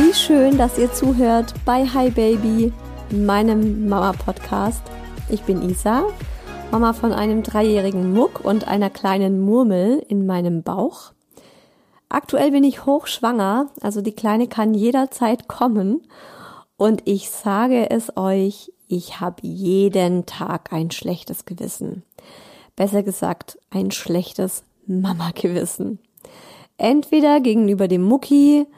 Wie 0.00 0.14
schön, 0.14 0.56
dass 0.56 0.78
ihr 0.78 0.92
zuhört 0.92 1.52
bei 1.64 1.84
Hi 1.84 2.10
Baby, 2.10 2.72
meinem 3.10 3.88
Mama-Podcast. 3.88 4.80
Ich 5.28 5.42
bin 5.42 5.60
Isa, 5.68 6.04
Mama 6.70 6.92
von 6.92 7.12
einem 7.12 7.42
dreijährigen 7.42 8.12
Muck 8.12 8.44
und 8.44 8.68
einer 8.68 8.90
kleinen 8.90 9.40
Murmel 9.40 10.00
in 10.08 10.24
meinem 10.24 10.62
Bauch. 10.62 11.10
Aktuell 12.08 12.52
bin 12.52 12.62
ich 12.62 12.86
hochschwanger, 12.86 13.70
also 13.80 14.00
die 14.00 14.12
Kleine 14.12 14.46
kann 14.46 14.72
jederzeit 14.72 15.48
kommen. 15.48 16.02
Und 16.76 17.02
ich 17.04 17.28
sage 17.28 17.90
es 17.90 18.16
euch, 18.16 18.72
ich 18.86 19.18
habe 19.18 19.42
jeden 19.42 20.26
Tag 20.26 20.72
ein 20.72 20.92
schlechtes 20.92 21.44
Gewissen. 21.44 22.04
Besser 22.76 23.02
gesagt, 23.02 23.58
ein 23.70 23.90
schlechtes 23.90 24.62
Mama-Gewissen. 24.86 25.98
Entweder 26.76 27.40
gegenüber 27.40 27.88
dem 27.88 28.04
Mucki, 28.04 28.68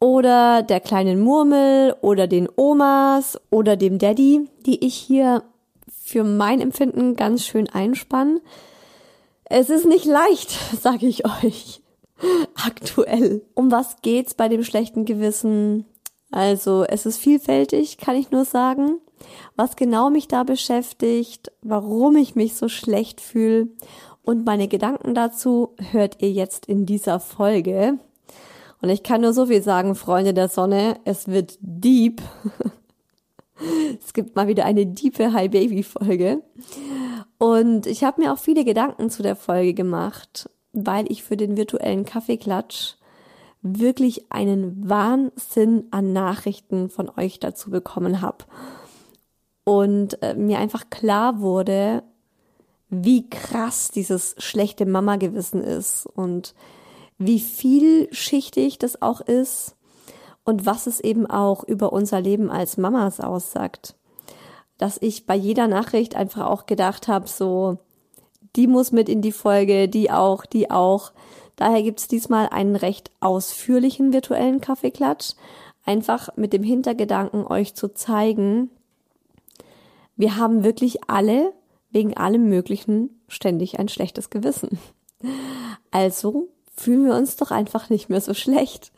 oder 0.00 0.62
der 0.62 0.80
kleinen 0.80 1.20
Murmel 1.20 1.94
oder 2.00 2.26
den 2.26 2.48
Omas 2.54 3.40
oder 3.50 3.76
dem 3.76 3.98
Daddy, 3.98 4.48
die 4.66 4.84
ich 4.84 4.94
hier 4.94 5.42
für 6.02 6.24
mein 6.24 6.60
Empfinden 6.60 7.16
ganz 7.16 7.44
schön 7.44 7.68
einspann. 7.68 8.40
Es 9.44 9.70
ist 9.70 9.86
nicht 9.86 10.04
leicht, 10.04 10.50
sage 10.80 11.06
ich 11.06 11.24
euch. 11.24 11.82
Aktuell. 12.54 13.42
Um 13.54 13.70
was 13.70 13.96
geht's 14.02 14.34
bei 14.34 14.48
dem 14.48 14.64
schlechten 14.64 15.04
Gewissen? 15.04 15.84
Also, 16.30 16.84
es 16.84 17.06
ist 17.06 17.18
vielfältig, 17.18 17.98
kann 17.98 18.16
ich 18.16 18.30
nur 18.30 18.44
sagen. 18.44 19.00
Was 19.56 19.76
genau 19.76 20.10
mich 20.10 20.28
da 20.28 20.44
beschäftigt, 20.44 21.50
warum 21.62 22.16
ich 22.16 22.36
mich 22.36 22.54
so 22.54 22.68
schlecht 22.68 23.20
fühle 23.20 23.68
und 24.22 24.44
meine 24.44 24.68
Gedanken 24.68 25.14
dazu 25.14 25.74
hört 25.90 26.20
ihr 26.20 26.30
jetzt 26.30 26.66
in 26.66 26.86
dieser 26.86 27.18
Folge. 27.18 27.98
Und 28.80 28.90
ich 28.90 29.02
kann 29.02 29.20
nur 29.20 29.32
so 29.32 29.46
viel 29.46 29.62
sagen, 29.62 29.94
Freunde 29.94 30.34
der 30.34 30.48
Sonne, 30.48 30.98
es 31.04 31.28
wird 31.28 31.58
deep. 31.60 32.22
es 34.00 34.12
gibt 34.12 34.36
mal 34.36 34.46
wieder 34.46 34.64
eine 34.64 34.86
diepe 34.86 35.32
High 35.32 35.50
Baby 35.50 35.82
Folge. 35.82 36.42
Und 37.38 37.86
ich 37.86 38.04
habe 38.04 38.22
mir 38.22 38.32
auch 38.32 38.38
viele 38.38 38.64
Gedanken 38.64 39.10
zu 39.10 39.22
der 39.22 39.36
Folge 39.36 39.74
gemacht, 39.74 40.48
weil 40.72 41.10
ich 41.10 41.22
für 41.22 41.36
den 41.36 41.56
virtuellen 41.56 42.04
Kaffeeklatsch 42.04 42.94
wirklich 43.62 44.30
einen 44.30 44.88
Wahnsinn 44.88 45.86
an 45.90 46.12
Nachrichten 46.12 46.90
von 46.90 47.10
euch 47.16 47.40
dazu 47.40 47.70
bekommen 47.70 48.20
habe. 48.20 48.44
Und 49.64 50.22
äh, 50.22 50.34
mir 50.34 50.58
einfach 50.58 50.88
klar 50.88 51.40
wurde, 51.40 52.02
wie 52.88 53.28
krass 53.28 53.90
dieses 53.90 54.34
schlechte 54.38 54.86
Mama-Gewissen 54.86 55.62
ist 55.62 56.06
und 56.06 56.54
wie 57.18 57.40
vielschichtig 57.40 58.78
das 58.78 59.02
auch 59.02 59.20
ist 59.20 59.76
und 60.44 60.66
was 60.66 60.86
es 60.86 61.00
eben 61.00 61.26
auch 61.26 61.64
über 61.64 61.92
unser 61.92 62.20
Leben 62.20 62.50
als 62.50 62.76
Mamas 62.76 63.20
aussagt. 63.20 63.96
Dass 64.78 64.98
ich 65.00 65.26
bei 65.26 65.34
jeder 65.34 65.66
Nachricht 65.66 66.14
einfach 66.14 66.46
auch 66.46 66.66
gedacht 66.66 67.08
habe, 67.08 67.28
so, 67.28 67.78
die 68.56 68.66
muss 68.66 68.92
mit 68.92 69.08
in 69.08 69.20
die 69.20 69.32
Folge, 69.32 69.88
die 69.88 70.10
auch, 70.10 70.46
die 70.46 70.70
auch. 70.70 71.12
Daher 71.56 71.82
gibt's 71.82 72.06
diesmal 72.06 72.48
einen 72.48 72.76
recht 72.76 73.10
ausführlichen 73.20 74.12
virtuellen 74.12 74.60
Kaffeeklatsch, 74.60 75.34
einfach 75.84 76.36
mit 76.36 76.52
dem 76.52 76.62
Hintergedanken, 76.62 77.44
euch 77.44 77.74
zu 77.74 77.92
zeigen, 77.92 78.70
wir 80.18 80.36
haben 80.36 80.64
wirklich 80.64 81.08
alle 81.08 81.52
wegen 81.90 82.16
allem 82.16 82.48
Möglichen 82.48 83.22
ständig 83.28 83.78
ein 83.78 83.88
schlechtes 83.88 84.30
Gewissen. 84.30 84.78
Also 85.90 86.48
fühlen 86.78 87.04
wir 87.04 87.14
uns 87.14 87.36
doch 87.36 87.50
einfach 87.50 87.90
nicht 87.90 88.08
mehr 88.08 88.20
so 88.20 88.34
schlecht. 88.34 88.92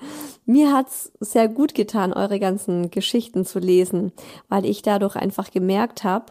Mir 0.45 0.73
hat's 0.73 1.13
sehr 1.21 1.49
gut 1.49 1.75
getan, 1.75 2.13
eure 2.13 2.39
ganzen 2.39 2.91
Geschichten 2.91 3.45
zu 3.45 3.59
lesen, 3.59 4.13
weil 4.49 4.67
ich 4.67 4.83
dadurch 4.83 5.17
einfach 5.17 5.51
gemerkt 5.51 6.05
habe, 6.05 6.27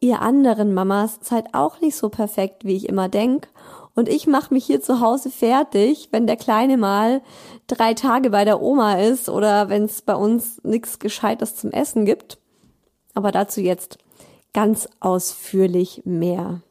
ihr 0.00 0.20
anderen 0.20 0.74
Mamas 0.74 1.18
seid 1.22 1.54
auch 1.54 1.80
nicht 1.80 1.96
so 1.96 2.08
perfekt, 2.08 2.64
wie 2.64 2.76
ich 2.76 2.88
immer 2.88 3.08
denk. 3.08 3.48
Und 3.94 4.08
ich 4.08 4.26
mache 4.26 4.52
mich 4.52 4.64
hier 4.64 4.80
zu 4.80 5.00
Hause 5.00 5.30
fertig, 5.30 6.08
wenn 6.10 6.26
der 6.26 6.36
Kleine 6.36 6.76
mal 6.76 7.22
drei 7.66 7.94
Tage 7.94 8.30
bei 8.30 8.44
der 8.44 8.62
Oma 8.62 8.94
ist 8.94 9.28
oder 9.28 9.68
wenn 9.68 9.84
es 9.84 10.02
bei 10.02 10.14
uns 10.14 10.62
nichts 10.64 10.98
Gescheites 10.98 11.56
zum 11.56 11.70
Essen 11.70 12.04
gibt. 12.04 12.38
Aber 13.14 13.32
dazu 13.32 13.60
jetzt 13.60 13.98
ganz 14.52 14.88
ausführlich 15.00 16.02
mehr. 16.04 16.62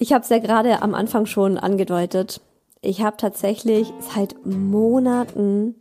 Ich 0.00 0.12
habe 0.12 0.24
es 0.24 0.30
ja 0.30 0.38
gerade 0.38 0.82
am 0.82 0.94
Anfang 0.94 1.26
schon 1.26 1.56
angedeutet. 1.56 2.40
Ich 2.80 3.02
habe 3.02 3.16
tatsächlich 3.16 3.92
seit 4.00 4.34
Monaten 4.44 5.76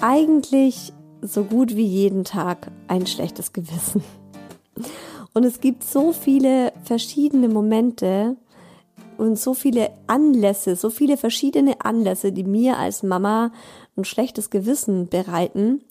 eigentlich 0.00 0.92
so 1.22 1.44
gut 1.44 1.74
wie 1.74 1.86
jeden 1.86 2.24
Tag 2.24 2.70
ein 2.88 3.06
schlechtes 3.06 3.54
Gewissen. 3.54 4.02
Und 5.32 5.44
es 5.44 5.60
gibt 5.60 5.84
so 5.84 6.12
viele 6.12 6.74
verschiedene 6.84 7.48
Momente, 7.48 8.36
und 9.22 9.38
so 9.38 9.54
viele 9.54 9.90
Anlässe, 10.08 10.74
so 10.74 10.90
viele 10.90 11.16
verschiedene 11.16 11.84
Anlässe, 11.84 12.32
die 12.32 12.42
mir 12.42 12.78
als 12.78 13.04
Mama 13.04 13.52
ein 13.96 14.04
schlechtes 14.04 14.50
Gewissen 14.50 15.08
bereiten, 15.08 15.82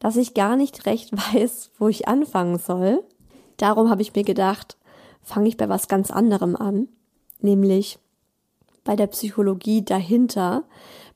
dass 0.00 0.16
ich 0.16 0.34
gar 0.34 0.56
nicht 0.56 0.86
recht 0.86 1.12
weiß, 1.34 1.70
wo 1.78 1.86
ich 1.86 2.08
anfangen 2.08 2.58
soll. 2.58 3.04
Darum 3.58 3.90
habe 3.90 4.02
ich 4.02 4.14
mir 4.14 4.24
gedacht, 4.24 4.76
fange 5.22 5.48
ich 5.48 5.56
bei 5.56 5.68
was 5.68 5.88
ganz 5.88 6.10
anderem 6.10 6.56
an, 6.56 6.88
nämlich 7.40 7.98
bei 8.84 8.96
der 8.96 9.06
Psychologie 9.08 9.84
dahinter, 9.84 10.64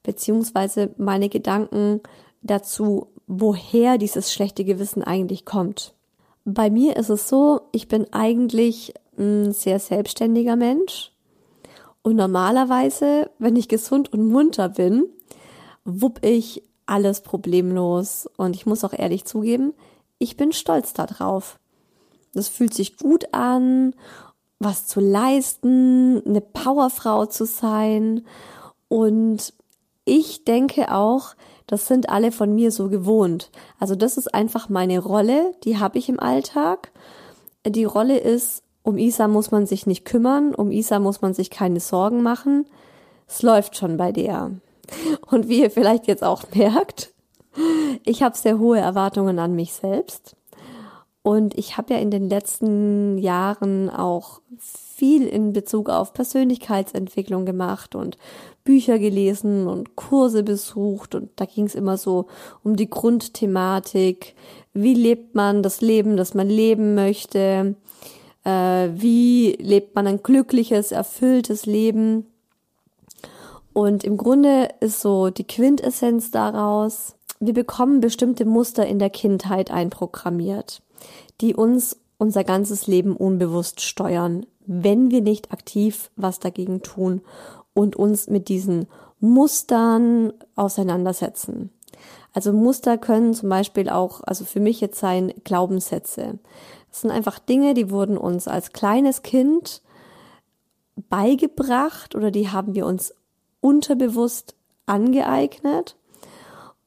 beziehungsweise 0.03 0.95
meine 0.97 1.29
Gedanken 1.29 2.01
dazu, 2.43 3.09
woher 3.27 3.99
dieses 3.99 4.33
schlechte 4.33 4.65
Gewissen 4.65 5.03
eigentlich 5.03 5.45
kommt. 5.45 5.95
Bei 6.45 6.69
mir 6.69 6.97
ist 6.97 7.09
es 7.09 7.29
so, 7.29 7.63
ich 7.73 7.89
bin 7.89 8.13
eigentlich 8.13 8.93
ein 9.19 9.53
sehr 9.53 9.79
selbstständiger 9.79 10.57
Mensch 10.57 11.11
und 12.03 12.17
normalerweise, 12.17 13.31
wenn 13.39 13.57
ich 13.57 13.69
gesund 13.69 14.13
und 14.13 14.29
munter 14.29 14.69
bin, 14.69 15.07
wupp 15.87 16.23
ich 16.23 16.63
alles 16.85 17.23
problemlos 17.23 18.29
und 18.37 18.55
ich 18.55 18.67
muss 18.67 18.85
auch 18.85 18.93
ehrlich 18.93 19.25
zugeben, 19.25 19.73
ich 20.19 20.37
bin 20.37 20.53
stolz 20.53 20.93
darauf. 20.93 21.59
Das 22.35 22.49
fühlt 22.49 22.75
sich 22.75 22.97
gut 22.97 23.33
an, 23.33 23.95
was 24.59 24.87
zu 24.87 25.01
leisten, 25.01 26.23
eine 26.27 26.41
Powerfrau 26.41 27.27
zu 27.27 27.47
sein 27.47 28.25
und 28.89 29.53
ich 30.05 30.45
denke 30.45 30.93
auch, 30.93 31.35
das 31.67 31.87
sind 31.87 32.11
alle 32.11 32.31
von 32.31 32.55
mir 32.55 32.71
so 32.71 32.89
gewohnt. 32.89 33.51
Also 33.79 33.95
das 33.95 34.17
ist 34.17 34.35
einfach 34.35 34.69
meine 34.69 34.99
Rolle, 34.99 35.55
die 35.65 35.79
habe 35.79 35.99
ich 35.99 36.09
im 36.09 36.21
Alltag. 36.21 36.93
Die 37.67 37.85
Rolle 37.85 38.19
ist, 38.19 38.63
um 38.83 38.99
Isa 38.99 39.29
muss 39.29 39.51
man 39.51 39.67
sich 39.67 39.87
nicht 39.87 40.05
kümmern, 40.05 40.55
um 40.55 40.71
Isa 40.71 40.99
muss 40.99 41.23
man 41.23 41.33
sich 41.33 41.49
keine 41.51 41.81
Sorgen 41.81 42.23
machen. 42.23 42.67
Es 43.27 43.41
läuft 43.43 43.77
schon 43.77 43.97
bei 43.97 44.13
der. 44.13 44.51
Und 45.31 45.49
wie 45.49 45.63
ihr 45.63 45.71
vielleicht 45.71 46.07
jetzt 46.07 46.23
auch 46.23 46.43
merkt, 46.55 47.15
ich 48.05 48.23
habe 48.23 48.37
sehr 48.37 48.59
hohe 48.59 48.79
Erwartungen 48.79 49.39
an 49.39 49.55
mich 49.55 49.73
selbst. 49.73 50.37
Und 51.27 51.57
ich 51.57 51.79
habe 51.79 51.95
ja 51.95 52.01
in 52.01 52.11
den 52.11 52.29
letzten 52.29 53.17
Jahren 53.17 53.89
auch 53.89 54.43
viel 54.59 55.27
in 55.27 55.55
Bezug 55.55 55.89
auf 55.89 56.13
Persönlichkeitsentwicklung 56.13 57.47
gemacht 57.47 57.95
und 57.95 58.19
Bücher 58.63 58.99
gelesen 58.99 59.67
und 59.67 59.97
Kurse 59.97 60.43
besucht. 60.43 61.15
Und 61.15 61.31
da 61.37 61.47
ging 61.47 61.65
es 61.65 61.75
immer 61.75 61.97
so 61.97 62.27
um 62.63 62.77
die 62.77 62.91
Grundthematik, 62.91 64.35
wie 64.75 64.93
lebt 64.93 65.35
man 65.35 65.63
das 65.63 65.81
Leben, 65.81 66.19
das 66.19 66.35
man 66.35 66.51
leben 66.51 66.95
möchte, 66.95 67.75
äh, 68.45 68.89
wie 68.93 69.53
lebt 69.53 69.95
man 69.95 70.07
ein 70.07 70.23
glückliches, 70.23 70.93
erfülltes 70.93 71.65
Leben. 71.65 72.27
Und 73.73 74.05
im 74.05 74.19
Grunde 74.19 74.69
ist 74.81 75.01
so 75.01 75.31
die 75.31 75.47
Quintessenz 75.47 76.31
daraus, 76.31 77.17
wir 77.41 77.55
bekommen 77.55 78.01
bestimmte 78.01 78.45
Muster 78.45 78.87
in 78.87 78.99
der 78.99 79.11
Kindheit 79.11 79.71
einprogrammiert, 79.71 80.83
die 81.41 81.55
uns 81.55 81.99
unser 82.19 82.45
ganzes 82.45 82.87
Leben 82.87 83.17
unbewusst 83.17 83.81
steuern, 83.81 84.47
wenn 84.67 85.11
wir 85.11 85.21
nicht 85.21 85.53
aktiv 85.53 86.11
was 86.17 86.39
dagegen 86.39 86.83
tun 86.83 87.23
und 87.75 87.97
uns 87.97 88.29
mit 88.29 88.49
diesen 88.49 88.87
Mustern 89.21 90.33
auseinandersetzen. 90.55 91.71
Also 92.33 92.53
Muster 92.53 92.99
können 92.99 93.35
zum 93.35 93.49
Beispiel 93.49 93.89
auch, 93.89 94.21
also 94.25 94.45
für 94.45 94.61
mich 94.61 94.81
jetzt 94.81 94.99
sein 94.99 95.33
Glaubenssätze. 95.45 96.39
Das 96.91 97.01
sind 97.01 97.11
einfach 97.11 97.39
Dinge, 97.39 97.75
die 97.75 97.91
wurden 97.91 98.17
uns 98.17 98.49
als 98.49 98.73
kleines 98.73 99.23
Kind 99.23 99.83
beigebracht 100.97 102.15
oder 102.15 102.31
die 102.31 102.51
haben 102.51 102.75
wir 102.75 102.87
uns 102.87 103.15
unterbewusst 103.61 104.55
angeeignet. 104.87 105.97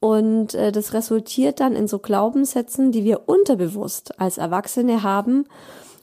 Und 0.00 0.54
äh, 0.54 0.70
das 0.70 0.92
resultiert 0.92 1.60
dann 1.60 1.74
in 1.74 1.88
so 1.88 1.98
Glaubenssätzen, 1.98 2.92
die 2.92 3.04
wir 3.04 3.28
unterbewusst 3.28 4.20
als 4.20 4.38
Erwachsene 4.38 5.02
haben 5.02 5.46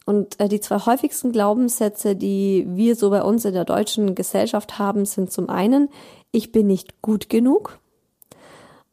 und 0.06 0.40
äh, 0.40 0.48
die 0.48 0.60
zwei 0.60 0.80
häufigsten 0.80 1.32
Glaubenssätze, 1.32 2.16
die 2.16 2.66
wir 2.70 2.96
so 2.96 3.10
bei 3.10 3.24
uns 3.24 3.44
in 3.46 3.54
der 3.54 3.66
deutschen 3.66 4.16
Gesellschaft 4.16 4.78
haben, 4.78 5.06
sind 5.06 5.32
zum 5.32 5.50
einen, 5.50 5.90
ich 6.32 6.52
bin 6.52 6.68
nicht 6.68 7.02
gut 7.02 7.30
genug. 7.30 7.80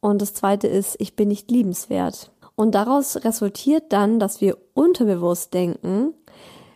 Und 0.00 0.22
das 0.22 0.34
zweite 0.34 0.66
ist, 0.66 0.96
ich 0.98 1.14
bin 1.14 1.28
nicht 1.28 1.50
liebenswert. 1.50 2.32
Und 2.56 2.74
daraus 2.74 3.24
resultiert 3.24 3.92
dann, 3.92 4.18
dass 4.18 4.40
wir 4.40 4.58
unterbewusst 4.74 5.54
denken, 5.54 6.14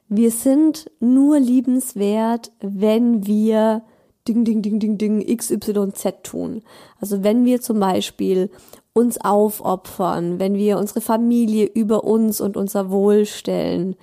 wir 0.08 0.30
sind 0.30 0.90
nur 1.00 1.40
liebenswert, 1.40 2.52
wenn 2.60 3.26
wir 3.26 3.82
Ding, 4.28 4.44
Ding, 4.44 4.62
Ding, 4.62 4.78
Ding, 4.78 4.98
Ding, 4.98 5.36
XYZ 5.36 6.22
tun. 6.22 6.62
Also 7.00 7.22
wenn 7.22 7.44
wir 7.44 7.60
zum 7.60 7.80
Beispiel 7.80 8.50
uns 8.92 9.18
aufopfern, 9.18 10.38
wenn 10.38 10.54
wir 10.54 10.78
unsere 10.78 11.00
Familie 11.00 11.66
über 11.66 12.04
uns 12.04 12.40
und 12.40 12.56
unser 12.56 12.90
Wohl 12.90 13.26
stellen, 13.26 13.96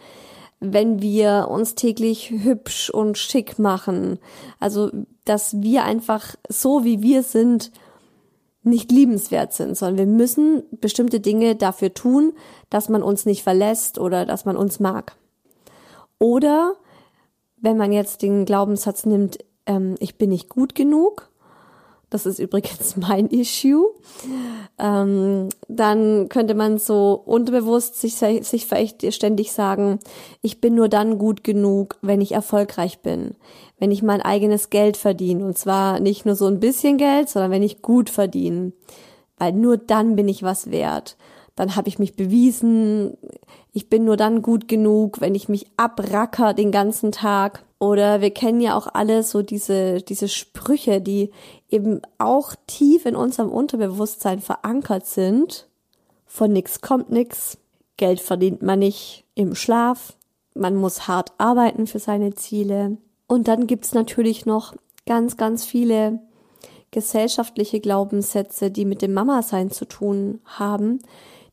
wenn 0.60 1.02
wir 1.02 1.48
uns 1.50 1.76
täglich 1.76 2.30
hübsch 2.30 2.90
und 2.90 3.18
schick 3.18 3.60
machen. 3.60 4.18
Also, 4.60 4.92
dass 5.26 5.62
wir 5.62 5.84
einfach 5.84 6.36
so 6.48 6.86
wie 6.86 7.02
wir 7.02 7.22
sind 7.22 7.72
nicht 8.64 8.92
liebenswert 8.92 9.52
sind, 9.52 9.76
sondern 9.76 9.98
wir 9.98 10.06
müssen 10.06 10.64
bestimmte 10.72 11.20
Dinge 11.20 11.56
dafür 11.56 11.94
tun, 11.94 12.32
dass 12.70 12.88
man 12.88 13.04
uns 13.04 13.26
nicht 13.26 13.44
verlässt 13.44 14.00
oder 14.00 14.26
dass 14.26 14.46
man 14.46 14.56
uns 14.56 14.80
mag. 14.80 15.18
Oder 16.18 16.76
wenn 17.58 17.76
man 17.76 17.92
jetzt 17.92 18.22
den 18.22 18.46
Glaubenssatz 18.46 19.06
nimmt, 19.06 19.40
ähm, 19.66 19.96
ich 20.00 20.18
bin 20.18 20.30
nicht 20.30 20.50
gut 20.50 20.76
genug, 20.76 21.30
das 22.14 22.28
ist 22.28 22.38
übrigens 22.38 22.96
mein 22.98 23.28
Issue. 23.28 23.88
Ähm, 24.78 25.50
dann 25.68 26.30
könnte 26.30 26.54
man 26.54 26.78
so 26.78 27.14
unterbewusst 27.26 28.00
sich, 28.00 28.18
sich 28.18 28.68
vielleicht 28.68 29.12
ständig 29.14 29.52
sagen, 29.52 30.00
ich 30.44 30.62
bin 30.62 30.76
nur 30.76 30.90
dann 30.90 31.18
gut 31.18 31.44
genug, 31.44 31.98
wenn 32.04 32.22
ich 32.22 32.34
erfolgreich 32.34 33.00
bin, 33.00 33.36
wenn 33.80 33.90
ich 33.90 34.04
mein 34.04 34.22
eigenes 34.22 34.70
Geld 34.70 34.96
verdiene. 34.96 35.44
Und 35.44 35.58
zwar 35.58 36.00
nicht 36.00 36.24
nur 36.24 36.36
so 36.36 36.46
ein 36.46 36.60
bisschen 36.60 37.00
Geld, 37.00 37.30
sondern 37.30 37.50
wenn 37.50 37.64
ich 37.64 37.82
gut 37.82 38.12
verdiene. 38.12 38.74
Weil 39.40 39.54
nur 39.54 39.78
dann 39.78 40.16
bin 40.16 40.28
ich 40.28 40.44
was 40.44 40.70
wert. 40.70 41.18
Dann 41.56 41.76
habe 41.76 41.88
ich 41.88 42.00
mich 42.00 42.16
bewiesen. 42.16 43.18
Ich 43.72 43.90
bin 43.90 44.06
nur 44.06 44.18
dann 44.18 44.42
gut 44.42 44.68
genug, 44.68 45.22
wenn 45.22 45.36
ich 45.36 45.50
mich 45.50 45.68
abracker 45.78 46.54
den 46.54 46.72
ganzen 46.72 47.12
Tag. 47.12 47.64
Oder 47.80 48.22
wir 48.22 48.32
kennen 48.32 48.62
ja 48.62 48.76
auch 48.76 48.88
alle 48.94 49.24
so 49.24 49.42
diese, 49.42 50.02
diese 50.02 50.30
Sprüche, 50.30 51.02
die 51.02 51.32
eben 51.70 52.02
auch 52.18 52.56
tief 52.66 53.06
in 53.06 53.16
unserem 53.16 53.50
Unterbewusstsein 53.50 54.40
verankert 54.40 55.06
sind. 55.06 55.68
Von 56.26 56.54
nix 56.54 56.82
kommt 56.82 57.12
nix. 57.12 57.58
Geld 57.98 58.20
verdient 58.20 58.62
man 58.62 58.80
nicht 58.80 59.26
im 59.36 59.54
Schlaf. 59.54 60.14
Man 60.56 60.76
muss 60.76 61.08
hart 61.08 61.34
arbeiten 61.38 61.86
für 61.86 62.00
seine 62.00 62.34
Ziele. 62.34 62.98
Und 63.28 63.48
dann 63.48 63.68
gibt's 63.68 63.94
natürlich 63.94 64.46
noch 64.46 64.74
ganz, 65.06 65.38
ganz 65.38 65.66
viele 65.66 66.20
gesellschaftliche 66.92 67.80
Glaubenssätze, 67.80 68.72
die 68.72 68.86
mit 68.86 69.02
dem 69.02 69.14
Mama-Sein 69.14 69.72
zu 69.72 69.86
tun 69.86 70.40
haben, 70.46 71.00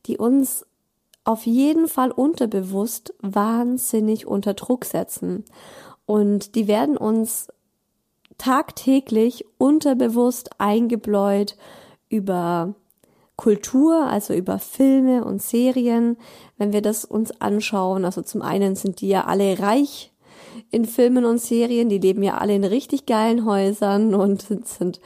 die 0.05 0.17
uns 0.17 0.65
auf 1.23 1.45
jeden 1.45 1.87
Fall 1.87 2.11
unterbewusst 2.11 3.13
wahnsinnig 3.21 4.25
unter 4.25 4.53
Druck 4.53 4.85
setzen. 4.85 5.45
Und 6.05 6.55
die 6.55 6.67
werden 6.67 6.97
uns 6.97 7.47
tagtäglich 8.37 9.45
unterbewusst 9.57 10.49
eingebläut 10.57 11.57
über 12.09 12.73
Kultur, 13.35 14.07
also 14.07 14.33
über 14.33 14.59
Filme 14.59 15.23
und 15.23 15.41
Serien, 15.41 16.17
wenn 16.57 16.73
wir 16.73 16.81
das 16.81 17.05
uns 17.05 17.39
anschauen. 17.39 18.03
Also 18.03 18.21
zum 18.23 18.41
einen 18.41 18.75
sind 18.75 19.01
die 19.01 19.09
ja 19.09 19.25
alle 19.25 19.59
reich 19.59 20.11
in 20.69 20.85
Filmen 20.85 21.25
und 21.25 21.39
Serien, 21.39 21.89
die 21.89 21.99
leben 21.99 22.23
ja 22.23 22.37
alle 22.37 22.55
in 22.55 22.63
richtig 22.63 23.05
geilen 23.05 23.45
Häusern 23.45 24.13
und 24.15 24.41
sind, 24.41 24.67
sind 24.67 24.99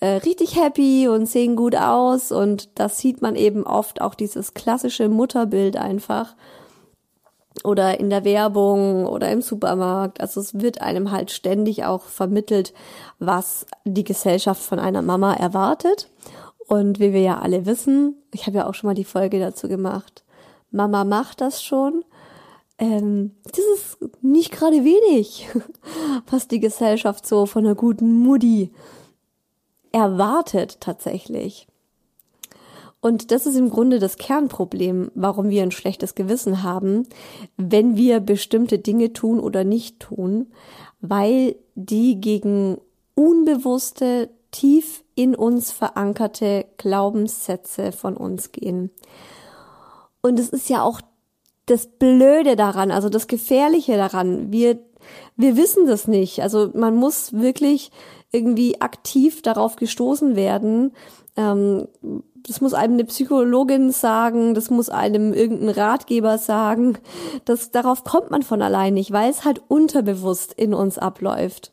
äh, 0.00 0.16
richtig 0.16 0.56
happy 0.56 1.08
und 1.08 1.26
sehen 1.26 1.56
gut 1.56 1.76
aus 1.76 2.32
und 2.32 2.70
das 2.78 2.98
sieht 2.98 3.22
man 3.22 3.36
eben 3.36 3.64
oft 3.64 4.00
auch 4.00 4.14
dieses 4.14 4.54
klassische 4.54 5.08
Mutterbild 5.08 5.76
einfach 5.76 6.34
oder 7.64 8.00
in 8.00 8.10
der 8.10 8.24
Werbung 8.24 9.06
oder 9.06 9.30
im 9.30 9.42
Supermarkt. 9.42 10.20
Also 10.20 10.40
es 10.40 10.60
wird 10.60 10.80
einem 10.80 11.10
halt 11.10 11.30
ständig 11.30 11.84
auch 11.84 12.04
vermittelt, 12.04 12.72
was 13.18 13.66
die 13.84 14.04
Gesellschaft 14.04 14.62
von 14.62 14.78
einer 14.78 15.02
Mama 15.02 15.34
erwartet. 15.34 16.08
Und 16.66 17.00
wie 17.00 17.12
wir 17.12 17.20
ja 17.20 17.40
alle 17.40 17.66
wissen, 17.66 18.14
ich 18.32 18.46
habe 18.46 18.58
ja 18.58 18.68
auch 18.68 18.74
schon 18.74 18.88
mal 18.88 18.94
die 18.94 19.04
Folge 19.04 19.40
dazu 19.40 19.68
gemacht, 19.68 20.24
Mama 20.70 21.04
macht 21.04 21.40
das 21.40 21.62
schon. 21.62 22.04
Ähm, 22.78 23.32
das 23.44 23.64
ist 23.74 23.98
nicht 24.22 24.52
gerade 24.52 24.84
wenig, 24.84 25.48
was 26.30 26.46
die 26.46 26.60
Gesellschaft 26.60 27.26
so 27.26 27.44
von 27.44 27.66
einer 27.66 27.74
guten 27.74 28.20
Mutti 28.20 28.70
erwartet 29.92 30.80
tatsächlich. 30.80 31.66
Und 33.00 33.30
das 33.30 33.46
ist 33.46 33.56
im 33.56 33.70
Grunde 33.70 33.98
das 33.98 34.18
Kernproblem, 34.18 35.10
warum 35.14 35.48
wir 35.48 35.62
ein 35.62 35.70
schlechtes 35.70 36.14
Gewissen 36.14 36.62
haben, 36.62 37.06
wenn 37.56 37.96
wir 37.96 38.20
bestimmte 38.20 38.78
Dinge 38.78 39.12
tun 39.12 39.40
oder 39.40 39.64
nicht 39.64 40.00
tun, 40.00 40.48
weil 41.00 41.56
die 41.74 42.20
gegen 42.20 42.76
unbewusste, 43.14 44.28
tief 44.50 45.04
in 45.14 45.34
uns 45.34 45.70
verankerte 45.70 46.66
Glaubenssätze 46.76 47.92
von 47.92 48.16
uns 48.16 48.52
gehen. 48.52 48.90
Und 50.22 50.38
es 50.38 50.50
ist 50.50 50.68
ja 50.68 50.82
auch 50.82 51.00
das 51.66 51.86
Blöde 51.86 52.56
daran, 52.56 52.90
also 52.90 53.08
das 53.08 53.28
Gefährliche 53.28 53.96
daran. 53.96 54.52
Wir, 54.52 54.78
wir 55.36 55.56
wissen 55.56 55.86
das 55.86 56.08
nicht. 56.08 56.42
Also 56.42 56.70
man 56.74 56.96
muss 56.96 57.32
wirklich 57.32 57.92
irgendwie 58.32 58.80
aktiv 58.80 59.42
darauf 59.42 59.76
gestoßen 59.76 60.36
werden. 60.36 60.92
Ähm, 61.36 61.88
das 62.46 62.60
muss 62.60 62.74
einem 62.74 62.94
eine 62.94 63.04
Psychologin 63.04 63.90
sagen, 63.90 64.54
das 64.54 64.70
muss 64.70 64.88
einem 64.88 65.32
irgendein 65.32 65.70
Ratgeber 65.70 66.38
sagen. 66.38 66.98
Das, 67.44 67.70
darauf 67.70 68.04
kommt 68.04 68.30
man 68.30 68.42
von 68.42 68.62
allein 68.62 68.94
nicht, 68.94 69.12
weil 69.12 69.30
es 69.30 69.44
halt 69.44 69.60
unterbewusst 69.68 70.52
in 70.54 70.74
uns 70.74 70.98
abläuft. 70.98 71.72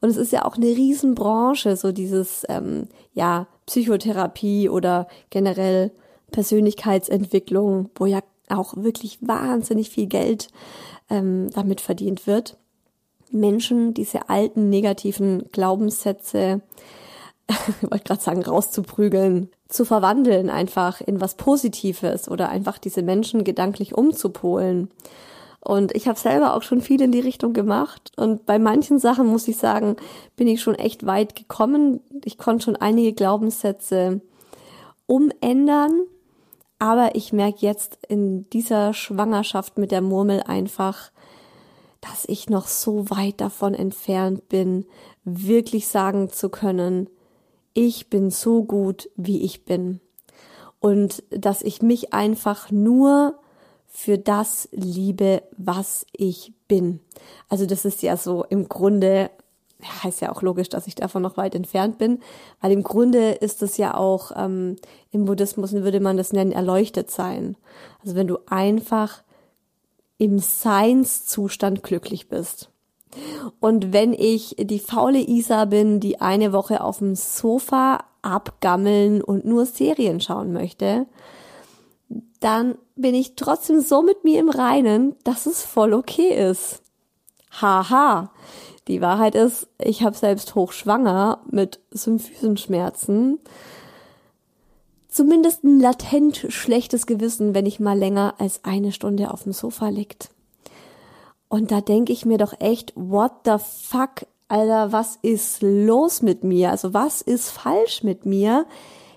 Und 0.00 0.08
es 0.08 0.16
ist 0.16 0.32
ja 0.32 0.46
auch 0.46 0.56
eine 0.56 0.66
Riesenbranche, 0.66 1.76
so 1.76 1.92
dieses, 1.92 2.44
ähm, 2.48 2.88
ja, 3.12 3.46
Psychotherapie 3.66 4.68
oder 4.68 5.06
generell 5.28 5.92
Persönlichkeitsentwicklung, 6.30 7.90
wo 7.94 8.06
ja 8.06 8.20
auch 8.48 8.74
wirklich 8.76 9.18
wahnsinnig 9.20 9.90
viel 9.90 10.06
Geld 10.06 10.48
ähm, 11.08 11.50
damit 11.54 11.80
verdient 11.80 12.26
wird. 12.26 12.56
Menschen 13.30 13.94
diese 13.94 14.28
alten 14.28 14.68
negativen 14.70 15.44
Glaubenssätze, 15.52 16.60
ich 17.48 17.82
wollte 17.90 18.04
gerade 18.04 18.20
sagen, 18.20 18.42
rauszuprügeln, 18.42 19.50
zu 19.68 19.84
verwandeln 19.84 20.50
einfach 20.50 21.00
in 21.00 21.20
was 21.20 21.34
Positives 21.34 22.28
oder 22.28 22.48
einfach 22.48 22.78
diese 22.78 23.02
Menschen 23.02 23.44
gedanklich 23.44 23.94
umzupolen. 23.94 24.90
Und 25.60 25.94
ich 25.94 26.08
habe 26.08 26.18
selber 26.18 26.54
auch 26.54 26.62
schon 26.62 26.80
viel 26.80 27.02
in 27.02 27.12
die 27.12 27.20
Richtung 27.20 27.52
gemacht. 27.52 28.12
Und 28.16 28.46
bei 28.46 28.58
manchen 28.58 28.98
Sachen 28.98 29.26
muss 29.26 29.46
ich 29.46 29.58
sagen, 29.58 29.96
bin 30.34 30.48
ich 30.48 30.62
schon 30.62 30.74
echt 30.74 31.04
weit 31.06 31.36
gekommen. 31.36 32.00
Ich 32.24 32.38
konnte 32.38 32.64
schon 32.64 32.76
einige 32.76 33.12
Glaubenssätze 33.12 34.22
umändern. 35.06 35.92
Aber 36.78 37.14
ich 37.14 37.34
merke 37.34 37.58
jetzt 37.60 37.98
in 38.08 38.48
dieser 38.50 38.94
Schwangerschaft 38.94 39.76
mit 39.76 39.90
der 39.90 40.00
Murmel 40.00 40.42
einfach, 40.46 41.10
dass 42.00 42.24
ich 42.26 42.48
noch 42.48 42.66
so 42.66 43.10
weit 43.10 43.40
davon 43.40 43.74
entfernt 43.74 44.48
bin, 44.48 44.86
wirklich 45.24 45.88
sagen 45.88 46.30
zu 46.30 46.48
können, 46.48 47.08
ich 47.74 48.10
bin 48.10 48.30
so 48.30 48.64
gut, 48.64 49.10
wie 49.16 49.42
ich 49.42 49.64
bin. 49.64 50.00
Und 50.80 51.22
dass 51.30 51.62
ich 51.62 51.82
mich 51.82 52.12
einfach 52.12 52.70
nur 52.70 53.38
für 53.86 54.18
das 54.18 54.68
liebe, 54.72 55.42
was 55.56 56.06
ich 56.12 56.54
bin. 56.68 57.00
Also 57.48 57.66
das 57.66 57.84
ist 57.84 58.02
ja 58.02 58.16
so 58.16 58.44
im 58.44 58.68
Grunde, 58.68 59.30
heißt 60.02 60.20
ja 60.20 60.32
auch 60.32 60.42
logisch, 60.42 60.68
dass 60.68 60.86
ich 60.86 60.94
davon 60.94 61.22
noch 61.22 61.36
weit 61.36 61.54
entfernt 61.54 61.98
bin, 61.98 62.20
weil 62.60 62.72
im 62.72 62.82
Grunde 62.82 63.32
ist 63.32 63.62
es 63.62 63.76
ja 63.76 63.94
auch, 63.94 64.32
ähm, 64.36 64.76
im 65.10 65.26
Buddhismus 65.26 65.72
würde 65.72 66.00
man 66.00 66.16
das 66.16 66.32
nennen, 66.32 66.52
erleuchtet 66.52 67.10
sein. 67.10 67.56
Also 68.02 68.14
wenn 68.14 68.28
du 68.28 68.38
einfach 68.46 69.22
im 70.20 70.38
Seinszustand 70.38 71.82
glücklich 71.82 72.28
bist. 72.28 72.70
Und 73.58 73.94
wenn 73.94 74.12
ich 74.12 74.54
die 74.58 74.78
faule 74.78 75.18
Isa 75.18 75.64
bin, 75.64 75.98
die 75.98 76.20
eine 76.20 76.52
Woche 76.52 76.84
auf 76.84 76.98
dem 76.98 77.14
Sofa 77.16 78.04
abgammeln 78.20 79.22
und 79.22 79.46
nur 79.46 79.64
Serien 79.64 80.20
schauen 80.20 80.52
möchte, 80.52 81.06
dann 82.38 82.76
bin 82.96 83.14
ich 83.14 83.34
trotzdem 83.34 83.80
so 83.80 84.02
mit 84.02 84.22
mir 84.22 84.40
im 84.40 84.50
Reinen, 84.50 85.16
dass 85.24 85.46
es 85.46 85.64
voll 85.64 85.94
okay 85.94 86.50
ist. 86.50 86.82
Haha. 87.50 88.30
Die 88.88 89.00
Wahrheit 89.00 89.34
ist, 89.34 89.68
ich 89.78 90.02
habe 90.02 90.16
selbst 90.16 90.54
hochschwanger 90.54 91.40
mit 91.50 91.80
Symphysenschmerzen. 91.92 93.38
Zumindest 95.10 95.64
ein 95.64 95.80
latent 95.80 96.46
schlechtes 96.48 97.06
Gewissen, 97.06 97.54
wenn 97.54 97.66
ich 97.66 97.80
mal 97.80 97.98
länger 97.98 98.34
als 98.38 98.64
eine 98.64 98.92
Stunde 98.92 99.32
auf 99.32 99.42
dem 99.42 99.52
Sofa 99.52 99.88
liegt. 99.88 100.30
Und 101.48 101.72
da 101.72 101.80
denke 101.80 102.12
ich 102.12 102.24
mir 102.24 102.38
doch 102.38 102.54
echt, 102.60 102.92
what 102.94 103.32
the 103.44 103.56
fuck, 103.58 104.26
Alter, 104.48 104.92
was 104.92 105.18
ist 105.22 105.62
los 105.62 106.22
mit 106.22 106.44
mir? 106.44 106.70
Also 106.70 106.94
was 106.94 107.22
ist 107.22 107.50
falsch 107.50 108.02
mit 108.02 108.24
mir, 108.24 108.66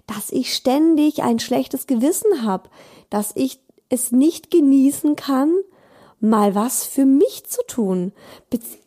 dass 0.08 0.32
ich 0.32 0.54
ständig 0.54 1.24
ein 1.24 1.40
schlechtes 1.40 1.88
Gewissen 1.88 2.44
habe? 2.44 2.70
dass 3.14 3.32
ich 3.36 3.60
es 3.90 4.12
nicht 4.12 4.50
genießen 4.50 5.16
kann, 5.16 5.54
mal 6.24 6.56
was 6.56 6.86
für 6.86 7.04
mich 7.04 7.46
zu 7.48 7.62
tun. 7.68 8.14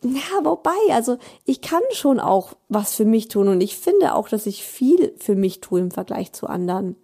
Ja, 0.01 0.43
wobei, 0.43 0.75
also 0.89 1.17
ich 1.45 1.61
kann 1.61 1.83
schon 1.91 2.19
auch 2.19 2.53
was 2.67 2.95
für 2.95 3.05
mich 3.05 3.27
tun 3.27 3.47
und 3.47 3.61
ich 3.61 3.77
finde 3.77 4.15
auch, 4.15 4.27
dass 4.27 4.47
ich 4.47 4.63
viel 4.63 5.13
für 5.19 5.35
mich 5.35 5.61
tue 5.61 5.79
im 5.79 5.91
Vergleich 5.91 6.33
zu 6.33 6.47
anderen. 6.47 6.95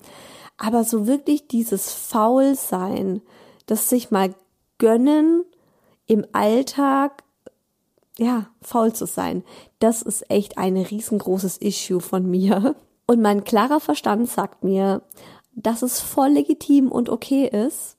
Aber 0.58 0.86
so 0.86 1.06
wirklich 1.06 1.48
dieses 1.48 1.92
Faulsein, 1.92 3.22
das 3.68 3.90
sich 3.90 4.10
mal 4.10 4.34
gönnen 4.80 5.46
im 6.08 6.26
Alltag, 6.32 7.24
ja, 8.18 8.48
faul 8.62 8.92
zu 8.92 9.06
sein, 9.06 9.44
das 9.78 10.02
ist 10.02 10.32
echt 10.32 10.58
ein 10.58 10.78
riesengroßes 10.78 11.58
Issue 11.58 12.02
von 12.02 12.28
mir. 12.28 12.76
Und 13.06 13.22
mein 13.22 13.44
klarer 13.44 13.80
Verstand 13.80 14.30
sagt 14.30 14.64
mir, 14.64 15.04
dass 15.52 15.84
es 15.84 16.00
voll 16.00 16.30
legitim 16.30 16.92
und 16.92 17.10
okay 17.10 17.48
ist, 17.48 17.98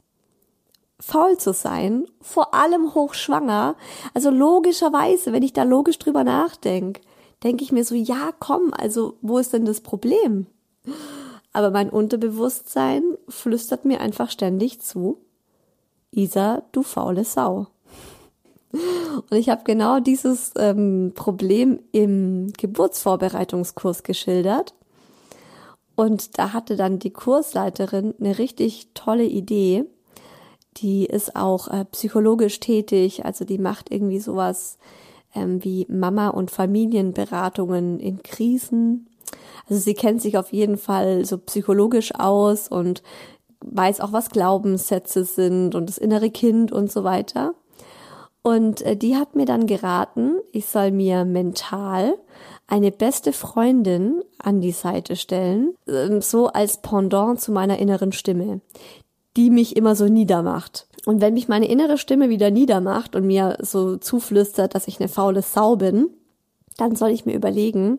faul 1.00 1.36
zu 1.38 1.52
sein, 1.52 2.06
vor 2.20 2.54
allem 2.54 2.94
hochschwanger. 2.94 3.76
Also 4.14 4.30
logischerweise, 4.30 5.32
wenn 5.32 5.42
ich 5.42 5.52
da 5.52 5.62
logisch 5.62 5.98
drüber 5.98 6.24
nachdenke, 6.24 7.00
denke 7.42 7.64
ich 7.64 7.72
mir 7.72 7.84
so, 7.84 7.94
ja, 7.94 8.30
komm, 8.38 8.72
also 8.72 9.18
wo 9.20 9.38
ist 9.38 9.52
denn 9.52 9.64
das 9.64 9.80
Problem? 9.80 10.46
Aber 11.52 11.70
mein 11.70 11.90
Unterbewusstsein 11.90 13.02
flüstert 13.28 13.84
mir 13.84 14.00
einfach 14.00 14.30
ständig 14.30 14.80
zu, 14.80 15.18
Isa, 16.10 16.62
du 16.72 16.82
faule 16.82 17.24
Sau. 17.24 17.66
Und 18.72 19.32
ich 19.32 19.48
habe 19.48 19.62
genau 19.64 20.00
dieses 20.00 20.52
ähm, 20.56 21.12
Problem 21.14 21.78
im 21.92 22.52
Geburtsvorbereitungskurs 22.56 24.02
geschildert. 24.02 24.74
Und 25.94 26.38
da 26.38 26.52
hatte 26.52 26.74
dann 26.74 26.98
die 26.98 27.12
Kursleiterin 27.12 28.14
eine 28.18 28.38
richtig 28.38 28.88
tolle 28.94 29.24
Idee. 29.24 29.84
Die 30.78 31.06
ist 31.06 31.36
auch 31.36 31.68
äh, 31.68 31.84
psychologisch 31.86 32.60
tätig, 32.60 33.24
also 33.24 33.44
die 33.44 33.58
macht 33.58 33.92
irgendwie 33.92 34.18
sowas 34.18 34.78
ähm, 35.34 35.62
wie 35.62 35.86
Mama- 35.88 36.28
und 36.28 36.50
Familienberatungen 36.50 38.00
in 38.00 38.22
Krisen. 38.22 39.08
Also 39.68 39.80
sie 39.80 39.94
kennt 39.94 40.20
sich 40.20 40.36
auf 40.36 40.52
jeden 40.52 40.76
Fall 40.76 41.24
so 41.24 41.38
psychologisch 41.38 42.14
aus 42.14 42.68
und 42.68 43.02
weiß 43.64 44.00
auch, 44.00 44.12
was 44.12 44.30
Glaubenssätze 44.30 45.24
sind 45.24 45.74
und 45.74 45.88
das 45.88 45.98
innere 45.98 46.30
Kind 46.30 46.72
und 46.72 46.90
so 46.90 47.04
weiter. 47.04 47.54
Und 48.42 48.82
äh, 48.82 48.96
die 48.96 49.16
hat 49.16 49.34
mir 49.34 49.46
dann 49.46 49.66
geraten, 49.66 50.36
ich 50.52 50.66
soll 50.66 50.90
mir 50.90 51.24
mental 51.24 52.14
eine 52.66 52.92
beste 52.92 53.32
Freundin 53.32 54.22
an 54.38 54.60
die 54.60 54.72
Seite 54.72 55.16
stellen, 55.16 55.74
ähm, 55.88 56.20
so 56.20 56.48
als 56.48 56.82
Pendant 56.82 57.40
zu 57.40 57.52
meiner 57.52 57.78
inneren 57.78 58.12
Stimme, 58.12 58.60
die 59.36 59.50
mich 59.50 59.76
immer 59.76 59.96
so 59.96 60.06
niedermacht. 60.06 60.86
Und 61.06 61.20
wenn 61.20 61.34
mich 61.34 61.48
meine 61.48 61.68
innere 61.68 61.98
Stimme 61.98 62.28
wieder 62.28 62.50
niedermacht 62.50 63.14
und 63.16 63.26
mir 63.26 63.58
so 63.60 63.96
zuflüstert, 63.96 64.74
dass 64.74 64.88
ich 64.88 65.00
eine 65.00 65.08
faule 65.08 65.42
Sau 65.42 65.76
bin, 65.76 66.10
dann 66.76 66.96
soll 66.96 67.10
ich 67.10 67.26
mir 67.26 67.34
überlegen, 67.34 67.98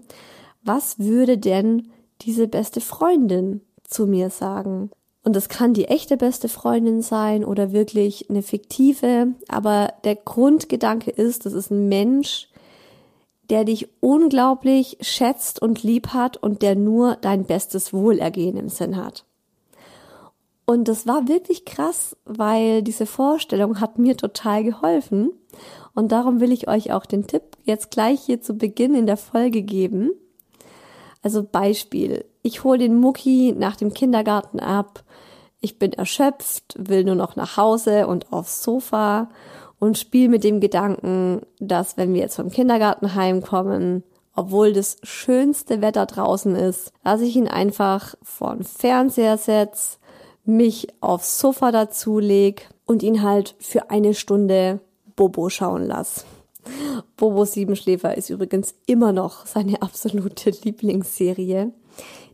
was 0.63 0.99
würde 0.99 1.37
denn 1.37 1.91
diese 2.21 2.47
beste 2.47 2.81
Freundin 2.81 3.61
zu 3.83 4.07
mir 4.07 4.29
sagen? 4.29 4.89
Und 5.23 5.35
das 5.35 5.49
kann 5.49 5.73
die 5.73 5.85
echte 5.85 6.17
beste 6.17 6.49
Freundin 6.49 7.01
sein 7.01 7.43
oder 7.43 7.71
wirklich 7.71 8.29
eine 8.29 8.43
fiktive. 8.43 9.33
Aber 9.47 9.93
der 10.03 10.15
Grundgedanke 10.15 11.09
ist, 11.09 11.45
das 11.45 11.53
ist 11.53 11.71
ein 11.71 11.87
Mensch, 11.87 12.47
der 13.49 13.63
dich 13.63 13.89
unglaublich 14.01 14.97
schätzt 15.01 15.61
und 15.61 15.83
lieb 15.83 16.09
hat 16.09 16.37
und 16.37 16.61
der 16.61 16.75
nur 16.75 17.15
dein 17.21 17.45
bestes 17.45 17.93
Wohlergehen 17.93 18.57
im 18.57 18.69
Sinn 18.69 18.97
hat. 18.97 19.25
Und 20.65 20.87
das 20.87 21.05
war 21.05 21.27
wirklich 21.27 21.65
krass, 21.65 22.17
weil 22.25 22.81
diese 22.81 23.05
Vorstellung 23.05 23.79
hat 23.79 23.99
mir 23.99 24.17
total 24.17 24.63
geholfen. 24.63 25.31
Und 25.93 26.11
darum 26.11 26.39
will 26.39 26.51
ich 26.51 26.67
euch 26.67 26.91
auch 26.91 27.05
den 27.05 27.27
Tipp 27.27 27.43
jetzt 27.63 27.91
gleich 27.91 28.21
hier 28.21 28.41
zu 28.41 28.55
Beginn 28.55 28.95
in 28.95 29.05
der 29.05 29.17
Folge 29.17 29.61
geben. 29.61 30.11
Also 31.21 31.43
Beispiel. 31.43 32.25
Ich 32.41 32.63
hole 32.63 32.79
den 32.79 32.99
Mucki 32.99 33.53
nach 33.57 33.75
dem 33.75 33.93
Kindergarten 33.93 34.59
ab. 34.59 35.03
Ich 35.61 35.79
bin 35.79 35.93
erschöpft, 35.93 36.75
will 36.77 37.03
nur 37.03 37.15
noch 37.15 37.35
nach 37.35 37.57
Hause 37.57 38.07
und 38.07 38.31
aufs 38.33 38.61
Sofa 38.61 39.29
und 39.79 39.97
spiele 39.97 40.29
mit 40.29 40.43
dem 40.43 40.59
Gedanken, 40.59 41.41
dass 41.59 41.97
wenn 41.97 42.13
wir 42.13 42.21
jetzt 42.21 42.35
vom 42.35 42.49
Kindergarten 42.49 43.15
heimkommen, 43.15 44.03
obwohl 44.35 44.73
das 44.73 44.97
schönste 45.03 45.81
Wetter 45.81 46.05
draußen 46.05 46.55
ist, 46.55 46.91
dass 47.03 47.21
ich 47.21 47.35
ihn 47.35 47.47
einfach 47.47 48.15
vor 48.21 48.53
den 48.53 48.63
Fernseher 48.63 49.37
setz, 49.37 49.99
mich 50.45 50.87
aufs 51.01 51.39
Sofa 51.39 51.71
dazu 51.71 52.19
leg 52.19 52.69
und 52.85 53.03
ihn 53.03 53.21
halt 53.21 53.55
für 53.59 53.89
eine 53.89 54.13
Stunde 54.13 54.79
Bobo 55.15 55.49
schauen 55.49 55.85
lass. 55.85 56.25
Bobo 57.17 57.45
Siebenschläfer 57.45 58.17
ist 58.17 58.29
übrigens 58.29 58.75
immer 58.85 59.11
noch 59.11 59.45
seine 59.45 59.81
absolute 59.81 60.49
Lieblingsserie. 60.49 61.71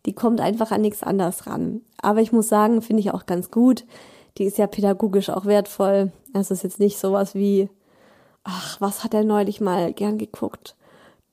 Die 0.06 0.14
kommt 0.14 0.42
einfach 0.42 0.72
an 0.72 0.82
nichts 0.82 1.04
anderes 1.04 1.46
ran. 1.46 1.82
Aber 2.02 2.22
ich 2.22 2.32
muss 2.32 2.50
sagen, 2.50 2.82
finde 2.82 3.02
ich 3.02 3.12
auch 3.12 3.26
ganz 3.26 3.52
gut. 3.52 3.86
Die 4.38 4.46
ist 4.46 4.58
ja 4.58 4.68
pädagogisch 4.68 5.30
auch 5.30 5.46
wertvoll. 5.46 6.12
Also 6.34 6.54
ist 6.54 6.64
jetzt 6.64 6.80
nicht 6.80 6.98
sowas 6.98 7.36
wie, 7.36 7.70
ach, 8.44 8.80
was 8.80 9.04
hat 9.04 9.14
er 9.14 9.24
neulich 9.24 9.62
mal 9.62 9.94
gern 9.94 10.18
geguckt? 10.18 10.76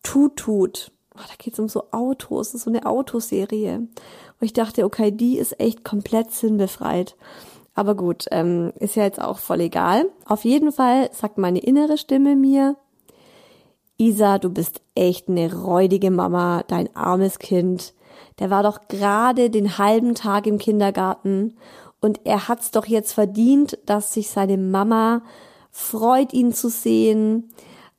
Tut, 0.03 0.37
tut. 0.37 0.93
Oh, 1.15 1.21
da 1.27 1.35
geht's 1.39 1.59
um 1.59 1.69
so 1.69 1.85
Autos. 1.93 2.49
Das 2.49 2.57
ist 2.57 2.65
so 2.65 2.71
eine 2.71 2.85
Autoserie. 2.85 3.89
Wo 4.39 4.45
ich 4.45 4.53
dachte, 4.53 4.85
okay, 4.85 5.11
die 5.11 5.39
ist 5.39 5.59
echt 5.61 5.85
komplett 5.85 6.31
sinnbefreit. 6.31 7.17
Aber 7.75 7.95
gut, 7.95 8.27
ähm, 8.31 8.73
ist 8.79 8.97
ja 8.97 9.05
jetzt 9.05 9.21
auch 9.21 9.39
voll 9.39 9.61
egal. 9.61 10.07
Auf 10.27 10.45
jeden 10.45 10.73
Fall 10.73 11.11
sagt 11.13 11.39
meine 11.39 11.61
innere 11.61 11.97
Stimme 11.97 12.35
mir, 12.35 12.77
Isa, 13.99 14.39
du 14.39 14.51
bist 14.51 14.81
echt 14.95 15.29
eine 15.29 15.53
räudige 15.53 16.11
Mama, 16.11 16.63
dein 16.69 16.95
armes 16.95 17.39
Kind. 17.39 17.95
Der 18.39 18.51
war 18.51 18.63
doch 18.63 18.87
gerade 18.89 19.51
den 19.51 19.79
halben 19.79 20.15
Tag 20.15 20.47
im 20.47 20.59
Kindergarten 20.59 21.57
und 22.01 22.21
er 22.25 22.47
hat's 22.49 22.71
doch 22.71 22.87
jetzt 22.87 23.13
verdient, 23.13 23.79
dass 23.87 24.13
sich 24.13 24.31
seine 24.31 24.57
Mama 24.57 25.23
freut, 25.73 26.33
ihn 26.33 26.53
zu 26.53 26.69
sehen, 26.69 27.51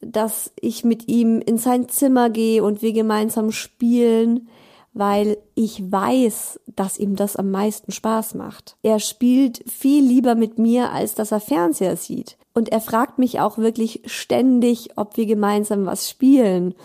dass 0.01 0.51
ich 0.59 0.85
mit 0.85 1.09
ihm 1.09 1.41
in 1.41 1.57
sein 1.57 1.89
Zimmer 1.89 2.29
gehe 2.29 2.63
und 2.63 2.81
wir 2.81 2.93
gemeinsam 2.93 3.51
spielen 3.51 4.47
weil 4.93 5.37
ich 5.55 5.91
weiß, 5.91 6.59
dass 6.75 6.97
ihm 6.97 7.15
das 7.15 7.35
am 7.35 7.51
meisten 7.51 7.91
Spaß 7.91 8.35
macht. 8.35 8.75
Er 8.81 8.99
spielt 8.99 9.63
viel 9.69 10.03
lieber 10.03 10.35
mit 10.35 10.59
mir, 10.59 10.91
als 10.91 11.15
dass 11.15 11.31
er 11.31 11.39
Fernseher 11.39 11.95
sieht. 11.95 12.37
Und 12.53 12.69
er 12.69 12.81
fragt 12.81 13.19
mich 13.19 13.39
auch 13.39 13.57
wirklich 13.57 14.01
ständig, 14.05 14.97
ob 14.97 15.15
wir 15.17 15.25
gemeinsam 15.25 15.85
was 15.85 16.09
spielen. 16.09 16.75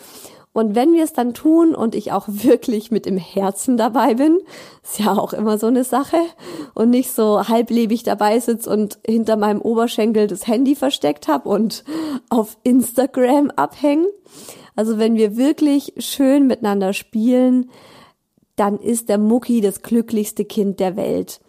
Und 0.52 0.76
wenn 0.76 0.92
wir 0.92 1.02
es 1.02 1.12
dann 1.12 1.34
tun 1.34 1.74
und 1.74 1.96
ich 1.96 2.12
auch 2.12 2.26
wirklich 2.28 2.90
mit 2.90 3.06
dem 3.06 3.16
Herzen 3.16 3.76
dabei 3.76 4.14
bin, 4.14 4.38
ist 4.82 5.00
ja 5.00 5.18
auch 5.18 5.32
immer 5.32 5.58
so 5.58 5.66
eine 5.66 5.84
Sache, 5.84 6.18
und 6.74 6.90
nicht 6.90 7.10
so 7.10 7.48
halblebig 7.48 8.04
dabei 8.04 8.38
sitze 8.38 8.70
und 8.70 8.98
hinter 9.04 9.36
meinem 9.36 9.60
Oberschenkel 9.60 10.28
das 10.28 10.46
Handy 10.46 10.76
versteckt 10.76 11.28
habe 11.28 11.48
und 11.48 11.84
auf 12.30 12.56
Instagram 12.62 13.50
abhängen. 13.50 14.06
Also 14.76 14.98
wenn 14.98 15.16
wir 15.16 15.36
wirklich 15.36 15.94
schön 15.98 16.46
miteinander 16.46 16.92
spielen, 16.92 17.70
dann 18.56 18.78
ist 18.78 19.08
der 19.08 19.18
Mucki 19.18 19.60
das 19.60 19.82
glücklichste 19.82 20.44
Kind 20.44 20.80
der 20.80 20.96
Welt. 20.96 21.40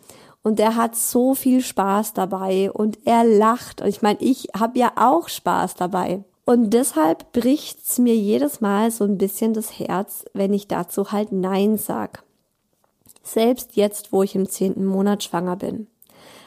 Und 0.41 0.59
er 0.59 0.75
hat 0.75 0.95
so 0.95 1.33
viel 1.33 1.62
Spaß 1.62 2.13
dabei 2.13 2.71
und 2.71 3.00
er 3.05 3.24
lacht. 3.24 3.81
Und 3.81 3.88
ich 3.88 4.01
meine, 4.01 4.21
ich 4.21 4.50
habe 4.57 4.77
ja 4.77 4.91
auch 4.95 5.27
Spaß 5.27 5.75
dabei. 5.75 6.24
Und 6.45 6.71
deshalb 6.71 7.31
bricht's 7.31 7.97
mir 7.97 8.15
jedes 8.15 8.62
Mal 8.62 8.91
so 8.91 9.03
ein 9.03 9.17
bisschen 9.17 9.53
das 9.53 9.79
Herz, 9.79 10.25
wenn 10.33 10.53
ich 10.53 10.67
dazu 10.67 11.12
halt 11.12 11.31
Nein 11.31 11.77
sag. 11.77 12.24
Selbst 13.24 13.75
jetzt, 13.75 14.12
wo 14.12 14.21
ich 14.21 14.35
im 14.35 14.47
zehnten 14.47 14.85
Monat 14.85 15.24
schwanger 15.24 15.55
bin. 15.55 15.88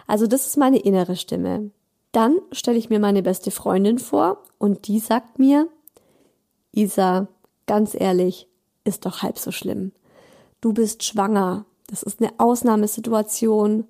Also 0.06 0.28
das 0.28 0.46
ist 0.46 0.56
meine 0.56 0.78
innere 0.78 1.16
Stimme. 1.16 1.72
Dann 2.12 2.38
stelle 2.52 2.78
ich 2.78 2.90
mir 2.90 3.00
meine 3.00 3.22
beste 3.22 3.50
Freundin 3.50 3.98
vor 3.98 4.44
und 4.58 4.86
die 4.86 5.00
sagt 5.00 5.40
mir, 5.40 5.68
Isa, 6.72 7.26
ganz 7.66 7.96
ehrlich, 7.98 8.46
ist 8.84 9.04
doch 9.04 9.22
halb 9.22 9.38
so 9.38 9.50
schlimm 9.50 9.92
du 10.60 10.72
bist 10.72 11.04
schwanger. 11.04 11.64
Das 11.88 12.02
ist 12.02 12.20
eine 12.20 12.32
Ausnahmesituation. 12.38 13.84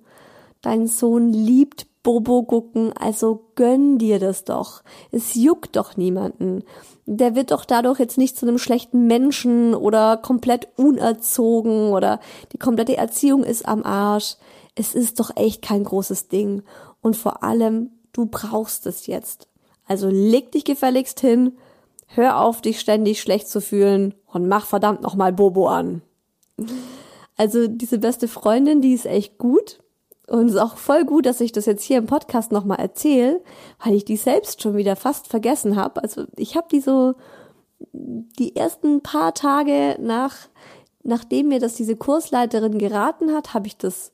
Dein 0.61 0.87
Sohn 0.87 1.31
liebt 1.31 1.87
Bobo 2.01 2.43
gucken, 2.43 2.93
also 2.97 3.45
gönn 3.55 3.97
dir 3.97 4.19
das 4.19 4.45
doch. 4.45 4.83
Es 5.11 5.35
juckt 5.35 5.75
doch 5.75 5.97
niemanden. 5.97 6.63
Der 7.05 7.35
wird 7.35 7.51
doch 7.51 7.65
dadurch 7.65 7.99
jetzt 7.99 8.17
nicht 8.17 8.37
zu 8.37 8.47
einem 8.47 8.57
schlechten 8.57 9.07
Menschen 9.07 9.75
oder 9.75 10.17
komplett 10.17 10.69
unerzogen 10.77 11.91
oder 11.91 12.19
die 12.53 12.57
komplette 12.57 12.95
Erziehung 12.95 13.43
ist 13.43 13.67
am 13.67 13.83
Arsch. 13.83 14.35
Es 14.75 14.95
ist 14.95 15.19
doch 15.19 15.35
echt 15.35 15.61
kein 15.61 15.83
großes 15.83 16.29
Ding. 16.29 16.63
Und 17.01 17.17
vor 17.17 17.43
allem, 17.43 17.91
du 18.13 18.25
brauchst 18.25 18.85
es 18.85 19.07
jetzt. 19.07 19.47
Also 19.85 20.07
leg 20.09 20.51
dich 20.51 20.63
gefälligst 20.63 21.19
hin, 21.19 21.57
hör 22.07 22.39
auf, 22.39 22.61
dich 22.61 22.79
ständig 22.79 23.21
schlecht 23.21 23.49
zu 23.49 23.59
fühlen 23.59 24.13
und 24.27 24.47
mach 24.47 24.65
verdammt 24.65 25.01
nochmal 25.01 25.33
Bobo 25.33 25.67
an. 25.67 26.01
Also 27.37 27.67
diese 27.67 27.99
beste 27.99 28.27
Freundin, 28.27 28.81
die 28.81 28.93
ist 28.93 29.05
echt 29.05 29.37
gut. 29.37 29.79
Und 30.27 30.47
es 30.47 30.53
ist 30.53 30.59
auch 30.59 30.77
voll 30.77 31.05
gut, 31.05 31.25
dass 31.25 31.41
ich 31.41 31.51
das 31.51 31.65
jetzt 31.65 31.83
hier 31.83 31.97
im 31.97 32.05
Podcast 32.05 32.51
nochmal 32.51 32.79
erzähle, 32.79 33.41
weil 33.83 33.95
ich 33.95 34.05
die 34.05 34.17
selbst 34.17 34.61
schon 34.61 34.77
wieder 34.77 34.95
fast 34.95 35.27
vergessen 35.27 35.75
habe. 35.75 36.03
Also 36.03 36.25
ich 36.35 36.55
habe 36.55 36.67
die 36.71 36.81
so 36.81 37.15
die 37.93 38.55
ersten 38.55 39.01
paar 39.01 39.33
Tage 39.33 39.97
nach, 39.99 40.35
nachdem 41.03 41.47
mir 41.47 41.59
das 41.59 41.75
diese 41.75 41.95
Kursleiterin 41.95 42.77
geraten 42.77 43.33
hat, 43.33 43.53
habe 43.53 43.67
ich 43.67 43.77
das 43.77 44.11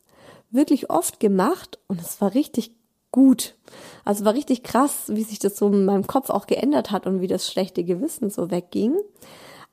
wirklich 0.51 0.89
oft 0.89 1.19
gemacht 1.19 1.79
und 1.87 1.99
es 1.99 2.21
war 2.21 2.33
richtig 2.33 2.75
gut. 3.11 3.55
Also 4.03 4.25
war 4.25 4.33
richtig 4.33 4.63
krass, 4.63 5.05
wie 5.07 5.23
sich 5.23 5.39
das 5.39 5.57
so 5.57 5.67
in 5.67 5.85
meinem 5.85 6.07
Kopf 6.07 6.29
auch 6.29 6.47
geändert 6.47 6.91
hat 6.91 7.07
und 7.07 7.21
wie 7.21 7.27
das 7.27 7.51
schlechte 7.51 7.83
Gewissen 7.83 8.29
so 8.29 8.51
wegging. 8.51 8.95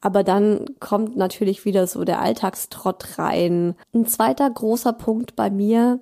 Aber 0.03 0.25
dann 0.25 0.67
kommt 0.81 1.17
natürlich 1.17 1.65
wieder 1.65 1.87
so 1.87 2.05
der 2.05 2.21
Alltagstrott 2.21 3.19
rein. 3.19 3.77
Ein 3.95 4.05
zweiter 4.07 4.51
großer 4.51 4.93
Punkt 4.93 5.37
bei 5.37 5.49
mir, 5.49 6.01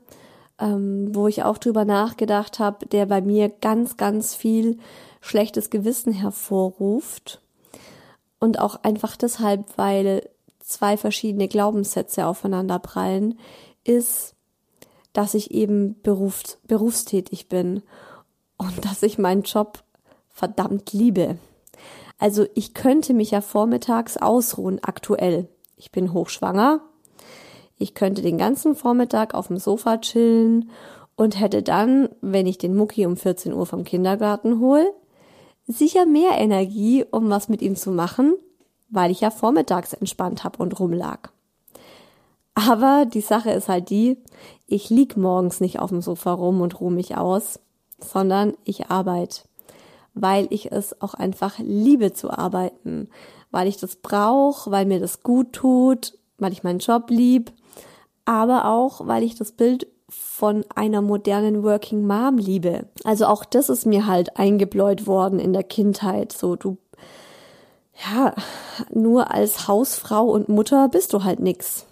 ähm, 0.58 1.14
wo 1.14 1.28
ich 1.28 1.42
auch 1.42 1.58
drüber 1.58 1.84
nachgedacht 1.84 2.58
habe, 2.58 2.86
der 2.86 3.04
bei 3.04 3.20
mir 3.20 3.50
ganz, 3.50 3.98
ganz 3.98 4.34
viel 4.34 4.78
schlechtes 5.20 5.68
Gewissen 5.68 6.14
hervorruft. 6.14 7.42
Und 8.38 8.58
auch 8.58 8.82
einfach 8.82 9.16
deshalb, 9.16 9.66
weil 9.76 10.26
zwei 10.60 10.96
verschiedene 10.96 11.46
Glaubenssätze 11.46 12.24
aufeinander 12.24 12.78
prallen, 12.78 13.38
ist, 13.84 14.34
dass 15.12 15.34
ich 15.34 15.50
eben 15.50 16.00
berufs 16.02 16.58
berufstätig 16.66 17.50
bin 17.50 17.82
und 18.56 18.86
dass 18.86 19.02
ich 19.02 19.18
meinen 19.18 19.42
Job 19.42 19.82
verdammt 20.30 20.94
liebe. 20.94 21.36
Also 22.20 22.46
ich 22.54 22.74
könnte 22.74 23.14
mich 23.14 23.30
ja 23.30 23.40
vormittags 23.40 24.18
ausruhen 24.18 24.78
aktuell. 24.84 25.48
Ich 25.76 25.90
bin 25.90 26.12
hochschwanger. 26.12 26.82
Ich 27.78 27.94
könnte 27.94 28.20
den 28.20 28.36
ganzen 28.36 28.76
Vormittag 28.76 29.32
auf 29.32 29.46
dem 29.46 29.56
Sofa 29.56 29.96
chillen 29.96 30.70
und 31.16 31.40
hätte 31.40 31.62
dann, 31.62 32.10
wenn 32.20 32.46
ich 32.46 32.58
den 32.58 32.76
Mucki 32.76 33.06
um 33.06 33.16
14 33.16 33.54
Uhr 33.54 33.64
vom 33.64 33.84
Kindergarten 33.84 34.60
hole, 34.60 34.92
sicher 35.66 36.04
mehr 36.04 36.32
Energie, 36.32 37.06
um 37.10 37.30
was 37.30 37.48
mit 37.48 37.62
ihm 37.62 37.74
zu 37.74 37.90
machen, 37.90 38.34
weil 38.90 39.10
ich 39.10 39.22
ja 39.22 39.30
vormittags 39.30 39.94
entspannt 39.94 40.44
hab 40.44 40.60
und 40.60 40.78
rumlag. 40.78 41.30
Aber 42.54 43.06
die 43.06 43.22
Sache 43.22 43.50
ist 43.50 43.70
halt 43.70 43.88
die, 43.88 44.18
ich 44.66 44.90
lieg 44.90 45.16
morgens 45.16 45.60
nicht 45.60 45.78
auf 45.78 45.88
dem 45.88 46.02
Sofa 46.02 46.32
rum 46.32 46.60
und 46.60 46.78
ruhe 46.82 46.92
mich 46.92 47.16
aus, 47.16 47.60
sondern 47.98 48.52
ich 48.64 48.90
arbeite 48.90 49.40
weil 50.14 50.46
ich 50.50 50.72
es 50.72 51.00
auch 51.00 51.14
einfach 51.14 51.58
liebe 51.58 52.12
zu 52.12 52.30
arbeiten, 52.30 53.08
weil 53.50 53.68
ich 53.68 53.76
das 53.76 53.96
brauche, 53.96 54.70
weil 54.70 54.86
mir 54.86 55.00
das 55.00 55.22
gut 55.22 55.52
tut, 55.52 56.18
weil 56.38 56.52
ich 56.52 56.62
meinen 56.62 56.78
Job 56.78 57.10
lieb, 57.10 57.52
aber 58.24 58.66
auch, 58.66 59.06
weil 59.06 59.22
ich 59.22 59.34
das 59.34 59.52
Bild 59.52 59.86
von 60.08 60.64
einer 60.74 61.02
modernen 61.02 61.62
Working 61.62 62.06
Mom 62.06 62.38
liebe. 62.38 62.86
Also 63.04 63.26
auch 63.26 63.44
das 63.44 63.68
ist 63.68 63.86
mir 63.86 64.06
halt 64.06 64.36
eingebläut 64.36 65.06
worden 65.06 65.38
in 65.38 65.52
der 65.52 65.62
Kindheit. 65.62 66.32
So, 66.32 66.56
du, 66.56 66.78
ja, 68.12 68.34
nur 68.92 69.30
als 69.32 69.68
Hausfrau 69.68 70.24
und 70.26 70.48
Mutter 70.48 70.88
bist 70.88 71.12
du 71.12 71.22
halt 71.24 71.40
nix. 71.40 71.86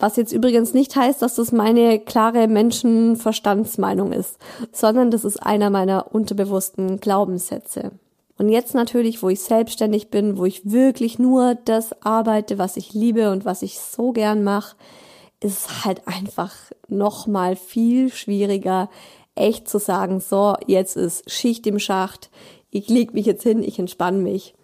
Was 0.00 0.16
jetzt 0.16 0.32
übrigens 0.32 0.72
nicht 0.72 0.96
heißt, 0.96 1.20
dass 1.20 1.34
das 1.34 1.52
meine 1.52 1.98
klare 2.00 2.48
Menschenverstandsmeinung 2.48 4.12
ist, 4.12 4.38
sondern 4.72 5.10
das 5.10 5.26
ist 5.26 5.36
einer 5.36 5.68
meiner 5.68 6.14
unterbewussten 6.14 7.00
Glaubenssätze. 7.00 7.92
Und 8.38 8.48
jetzt 8.48 8.74
natürlich, 8.74 9.22
wo 9.22 9.28
ich 9.28 9.42
selbstständig 9.42 10.08
bin, 10.08 10.38
wo 10.38 10.46
ich 10.46 10.70
wirklich 10.70 11.18
nur 11.18 11.54
das 11.66 12.02
arbeite, 12.02 12.56
was 12.56 12.78
ich 12.78 12.94
liebe 12.94 13.30
und 13.30 13.44
was 13.44 13.60
ich 13.60 13.78
so 13.78 14.12
gern 14.12 14.42
mache, 14.42 14.74
ist 15.40 15.84
halt 15.84 16.08
einfach 16.08 16.54
nochmal 16.88 17.54
viel 17.54 18.10
schwieriger, 18.10 18.88
echt 19.34 19.68
zu 19.68 19.78
sagen, 19.78 20.20
so, 20.20 20.54
jetzt 20.66 20.96
ist 20.96 21.30
Schicht 21.30 21.66
im 21.66 21.78
Schacht, 21.78 22.30
ich 22.70 22.88
leg 22.88 23.12
mich 23.12 23.26
jetzt 23.26 23.42
hin, 23.42 23.62
ich 23.62 23.78
entspanne 23.78 24.18
mich. 24.18 24.54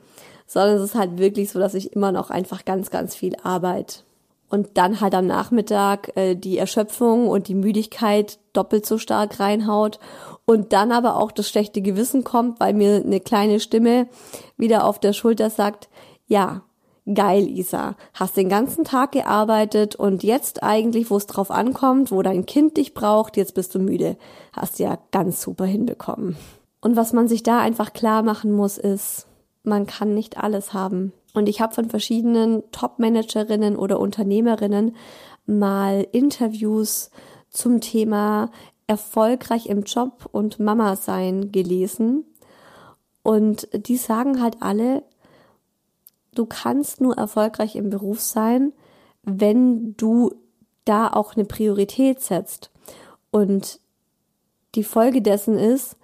Sondern 0.47 0.77
es 0.77 0.83
ist 0.83 0.95
halt 0.95 1.19
wirklich 1.19 1.51
so, 1.51 1.59
dass 1.59 1.75
ich 1.75 1.93
immer 1.93 2.13
noch 2.13 2.31
einfach 2.31 2.65
ganz, 2.65 2.89
ganz 2.89 3.15
viel 3.15 3.37
arbeite 3.43 4.06
und 4.49 4.79
dann 4.79 5.01
halt 5.01 5.15
am 5.15 5.27
Nachmittag 5.27 6.17
äh, 6.17 6.35
die 6.35 6.59
Erschöpfung 6.59 7.29
und 7.29 7.49
die 7.49 7.55
Müdigkeit 7.55 8.39
doppelt 8.53 8.87
so 8.87 8.99
stark 8.99 9.41
reinhaut 9.41 9.99
und 10.45 10.73
dann 10.73 10.93
aber 10.93 11.17
auch 11.17 11.33
das 11.33 11.49
schlechte 11.49 11.83
Gewissen 11.83 12.25
kommt, 12.25 12.61
weil 12.61 12.75
mir 12.75 12.97
eine 12.97 13.21
kleine 13.21 13.61
Stimme 13.61 14.09
wieder 14.57 14.85
auf 14.85 14.99
der 15.01 15.13
Schulter 15.13 15.51
sagt, 15.51 15.89
ja, 16.27 16.63
geil, 17.13 17.49
Isa, 17.49 17.97
hast 18.15 18.37
den 18.37 18.49
ganzen 18.49 18.85
Tag 18.85 19.13
gearbeitet 19.13 19.97
und 19.97 20.23
jetzt 20.23 20.63
eigentlich, 20.63 21.11
wo 21.11 21.17
es 21.17 21.27
drauf 21.27 21.51
ankommt, 21.51 22.11
wo 22.11 22.23
dein 22.23 22.47
Kind 22.47 22.77
dich 22.77 22.95
braucht, 22.95 23.37
jetzt 23.37 23.55
bist 23.55 23.75
du 23.75 23.79
müde. 23.79 24.17
Hast 24.53 24.79
ja 24.79 24.99
ganz 25.13 25.41
super 25.41 25.65
hinbekommen. 25.65 26.37
Und 26.81 26.97
was 26.97 27.13
man 27.13 27.29
sich 27.29 27.43
da 27.43 27.61
einfach 27.61 27.93
klar 27.93 28.23
machen 28.23 28.53
muss, 28.53 28.79
ist, 28.79 29.27
man 29.63 29.87
kann 29.87 30.15
nicht 30.15 30.39
alles 30.39 30.73
haben. 30.73 31.13
Und 31.37 31.51
ich 31.51 31.61
habe 31.61 31.75
von 31.75 31.91
verschiedenen 31.91 32.63
Top-Managerinnen 32.73 33.77
oder 33.77 34.01
Unternehmerinnen 34.01 34.97
mal 35.45 36.07
Interviews 36.13 37.11
zum 37.51 37.83
Thema 37.83 38.51
erfolgreich 38.87 39.67
im 39.67 39.83
Job 39.83 40.31
und 40.33 40.59
Mama 40.61 40.97
sein 40.97 41.53
gelesen. 41.53 42.25
Und 43.23 43.69
die 43.75 43.99
sagen 43.99 44.41
halt 44.41 44.63
alle, 44.63 45.03
du 46.35 46.47
kannst 46.47 47.03
nur 47.03 47.19
erfolgreich 47.19 47.77
im 47.77 47.91
Beruf 47.91 48.23
sein, 48.23 48.73
wenn 49.23 49.95
du 49.99 50.33
da 50.87 51.07
auch 51.09 51.35
eine 51.35 51.45
Priorität 51.45 52.23
setzt. 52.23 52.71
Und 53.31 53.79
die 54.75 54.85
Folge 54.85 55.21
dessen 55.21 55.59
ist, 55.59 55.99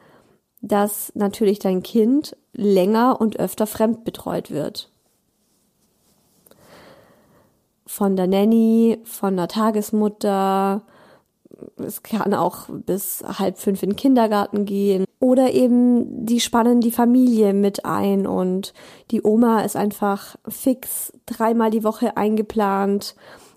dass 0.60 1.10
natürlich 1.14 1.58
dein 1.58 1.82
Kind 1.82 2.36
länger 2.52 3.18
und 3.18 3.40
öfter 3.40 3.66
fremdbetreut 3.66 4.50
wird 4.50 4.91
von 7.92 8.16
der 8.16 8.26
Nanny, 8.26 8.98
von 9.04 9.36
der 9.36 9.48
Tagesmutter. 9.48 10.80
Es 11.76 12.02
kann 12.02 12.32
auch 12.32 12.70
bis 12.70 13.22
halb 13.38 13.58
fünf 13.58 13.82
in 13.82 13.90
den 13.90 13.96
Kindergarten 13.96 14.64
gehen. 14.64 15.04
Oder 15.20 15.52
eben 15.52 16.24
die 16.24 16.40
spannen 16.40 16.80
die 16.80 16.90
Familie 16.90 17.52
mit 17.52 17.84
ein 17.84 18.26
und 18.26 18.72
die 19.10 19.22
Oma 19.22 19.60
ist 19.60 19.76
einfach 19.76 20.36
fix 20.48 21.12
dreimal 21.26 21.70
die 21.70 21.84
Woche 21.84 22.16
eingeplant 22.16 23.14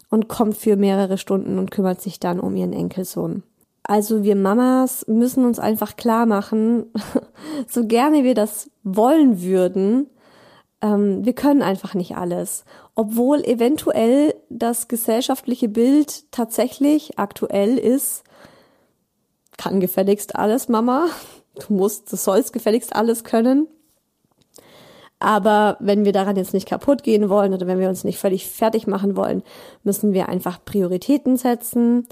und 0.09 0.27
kommt 0.27 0.57
für 0.57 0.75
mehrere 0.75 1.17
Stunden 1.17 1.57
und 1.57 1.71
kümmert 1.71 2.01
sich 2.01 2.19
dann 2.19 2.41
um 2.41 2.57
ihren 2.57 2.73
Enkelsohn. 2.73 3.43
Also 3.83 4.23
wir 4.23 4.35
Mamas 4.35 5.07
müssen 5.07 5.45
uns 5.45 5.59
einfach 5.59 5.95
klar 5.95 6.25
machen, 6.25 6.87
so 7.69 7.87
gerne 7.87 8.25
wir 8.25 8.35
das 8.35 8.69
wollen 8.83 9.41
würden, 9.41 10.07
wir 10.81 11.33
können 11.33 11.63
einfach 11.63 11.95
nicht 11.95 12.15
alles. 12.15 12.63
Obwohl 12.93 13.43
eventuell 13.43 14.35
das 14.49 14.87
gesellschaftliche 14.87 15.67
Bild 15.67 16.31
tatsächlich 16.31 17.17
aktuell 17.17 17.77
ist, 17.77 18.23
kann 19.57 19.79
gefälligst 19.79 20.35
alles, 20.35 20.69
Mama. 20.69 21.07
Du 21.67 21.73
musst, 21.73 22.11
du 22.11 22.17
sollst 22.17 22.53
gefälligst 22.53 22.95
alles 22.95 23.23
können. 23.23 23.67
Aber 25.19 25.77
wenn 25.79 26.05
wir 26.05 26.11
daran 26.11 26.35
jetzt 26.35 26.53
nicht 26.53 26.67
kaputt 26.67 27.03
gehen 27.03 27.29
wollen 27.29 27.53
oder 27.53 27.67
wenn 27.67 27.79
wir 27.79 27.89
uns 27.89 28.03
nicht 28.03 28.19
völlig 28.19 28.47
fertig 28.47 28.85
machen 28.85 29.15
wollen, 29.15 29.43
müssen 29.83 30.13
wir 30.13 30.29
einfach 30.29 30.63
Prioritäten 30.63 31.37
setzen, 31.37 32.05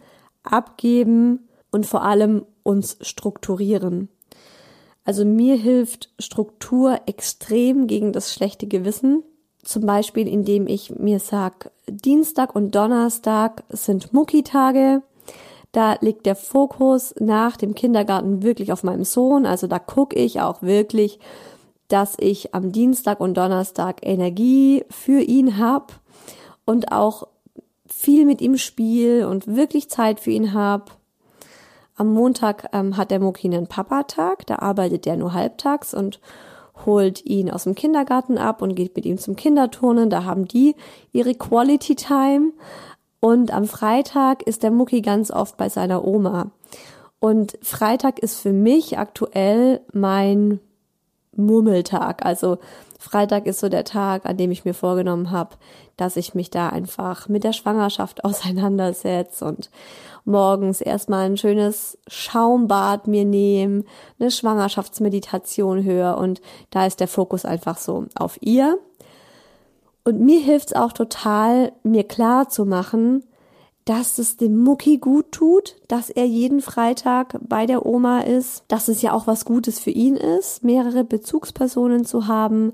abgeben 0.44 1.48
und 1.70 1.86
vor 1.86 2.04
allem 2.04 2.46
uns 2.64 2.98
strukturieren. 3.02 4.10
Also 5.04 5.26
mir 5.26 5.56
hilft 5.56 6.10
Struktur 6.20 7.02
extrem 7.06 7.88
gegen 7.88 8.14
das 8.14 8.34
schlechte 8.34 8.68
Gewissen. 8.68 9.24
Zum 9.64 9.86
Beispiel, 9.86 10.28
indem 10.28 10.68
ich 10.68 10.92
mir 10.98 11.20
sag, 11.20 11.72
Dienstag 11.88 12.56
und 12.56 12.76
Donnerstag 12.76 13.64
sind 13.70 14.14
Mucki-Tage. 14.14 15.02
Da 15.72 15.98
liegt 16.02 16.26
der 16.26 16.36
Fokus 16.36 17.16
nach 17.20 17.58
dem 17.58 17.74
Kindergarten 17.74 18.44
wirklich 18.44 18.72
auf 18.72 18.84
meinem 18.84 19.04
Sohn. 19.04 19.46
Also 19.46 19.68
da 19.68 19.80
gucke 19.80 20.18
ich 20.18 20.40
auch 20.40 20.62
wirklich, 20.62 21.20
dass 21.88 22.16
ich 22.20 22.54
am 22.54 22.72
Dienstag 22.72 23.20
und 23.20 23.36
Donnerstag 23.36 23.98
Energie 24.02 24.86
für 24.90 25.22
ihn 25.22 25.58
hab 25.58 26.00
und 26.66 26.92
auch 26.92 27.28
viel 27.88 28.26
mit 28.26 28.42
ihm 28.42 28.58
spiel 28.58 29.26
und 29.26 29.48
wirklich 29.48 29.90
Zeit 29.90 30.20
für 30.20 30.32
ihn 30.32 30.54
hab. 30.54 30.98
Am 31.96 32.14
Montag 32.14 32.70
ähm, 32.74 32.98
hat 32.98 33.12
der 33.12 33.20
Moki 33.20 33.48
einen 33.48 33.68
Papatag, 33.68 34.46
da 34.48 34.58
arbeitet 34.58 35.06
er 35.06 35.16
nur 35.16 35.34
halbtags 35.34 35.94
und 35.94 36.20
holt 36.86 37.24
ihn 37.26 37.52
aus 37.52 37.66
dem 37.66 37.76
Kindergarten 37.76 38.38
ab 38.38 38.62
und 38.62 38.76
geht 38.76 38.96
mit 38.96 39.06
ihm 39.06 39.18
zum 39.18 39.36
Kinderturnen. 39.36 40.10
Da 40.10 40.24
haben 40.24 40.48
die 40.48 40.76
ihre 41.12 41.36
Quality 41.36 41.96
Time. 41.96 42.54
Und 43.20 43.54
am 43.54 43.66
Freitag 43.66 44.44
ist 44.44 44.64
der 44.64 44.72
Mucki 44.72 45.02
ganz 45.02 45.32
oft 45.32 45.56
bei 45.56 45.70
seiner 45.70 46.04
Oma. 46.06 46.52
Und 47.20 47.58
Freitag 47.62 48.20
ist 48.20 48.40
für 48.40 48.52
mich 48.52 48.98
aktuell 48.98 49.82
mein 49.94 50.60
Murmeltag. 51.36 52.26
Also 52.26 52.58
Freitag 53.04 53.48
ist 53.48 53.60
so 53.60 53.68
der 53.68 53.84
Tag, 53.84 54.26
an 54.26 54.38
dem 54.38 54.50
ich 54.50 54.64
mir 54.64 54.74
vorgenommen 54.74 55.32
habe, 55.32 55.58
dass 55.98 56.16
ich 56.16 56.36
mich 56.36 56.50
da 56.50 56.70
einfach 56.70 57.28
mit 57.28 57.44
der 57.44 57.52
Schwangerschaft 57.52 58.24
auseinandersetze 58.24 59.44
und 59.44 59.70
morgens 60.24 60.80
erstmal 60.80 61.26
ein 61.26 61.36
schönes 61.36 61.98
Schaumbad 62.08 63.08
mir 63.08 63.26
nehme, 63.26 63.84
eine 64.20 64.32
Schwangerschaftsmeditation 64.32 65.84
höre 65.84 66.18
und 66.18 66.42
da 66.70 66.86
ist 66.86 67.02
der 67.02 67.10
Fokus 67.10 67.44
einfach 67.44 67.78
so 67.78 68.06
auf 68.16 68.38
ihr. 68.42 68.80
Und 70.06 70.22
mir 70.22 70.40
hilft's 70.40 70.74
auch 70.74 70.94
total, 70.94 71.74
mir 71.84 72.06
klar 72.06 72.48
zu 72.48 72.66
machen, 72.66 73.24
dass 73.86 74.18
es 74.18 74.38
dem 74.38 74.58
Mucki 74.58 74.98
gut 74.98 75.32
tut, 75.32 75.76
dass 75.88 76.10
er 76.10 76.26
jeden 76.26 76.62
Freitag 76.62 77.38
bei 77.42 77.66
der 77.66 77.86
Oma 77.86 78.22
ist, 78.22 78.64
dass 78.70 78.88
es 78.88 79.02
ja 79.02 79.14
auch 79.14 79.28
was 79.28 79.44
Gutes 79.44 79.80
für 79.80 79.90
ihn 79.92 80.16
ist, 80.16 80.64
mehrere 80.64 81.04
Bezugspersonen 81.04 82.06
zu 82.06 82.28
haben, 82.28 82.74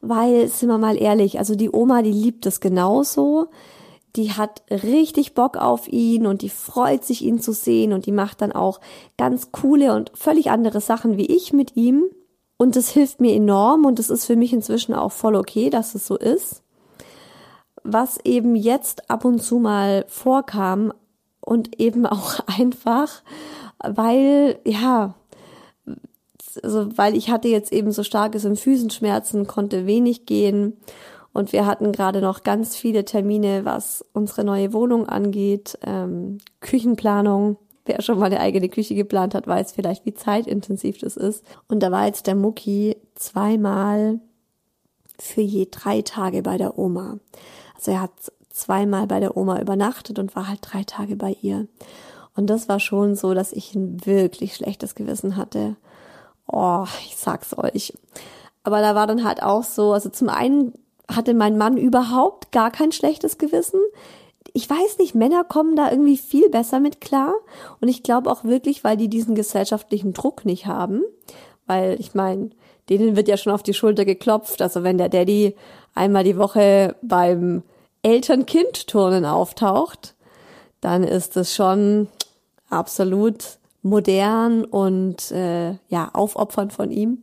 weil, 0.00 0.48
sind 0.48 0.68
wir 0.68 0.78
mal 0.78 0.96
ehrlich, 0.96 1.38
also 1.38 1.54
die 1.54 1.70
Oma, 1.70 2.02
die 2.02 2.12
liebt 2.12 2.44
es 2.46 2.60
genauso, 2.60 3.48
die 4.16 4.32
hat 4.32 4.62
richtig 4.70 5.34
Bock 5.34 5.56
auf 5.56 5.86
ihn 5.86 6.26
und 6.26 6.42
die 6.42 6.48
freut 6.48 7.04
sich, 7.04 7.24
ihn 7.24 7.40
zu 7.40 7.52
sehen. 7.52 7.92
Und 7.92 8.06
die 8.06 8.12
macht 8.12 8.40
dann 8.40 8.52
auch 8.52 8.80
ganz 9.16 9.52
coole 9.52 9.94
und 9.94 10.10
völlig 10.14 10.50
andere 10.50 10.80
Sachen 10.80 11.16
wie 11.16 11.26
ich 11.26 11.52
mit 11.52 11.76
ihm. 11.76 12.04
Und 12.56 12.74
das 12.74 12.88
hilft 12.88 13.20
mir 13.20 13.34
enorm. 13.34 13.84
Und 13.84 14.00
es 14.00 14.10
ist 14.10 14.24
für 14.24 14.34
mich 14.34 14.52
inzwischen 14.52 14.94
auch 14.94 15.12
voll 15.12 15.36
okay, 15.36 15.70
dass 15.70 15.94
es 15.94 16.06
so 16.06 16.16
ist 16.16 16.62
was 17.84 18.18
eben 18.24 18.54
jetzt 18.54 19.10
ab 19.10 19.24
und 19.24 19.40
zu 19.40 19.58
mal 19.58 20.04
vorkam 20.08 20.92
und 21.40 21.80
eben 21.80 22.06
auch 22.06 22.40
einfach, 22.46 23.22
weil, 23.78 24.58
ja, 24.64 25.14
also 26.62 26.96
weil 26.96 27.16
ich 27.16 27.30
hatte 27.30 27.48
jetzt 27.48 27.72
eben 27.72 27.92
so 27.92 28.02
starke 28.02 28.38
Symphysenschmerzen, 28.38 29.46
konnte 29.46 29.86
wenig 29.86 30.26
gehen 30.26 30.76
und 31.32 31.52
wir 31.52 31.66
hatten 31.66 31.92
gerade 31.92 32.20
noch 32.20 32.42
ganz 32.42 32.74
viele 32.76 33.04
Termine, 33.04 33.64
was 33.64 34.04
unsere 34.12 34.44
neue 34.44 34.72
Wohnung 34.72 35.08
angeht, 35.08 35.78
ähm, 35.86 36.38
Küchenplanung. 36.60 37.58
Wer 37.84 38.02
schon 38.02 38.18
mal 38.18 38.26
eine 38.26 38.40
eigene 38.40 38.68
Küche 38.68 38.94
geplant 38.94 39.34
hat, 39.34 39.46
weiß 39.46 39.72
vielleicht, 39.72 40.04
wie 40.04 40.14
zeitintensiv 40.14 40.98
das 40.98 41.16
ist. 41.16 41.44
Und 41.68 41.82
da 41.82 41.90
war 41.90 42.06
jetzt 42.06 42.26
der 42.26 42.34
Mucki 42.34 42.96
zweimal 43.14 44.20
für 45.18 45.40
je 45.40 45.68
drei 45.70 46.02
Tage 46.02 46.42
bei 46.42 46.58
der 46.58 46.78
Oma. 46.78 47.18
Also 47.78 47.92
er 47.92 48.02
hat 48.02 48.12
zweimal 48.50 49.06
bei 49.06 49.20
der 49.20 49.36
Oma 49.36 49.60
übernachtet 49.60 50.18
und 50.18 50.36
war 50.36 50.48
halt 50.48 50.60
drei 50.62 50.82
Tage 50.82 51.16
bei 51.16 51.36
ihr. 51.40 51.66
Und 52.36 52.48
das 52.48 52.68
war 52.68 52.80
schon 52.80 53.14
so, 53.14 53.34
dass 53.34 53.52
ich 53.52 53.74
ein 53.74 54.04
wirklich 54.04 54.56
schlechtes 54.56 54.94
Gewissen 54.94 55.36
hatte. 55.36 55.76
Oh, 56.46 56.86
ich 57.06 57.16
sag's 57.16 57.56
euch. 57.56 57.94
Aber 58.64 58.80
da 58.80 58.94
war 58.94 59.06
dann 59.06 59.24
halt 59.24 59.42
auch 59.42 59.62
so, 59.62 59.92
also 59.92 60.08
zum 60.08 60.28
einen 60.28 60.72
hatte 61.10 61.34
mein 61.34 61.56
Mann 61.56 61.76
überhaupt 61.76 62.52
gar 62.52 62.70
kein 62.70 62.92
schlechtes 62.92 63.38
Gewissen. 63.38 63.80
Ich 64.52 64.68
weiß 64.68 64.98
nicht, 64.98 65.14
Männer 65.14 65.44
kommen 65.44 65.76
da 65.76 65.90
irgendwie 65.90 66.16
viel 66.16 66.48
besser 66.50 66.80
mit 66.80 67.00
klar. 67.00 67.34
Und 67.80 67.88
ich 67.88 68.02
glaube 68.02 68.30
auch 68.30 68.44
wirklich, 68.44 68.84
weil 68.84 68.96
die 68.96 69.08
diesen 69.08 69.34
gesellschaftlichen 69.34 70.12
Druck 70.12 70.44
nicht 70.44 70.66
haben. 70.66 71.02
Weil 71.66 71.96
ich 72.00 72.14
meine, 72.14 72.50
denen 72.88 73.16
wird 73.16 73.28
ja 73.28 73.36
schon 73.36 73.52
auf 73.52 73.62
die 73.62 73.74
Schulter 73.74 74.04
geklopft. 74.04 74.62
Also 74.62 74.82
wenn 74.82 74.98
der 74.98 75.08
Daddy 75.08 75.54
einmal 75.98 76.24
die 76.24 76.38
Woche 76.38 76.96
beim 77.02 77.62
Eltern-Kind-Turnen 78.02 79.24
auftaucht, 79.24 80.14
dann 80.80 81.04
ist 81.04 81.36
es 81.36 81.54
schon 81.54 82.08
absolut 82.70 83.58
modern 83.82 84.64
und 84.64 85.30
äh, 85.30 85.74
ja 85.88 86.10
aufopfernd 86.12 86.72
von 86.72 86.90
ihm. 86.90 87.18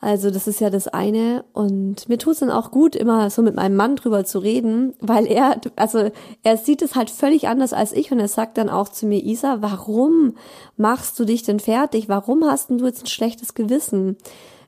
Also 0.00 0.30
das 0.30 0.46
ist 0.46 0.60
ja 0.60 0.68
das 0.68 0.86
eine 0.86 1.46
und 1.54 2.10
mir 2.10 2.18
tut 2.18 2.34
es 2.34 2.40
dann 2.40 2.50
auch 2.50 2.70
gut, 2.70 2.94
immer 2.94 3.30
so 3.30 3.40
mit 3.40 3.54
meinem 3.54 3.74
Mann 3.74 3.96
drüber 3.96 4.26
zu 4.26 4.38
reden, 4.38 4.92
weil 5.00 5.26
er, 5.26 5.58
also 5.76 6.10
er 6.42 6.56
sieht 6.58 6.82
es 6.82 6.94
halt 6.94 7.08
völlig 7.08 7.48
anders 7.48 7.72
als 7.72 7.94
ich 7.94 8.12
und 8.12 8.20
er 8.20 8.28
sagt 8.28 8.58
dann 8.58 8.68
auch 8.68 8.90
zu 8.90 9.06
mir, 9.06 9.24
Isa, 9.24 9.62
warum 9.62 10.34
machst 10.76 11.18
du 11.18 11.24
dich 11.24 11.42
denn 11.42 11.58
fertig? 11.58 12.10
Warum 12.10 12.44
hast 12.44 12.68
denn 12.68 12.76
du 12.76 12.84
jetzt 12.84 13.04
ein 13.04 13.06
schlechtes 13.06 13.54
Gewissen? 13.54 14.18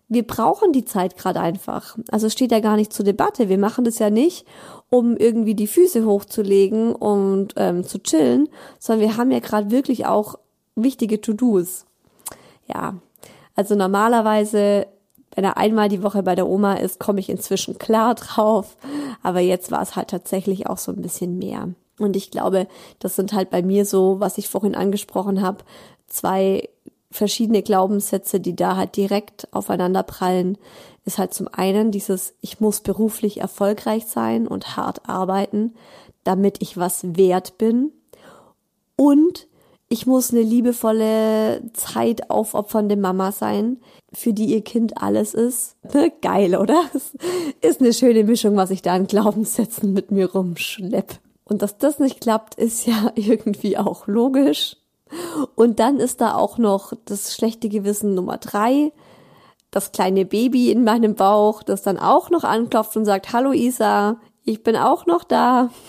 Wir 0.08 0.24
brauchen 0.24 0.72
die 0.72 0.84
Zeit 0.84 1.16
gerade 1.16 1.40
einfach. 1.40 1.96
Also 2.10 2.28
es 2.28 2.32
steht 2.32 2.52
ja 2.52 2.60
gar 2.60 2.76
nicht 2.76 2.92
zur 2.92 3.04
Debatte. 3.04 3.48
Wir 3.48 3.58
machen 3.58 3.84
das 3.84 3.98
ja 3.98 4.08
nicht, 4.08 4.46
um 4.88 5.16
irgendwie 5.16 5.54
die 5.54 5.66
Füße 5.66 6.04
hochzulegen 6.04 6.94
und 6.94 7.54
ähm, 7.56 7.82
zu 7.84 7.98
chillen, 8.00 8.48
sondern 8.78 9.08
wir 9.08 9.16
haben 9.16 9.32
ja 9.32 9.40
gerade 9.40 9.70
wirklich 9.70 10.06
auch 10.06 10.36
wichtige 10.76 11.20
To-Dos. 11.20 11.86
Ja, 12.68 12.94
also 13.56 13.74
normalerweise 13.74 14.86
wenn 15.36 15.44
er 15.44 15.58
einmal 15.58 15.90
die 15.90 16.02
Woche 16.02 16.22
bei 16.22 16.34
der 16.34 16.48
Oma 16.48 16.74
ist, 16.74 16.98
komme 16.98 17.20
ich 17.20 17.28
inzwischen 17.28 17.78
klar 17.78 18.14
drauf. 18.14 18.76
Aber 19.22 19.40
jetzt 19.40 19.70
war 19.70 19.82
es 19.82 19.94
halt 19.94 20.08
tatsächlich 20.08 20.66
auch 20.66 20.78
so 20.78 20.90
ein 20.90 21.02
bisschen 21.02 21.38
mehr. 21.38 21.68
Und 21.98 22.16
ich 22.16 22.30
glaube, 22.30 22.66
das 22.98 23.16
sind 23.16 23.34
halt 23.34 23.50
bei 23.50 23.62
mir 23.62 23.84
so, 23.84 24.18
was 24.18 24.38
ich 24.38 24.48
vorhin 24.48 24.74
angesprochen 24.74 25.42
habe, 25.42 25.58
zwei 26.08 26.68
verschiedene 27.16 27.62
Glaubenssätze, 27.62 28.40
die 28.40 28.54
da 28.54 28.76
halt 28.76 28.96
direkt 28.96 29.48
aufeinander 29.52 30.02
prallen, 30.02 30.58
ist 31.04 31.18
halt 31.18 31.34
zum 31.34 31.48
einen 31.48 31.90
dieses, 31.90 32.34
ich 32.40 32.60
muss 32.60 32.80
beruflich 32.80 33.40
erfolgreich 33.40 34.06
sein 34.06 34.46
und 34.46 34.76
hart 34.76 35.08
arbeiten, 35.08 35.74
damit 36.24 36.60
ich 36.60 36.76
was 36.76 37.16
wert 37.16 37.58
bin. 37.58 37.92
Und 38.96 39.46
ich 39.88 40.06
muss 40.06 40.32
eine 40.32 40.42
liebevolle, 40.42 41.62
Zeit 41.72 42.30
aufopfernde 42.30 42.96
Mama 42.96 43.30
sein, 43.30 43.78
für 44.12 44.32
die 44.32 44.46
ihr 44.46 44.62
Kind 44.62 45.00
alles 45.00 45.32
ist. 45.32 45.76
Geil, 46.22 46.56
oder? 46.56 46.82
Ist 47.60 47.80
eine 47.80 47.92
schöne 47.92 48.24
Mischung, 48.24 48.56
was 48.56 48.70
ich 48.70 48.82
da 48.82 48.94
an 48.94 49.06
Glaubenssätzen 49.06 49.92
mit 49.92 50.10
mir 50.10 50.32
rumschlepp. 50.32 51.20
Und 51.44 51.62
dass 51.62 51.78
das 51.78 52.00
nicht 52.00 52.20
klappt, 52.20 52.56
ist 52.56 52.86
ja 52.86 53.12
irgendwie 53.14 53.78
auch 53.78 54.08
logisch. 54.08 54.76
Und 55.54 55.78
dann 55.78 55.98
ist 55.98 56.20
da 56.20 56.34
auch 56.34 56.58
noch 56.58 56.92
das 57.04 57.34
schlechte 57.34 57.68
Gewissen 57.68 58.14
Nummer 58.14 58.38
drei, 58.38 58.92
das 59.70 59.92
kleine 59.92 60.24
Baby 60.24 60.70
in 60.70 60.84
meinem 60.84 61.14
Bauch, 61.14 61.62
das 61.62 61.82
dann 61.82 61.98
auch 61.98 62.30
noch 62.30 62.44
anklopft 62.44 62.96
und 62.96 63.04
sagt, 63.04 63.32
hallo 63.32 63.52
Isa, 63.52 64.18
ich 64.44 64.62
bin 64.62 64.76
auch 64.76 65.06
noch 65.06 65.24
da. 65.24 65.70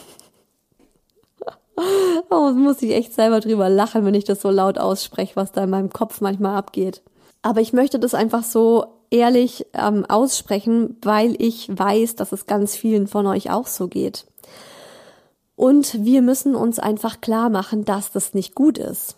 Oh, 2.31 2.49
muss 2.53 2.81
ich 2.81 2.91
echt 2.91 3.13
selber 3.13 3.39
drüber 3.39 3.69
lachen, 3.69 4.03
wenn 4.03 4.15
ich 4.15 4.23
das 4.23 4.41
so 4.41 4.49
laut 4.49 4.79
ausspreche, 4.79 5.35
was 5.35 5.51
da 5.51 5.63
in 5.63 5.69
meinem 5.69 5.91
Kopf 5.91 6.21
manchmal 6.21 6.57
abgeht. 6.57 7.03
Aber 7.43 7.61
ich 7.61 7.71
möchte 7.71 7.99
das 7.99 8.15
einfach 8.15 8.43
so 8.43 8.85
ehrlich 9.11 9.65
ähm, 9.73 10.05
aussprechen, 10.05 10.97
weil 11.03 11.35
ich 11.39 11.69
weiß, 11.69 12.15
dass 12.15 12.31
es 12.31 12.47
ganz 12.47 12.75
vielen 12.75 13.07
von 13.07 13.27
euch 13.27 13.51
auch 13.51 13.67
so 13.67 13.87
geht. 13.87 14.25
Und 15.57 16.05
wir 16.05 16.21
müssen 16.21 16.55
uns 16.55 16.79
einfach 16.79 17.19
klar 17.19 17.49
machen, 17.49 17.83
dass 17.83 18.13
das 18.13 18.33
nicht 18.33 18.55
gut 18.55 18.77
ist. 18.77 19.17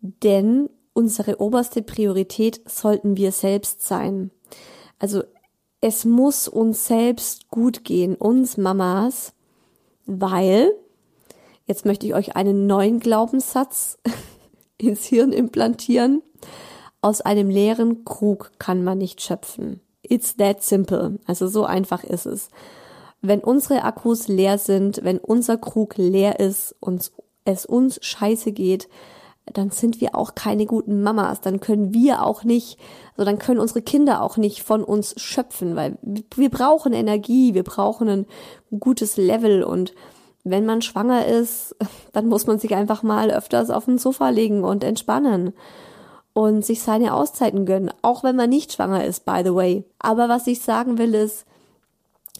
Denn 0.00 0.68
unsere 0.92 1.40
oberste 1.40 1.82
Priorität 1.82 2.68
sollten 2.68 3.16
wir 3.16 3.30
selbst 3.30 3.86
sein. 3.86 4.32
Also 4.98 5.22
es 5.80 6.04
muss 6.04 6.48
uns 6.48 6.88
selbst 6.88 7.50
gut 7.50 7.84
gehen, 7.84 8.16
uns 8.16 8.56
Mamas, 8.56 9.32
weil 10.06 10.72
Jetzt 11.68 11.84
möchte 11.84 12.06
ich 12.06 12.14
euch 12.14 12.34
einen 12.34 12.66
neuen 12.66 12.98
Glaubenssatz 12.98 13.98
ins 14.78 15.04
Hirn 15.04 15.32
implantieren. 15.32 16.22
Aus 17.02 17.20
einem 17.20 17.50
leeren 17.50 18.06
Krug 18.06 18.52
kann 18.58 18.82
man 18.82 18.96
nicht 18.96 19.20
schöpfen. 19.20 19.80
It's 20.02 20.34
that 20.38 20.62
simple. 20.62 21.18
Also 21.26 21.46
so 21.46 21.66
einfach 21.66 22.04
ist 22.04 22.24
es. 22.24 22.48
Wenn 23.20 23.40
unsere 23.40 23.82
Akkus 23.82 24.28
leer 24.28 24.58
sind, 24.58 25.00
wenn 25.02 25.18
unser 25.18 25.56
Krug 25.56 25.96
leer 25.96 26.38
ist 26.40 26.74
und 26.80 27.10
es 27.44 27.66
uns 27.66 27.98
scheiße 28.02 28.52
geht, 28.52 28.88
dann 29.54 29.70
sind 29.70 30.00
wir 30.00 30.14
auch 30.14 30.34
keine 30.34 30.66
guten 30.66 31.02
Mamas. 31.02 31.40
Dann 31.40 31.60
können 31.60 31.94
wir 31.94 32.24
auch 32.24 32.44
nicht, 32.44 32.78
also 33.16 33.24
dann 33.24 33.38
können 33.38 33.60
unsere 33.60 33.82
Kinder 33.82 34.22
auch 34.22 34.36
nicht 34.36 34.62
von 34.62 34.84
uns 34.84 35.14
schöpfen, 35.20 35.76
weil 35.76 35.98
wir 36.02 36.50
brauchen 36.50 36.92
Energie, 36.92 37.54
wir 37.54 37.64
brauchen 37.64 38.08
ein 38.08 38.26
gutes 38.78 39.16
Level 39.16 39.62
und 39.62 39.94
wenn 40.44 40.66
man 40.66 40.82
schwanger 40.82 41.26
ist, 41.26 41.76
dann 42.12 42.28
muss 42.28 42.46
man 42.46 42.58
sich 42.58 42.74
einfach 42.74 43.02
mal 43.02 43.30
öfters 43.30 43.70
auf 43.70 43.86
den 43.86 43.98
Sofa 43.98 44.28
legen 44.30 44.64
und 44.64 44.84
entspannen 44.84 45.52
und 46.32 46.64
sich 46.64 46.82
seine 46.82 47.14
Auszeiten 47.14 47.66
gönnen, 47.66 47.90
auch 48.02 48.22
wenn 48.22 48.36
man 48.36 48.50
nicht 48.50 48.72
schwanger 48.72 49.04
ist, 49.04 49.24
by 49.24 49.42
the 49.44 49.54
way. 49.54 49.84
Aber 49.98 50.28
was 50.28 50.46
ich 50.46 50.60
sagen 50.60 50.98
will 50.98 51.14
ist, 51.14 51.46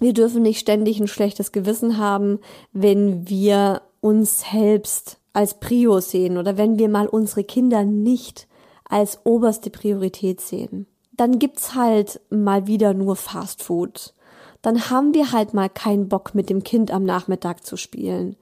wir 0.00 0.12
dürfen 0.12 0.42
nicht 0.42 0.61
ständig 0.61 1.00
ein 1.00 1.08
schlechtes 1.08 1.52
Gewissen 1.52 1.98
haben, 1.98 2.38
wenn 2.72 3.28
wir 3.28 3.82
uns 4.00 4.44
selbst 4.50 5.18
als 5.32 5.61
Prio 5.61 6.00
sehen 6.00 6.38
oder 6.38 6.56
wenn 6.56 6.78
wir 6.78 6.88
mal 6.88 7.06
unsere 7.06 7.44
Kinder 7.44 7.84
nicht 7.84 8.48
als 8.84 9.20
oberste 9.24 9.70
Priorität 9.70 10.40
sehen. 10.40 10.87
Dann 11.12 11.38
gibt's 11.38 11.74
halt 11.74 12.20
mal 12.30 12.66
wieder 12.66 12.94
nur 12.94 13.16
Fast 13.16 13.62
Food 13.62 14.14
dann 14.62 14.90
haben 14.90 15.14
wir 15.14 15.32
halt 15.32 15.54
mal 15.54 15.68
keinen 15.68 16.08
Bock 16.08 16.34
mit 16.34 16.50
dem 16.50 16.62
Kind 16.62 16.90
am 16.90 17.04
Nachmittag 17.04 17.64
zu 17.64 17.76
spielen. 17.76 18.37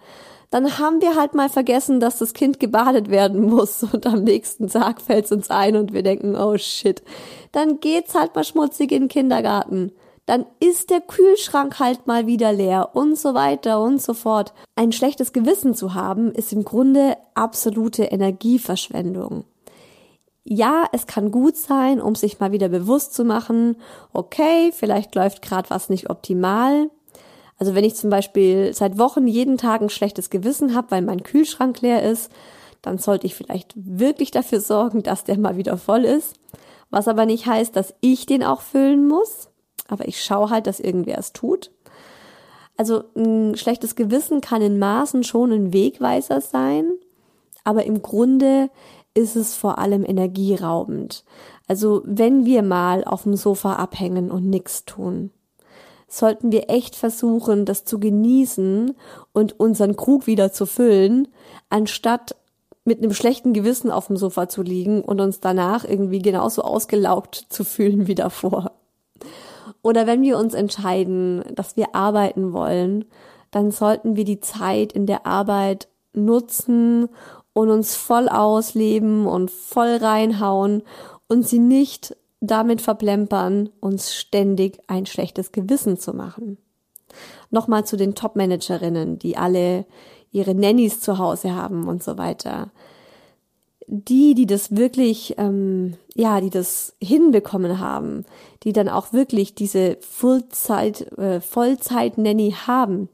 Dann 0.50 0.78
haben 0.78 1.02
wir 1.02 1.16
halt 1.16 1.34
mal 1.34 1.48
vergessen, 1.48 2.00
dass 2.00 2.18
das 2.18 2.32
Kind 2.32 2.60
gebadet 2.60 3.10
werden 3.10 3.42
muss 3.42 3.82
und 3.92 4.06
am 4.06 4.24
nächsten 4.24 4.68
Tag 4.68 5.00
fällt's 5.00 5.32
uns 5.32 5.50
ein 5.50 5.76
und 5.76 5.92
wir 5.92 6.02
denken, 6.02 6.36
oh 6.36 6.56
shit. 6.56 7.02
Dann 7.52 7.80
geht's 7.80 8.14
halt 8.14 8.34
mal 8.34 8.44
schmutzig 8.44 8.92
in 8.92 9.04
den 9.04 9.08
Kindergarten. 9.08 9.92
Dann 10.26 10.44
ist 10.60 10.90
der 10.90 11.00
Kühlschrank 11.00 11.78
halt 11.78 12.06
mal 12.06 12.26
wieder 12.26 12.52
leer 12.52 12.90
und 12.94 13.16
so 13.16 13.34
weiter 13.34 13.80
und 13.80 14.02
so 14.02 14.12
fort. 14.12 14.52
Ein 14.74 14.92
schlechtes 14.92 15.32
Gewissen 15.32 15.74
zu 15.74 15.94
haben, 15.94 16.32
ist 16.32 16.52
im 16.52 16.64
Grunde 16.64 17.16
absolute 17.34 18.04
Energieverschwendung 18.04 19.44
ja, 20.48 20.86
es 20.92 21.06
kann 21.06 21.32
gut 21.32 21.56
sein, 21.56 22.00
um 22.00 22.14
sich 22.14 22.38
mal 22.38 22.52
wieder 22.52 22.68
bewusst 22.68 23.14
zu 23.14 23.24
machen, 23.24 23.76
okay, 24.12 24.70
vielleicht 24.72 25.14
läuft 25.16 25.42
gerade 25.42 25.68
was 25.70 25.88
nicht 25.88 26.08
optimal. 26.08 26.88
Also 27.58 27.74
wenn 27.74 27.84
ich 27.84 27.96
zum 27.96 28.10
Beispiel 28.10 28.72
seit 28.72 28.96
Wochen 28.96 29.26
jeden 29.26 29.58
Tag 29.58 29.80
ein 29.80 29.90
schlechtes 29.90 30.30
Gewissen 30.30 30.74
habe, 30.74 30.92
weil 30.92 31.02
mein 31.02 31.24
Kühlschrank 31.24 31.80
leer 31.80 32.02
ist, 32.02 32.30
dann 32.80 32.98
sollte 32.98 33.26
ich 33.26 33.34
vielleicht 33.34 33.72
wirklich 33.74 34.30
dafür 34.30 34.60
sorgen, 34.60 35.02
dass 35.02 35.24
der 35.24 35.36
mal 35.36 35.56
wieder 35.56 35.76
voll 35.76 36.04
ist. 36.04 36.34
Was 36.90 37.08
aber 37.08 37.26
nicht 37.26 37.46
heißt, 37.46 37.74
dass 37.74 37.94
ich 38.00 38.26
den 38.26 38.44
auch 38.44 38.60
füllen 38.60 39.08
muss. 39.08 39.45
Aber 39.88 40.08
ich 40.08 40.22
schaue 40.22 40.50
halt, 40.50 40.66
dass 40.66 40.80
irgendwer 40.80 41.18
es 41.18 41.32
tut. 41.32 41.70
Also 42.76 43.04
ein 43.16 43.56
schlechtes 43.56 43.94
Gewissen 43.96 44.40
kann 44.40 44.62
in 44.62 44.78
Maßen 44.78 45.24
schon 45.24 45.52
ein 45.52 45.72
Wegweiser 45.72 46.40
sein. 46.40 46.90
Aber 47.64 47.84
im 47.84 48.02
Grunde 48.02 48.70
ist 49.14 49.34
es 49.34 49.54
vor 49.54 49.78
allem 49.78 50.04
energieraubend. 50.04 51.24
Also 51.68 52.02
wenn 52.04 52.44
wir 52.44 52.62
mal 52.62 53.02
auf 53.04 53.22
dem 53.24 53.34
Sofa 53.34 53.74
abhängen 53.74 54.30
und 54.30 54.48
nichts 54.48 54.84
tun, 54.84 55.30
sollten 56.06 56.52
wir 56.52 56.70
echt 56.70 56.94
versuchen, 56.94 57.64
das 57.64 57.84
zu 57.84 57.98
genießen 57.98 58.94
und 59.32 59.58
unseren 59.58 59.96
Krug 59.96 60.26
wieder 60.26 60.52
zu 60.52 60.66
füllen, 60.66 61.28
anstatt 61.68 62.36
mit 62.84 63.02
einem 63.02 63.12
schlechten 63.12 63.52
Gewissen 63.52 63.90
auf 63.90 64.06
dem 64.06 64.16
Sofa 64.16 64.48
zu 64.48 64.62
liegen 64.62 65.02
und 65.02 65.20
uns 65.20 65.40
danach 65.40 65.84
irgendwie 65.84 66.20
genauso 66.20 66.62
ausgelaugt 66.62 67.46
zu 67.48 67.64
fühlen 67.64 68.06
wie 68.06 68.14
davor. 68.14 68.70
Oder 69.86 70.06
wenn 70.06 70.22
wir 70.22 70.36
uns 70.36 70.52
entscheiden, 70.52 71.44
dass 71.54 71.76
wir 71.76 71.94
arbeiten 71.94 72.52
wollen, 72.52 73.04
dann 73.50 73.70
sollten 73.70 74.16
wir 74.16 74.24
die 74.24 74.40
Zeit 74.40 74.92
in 74.92 75.06
der 75.06 75.26
Arbeit 75.26 75.88
nutzen, 76.12 77.08
und 77.56 77.70
uns 77.70 77.94
voll 77.94 78.28
ausleben 78.28 79.26
und 79.26 79.50
voll 79.50 79.96
reinhauen 79.96 80.82
und 81.26 81.48
sie 81.48 81.58
nicht 81.58 82.14
damit 82.40 82.82
verplempern, 82.82 83.70
uns 83.80 84.14
ständig 84.14 84.78
ein 84.88 85.06
schlechtes 85.06 85.52
Gewissen 85.52 85.96
zu 85.96 86.12
machen. 86.12 86.58
Nochmal 87.48 87.86
zu 87.86 87.96
den 87.96 88.14
Top-Managerinnen, 88.14 89.18
die 89.18 89.38
alle 89.38 89.86
ihre 90.32 90.54
Nannies 90.54 91.00
zu 91.00 91.16
Hause 91.16 91.54
haben 91.54 91.88
und 91.88 92.02
so 92.02 92.18
weiter. 92.18 92.72
Die, 93.88 94.34
die 94.34 94.46
das 94.46 94.74
wirklich, 94.74 95.34
ähm, 95.38 95.94
ja, 96.14 96.40
die 96.40 96.50
das 96.50 96.96
hinbekommen 97.00 97.78
haben, 97.78 98.24
die 98.64 98.72
dann 98.72 98.88
auch 98.88 99.12
wirklich 99.12 99.54
diese 99.54 99.96
Fullzeit, 100.00 101.12
äh, 101.18 101.40
Vollzeit-Nanny 101.40 102.54
haben, 102.66 103.08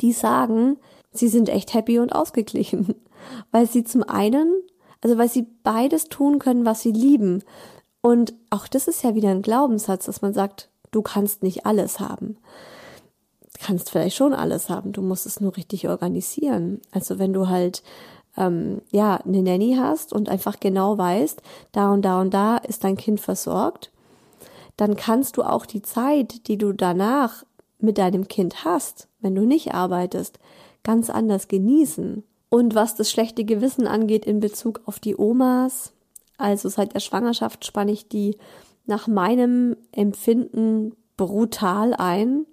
die 0.00 0.12
sagen, 0.12 0.76
sie 1.12 1.28
sind 1.28 1.48
echt 1.48 1.74
happy 1.74 1.98
und 1.98 2.14
ausgeglichen 2.14 2.94
weil 3.50 3.66
sie 3.66 3.84
zum 3.84 4.02
einen, 4.02 4.62
also 5.00 5.18
weil 5.18 5.28
sie 5.28 5.46
beides 5.62 6.08
tun 6.08 6.38
können, 6.38 6.64
was 6.64 6.82
sie 6.82 6.92
lieben. 6.92 7.42
Und 8.02 8.34
auch 8.50 8.68
das 8.68 8.88
ist 8.88 9.02
ja 9.02 9.14
wieder 9.14 9.30
ein 9.30 9.42
Glaubenssatz, 9.42 10.06
dass 10.06 10.22
man 10.22 10.32
sagt, 10.32 10.70
du 10.90 11.02
kannst 11.02 11.42
nicht 11.42 11.66
alles 11.66 12.00
haben. 12.00 12.36
Du 13.54 13.66
kannst 13.66 13.90
vielleicht 13.90 14.16
schon 14.16 14.32
alles 14.32 14.70
haben, 14.70 14.92
du 14.92 15.02
musst 15.02 15.26
es 15.26 15.40
nur 15.40 15.56
richtig 15.56 15.88
organisieren. 15.88 16.80
Also 16.92 17.18
wenn 17.18 17.32
du 17.32 17.48
halt 17.48 17.82
ähm, 18.36 18.82
ja 18.90 19.16
eine 19.16 19.42
Nanny 19.42 19.76
hast 19.78 20.12
und 20.12 20.28
einfach 20.28 20.60
genau 20.60 20.98
weißt, 20.98 21.42
da 21.72 21.92
und 21.92 22.02
da 22.02 22.20
und 22.20 22.32
da 22.32 22.56
ist 22.56 22.84
dein 22.84 22.96
Kind 22.96 23.20
versorgt, 23.20 23.90
dann 24.76 24.96
kannst 24.96 25.36
du 25.36 25.42
auch 25.42 25.66
die 25.66 25.82
Zeit, 25.82 26.46
die 26.48 26.56
du 26.56 26.72
danach 26.72 27.44
mit 27.78 27.98
deinem 27.98 28.28
Kind 28.28 28.64
hast, 28.64 29.08
wenn 29.20 29.34
du 29.34 29.42
nicht 29.42 29.74
arbeitest, 29.74 30.38
ganz 30.82 31.10
anders 31.10 31.48
genießen. 31.48 32.24
Und 32.48 32.74
was 32.74 32.96
das 32.96 33.10
schlechte 33.10 33.44
Gewissen 33.44 33.86
angeht 33.86 34.24
in 34.24 34.40
Bezug 34.40 34.80
auf 34.86 34.98
die 34.98 35.16
Omas, 35.16 35.92
also 36.36 36.68
seit 36.68 36.94
der 36.94 37.00
Schwangerschaft 37.00 37.64
spanne 37.64 37.92
ich 37.92 38.08
die 38.08 38.36
nach 38.86 39.06
meinem 39.06 39.76
Empfinden 39.92 40.96
brutal 41.16 41.94
ein 41.94 42.46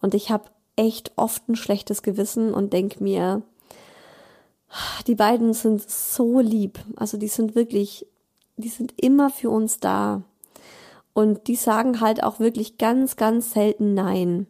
und 0.00 0.14
ich 0.14 0.30
habe 0.30 0.44
echt 0.76 1.12
oft 1.16 1.48
ein 1.48 1.56
schlechtes 1.56 2.02
Gewissen 2.02 2.54
und 2.54 2.72
denk 2.72 3.00
mir, 3.00 3.42
die 5.06 5.14
beiden 5.14 5.52
sind 5.52 5.88
so 5.88 6.40
lieb, 6.40 6.78
also 6.96 7.16
die 7.16 7.28
sind 7.28 7.54
wirklich, 7.54 8.06
die 8.56 8.68
sind 8.68 8.94
immer 9.00 9.30
für 9.30 9.50
uns 9.50 9.80
da 9.80 10.22
und 11.12 11.46
die 11.46 11.56
sagen 11.56 12.00
halt 12.00 12.22
auch 12.22 12.40
wirklich 12.40 12.78
ganz, 12.78 13.16
ganz 13.16 13.52
selten 13.52 13.94
Nein, 13.94 14.46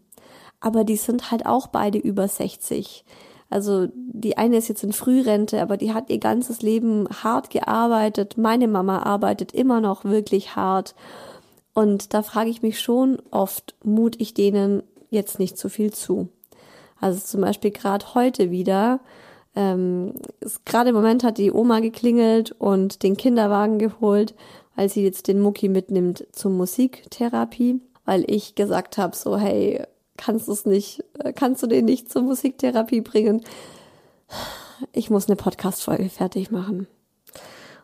aber 0.61 0.85
die 0.85 0.97
sind 0.97 1.31
halt 1.31 1.47
auch 1.47 1.67
beide 1.67 1.99
über 1.99 2.27
60 2.27 3.05
Also 3.51 3.89
die 3.95 4.39
eine 4.39 4.57
ist 4.57 4.69
jetzt 4.69 4.83
in 4.83 4.95
Frührente, 4.95 5.61
aber 5.61 5.77
die 5.77 5.93
hat 5.93 6.11
ihr 6.11 6.19
ganzes 6.19 6.63
Leben 6.63 7.07
hart 7.23 7.51
gearbeitet. 7.51 8.39
Meine 8.39 8.67
Mama 8.67 9.03
arbeitet 9.03 9.53
immer 9.53 9.81
noch 9.81 10.05
wirklich 10.05 10.57
hart. 10.57 10.95
Und 11.75 12.15
da 12.15 12.23
frage 12.23 12.51
ich 12.51 12.63
mich 12.63 12.81
schon 12.81 13.21
oft, 13.31 13.75
mut 13.85 14.17
ich 14.21 14.33
denen 14.33 14.83
jetzt 15.11 15.39
nicht 15.39 15.59
zu 15.59 15.69
viel 15.69 15.93
zu. 15.93 16.29
Also 17.01 17.21
zum 17.21 17.43
Beispiel 17.43 17.71
gerade 17.71 18.15
heute 18.15 18.51
wieder, 18.51 19.01
ähm, 19.57 20.15
gerade 20.65 20.91
im 20.91 20.97
Moment 20.97 21.23
hat 21.23 21.39
die 21.39 21.53
Oma 21.53 21.81
geklingelt 21.81 22.53
und 22.59 23.03
den 23.03 23.17
Kinderwagen 23.17 23.79
geholt, 23.79 24.35
weil 24.75 24.89
sie 24.89 25.05
jetzt 25.05 25.29
den 25.29 25.41
Mucki 25.41 25.69
mitnimmt 25.69 26.27
zur 26.33 26.51
Musiktherapie, 26.51 27.81
weil 28.05 28.25
ich 28.29 28.55
gesagt 28.55 28.99
habe, 28.99 29.15
so 29.17 29.37
hey, 29.37 29.85
kannst 30.17 30.49
du 30.49 30.53
es 30.53 30.67
nicht, 30.67 31.05
äh, 31.21 31.33
kannst 31.33 31.63
du 31.63 31.67
den 31.67 31.85
nicht 31.85 32.11
zur 32.11 32.23
Musiktherapie 32.23 33.01
bringen? 33.01 33.43
Ich 34.93 35.09
muss 35.09 35.29
eine 35.29 35.37
Podcast-Folge 35.37 36.09
fertig 36.09 36.51
machen. 36.51 36.89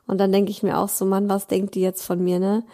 Und 0.07 0.19
dann 0.19 0.33
denke 0.33 0.51
ich 0.51 0.65
mir 0.65 0.77
auch 0.79 0.89
so, 0.89 1.05
Mann, 1.05 1.29
was 1.29 1.47
denkt 1.47 1.77
die 1.77 1.81
jetzt 1.81 2.03
von 2.03 2.23
mir, 2.23 2.41
ne? 2.41 2.65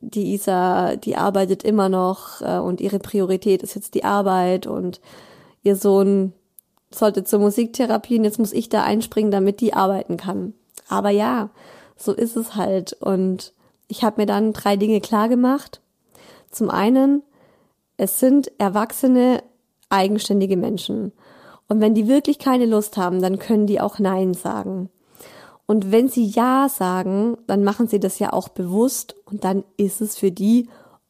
Die 0.00 0.32
Isa, 0.32 0.96
die 0.96 1.16
arbeitet 1.16 1.62
immer 1.62 1.90
noch 1.90 2.40
äh, 2.40 2.58
und 2.58 2.80
ihre 2.80 3.00
Priorität 3.00 3.62
ist 3.62 3.74
jetzt 3.74 3.94
die 3.94 4.04
Arbeit 4.04 4.66
und 4.66 5.02
ihr 5.62 5.76
Sohn 5.76 6.32
sollte 6.90 7.24
zur 7.24 7.40
Musiktherapie 7.40 8.18
und 8.18 8.24
jetzt 8.24 8.38
muss 8.38 8.52
ich 8.52 8.68
da 8.68 8.82
einspringen, 8.82 9.30
damit 9.30 9.60
die 9.60 9.74
arbeiten 9.74 10.16
kann. 10.16 10.54
Aber 10.88 11.10
ja, 11.10 11.50
so 11.96 12.12
ist 12.12 12.36
es 12.36 12.56
halt. 12.56 12.94
Und 12.94 13.52
ich 13.88 14.02
habe 14.02 14.22
mir 14.22 14.26
dann 14.26 14.52
drei 14.52 14.76
Dinge 14.76 15.00
klar 15.00 15.28
gemacht. 15.28 15.80
Zum 16.50 16.70
einen, 16.70 17.22
es 17.96 18.18
sind 18.18 18.50
erwachsene, 18.58 19.42
eigenständige 19.88 20.56
Menschen. 20.56 21.12
Und 21.68 21.80
wenn 21.80 21.94
die 21.94 22.08
wirklich 22.08 22.38
keine 22.38 22.66
Lust 22.66 22.96
haben, 22.96 23.22
dann 23.22 23.38
können 23.38 23.66
die 23.66 23.80
auch 23.80 23.98
Nein 23.98 24.34
sagen. 24.34 24.90
Und 25.66 25.92
wenn 25.92 26.08
sie 26.08 26.24
Ja 26.24 26.68
sagen, 26.68 27.36
dann 27.46 27.62
machen 27.62 27.86
sie 27.86 28.00
das 28.00 28.18
ja 28.18 28.32
auch 28.32 28.48
bewusst 28.48 29.14
und 29.26 29.44
dann 29.44 29.62
ist 29.76 30.00
es 30.00 30.18
für 30.18 30.32
die 30.32 30.68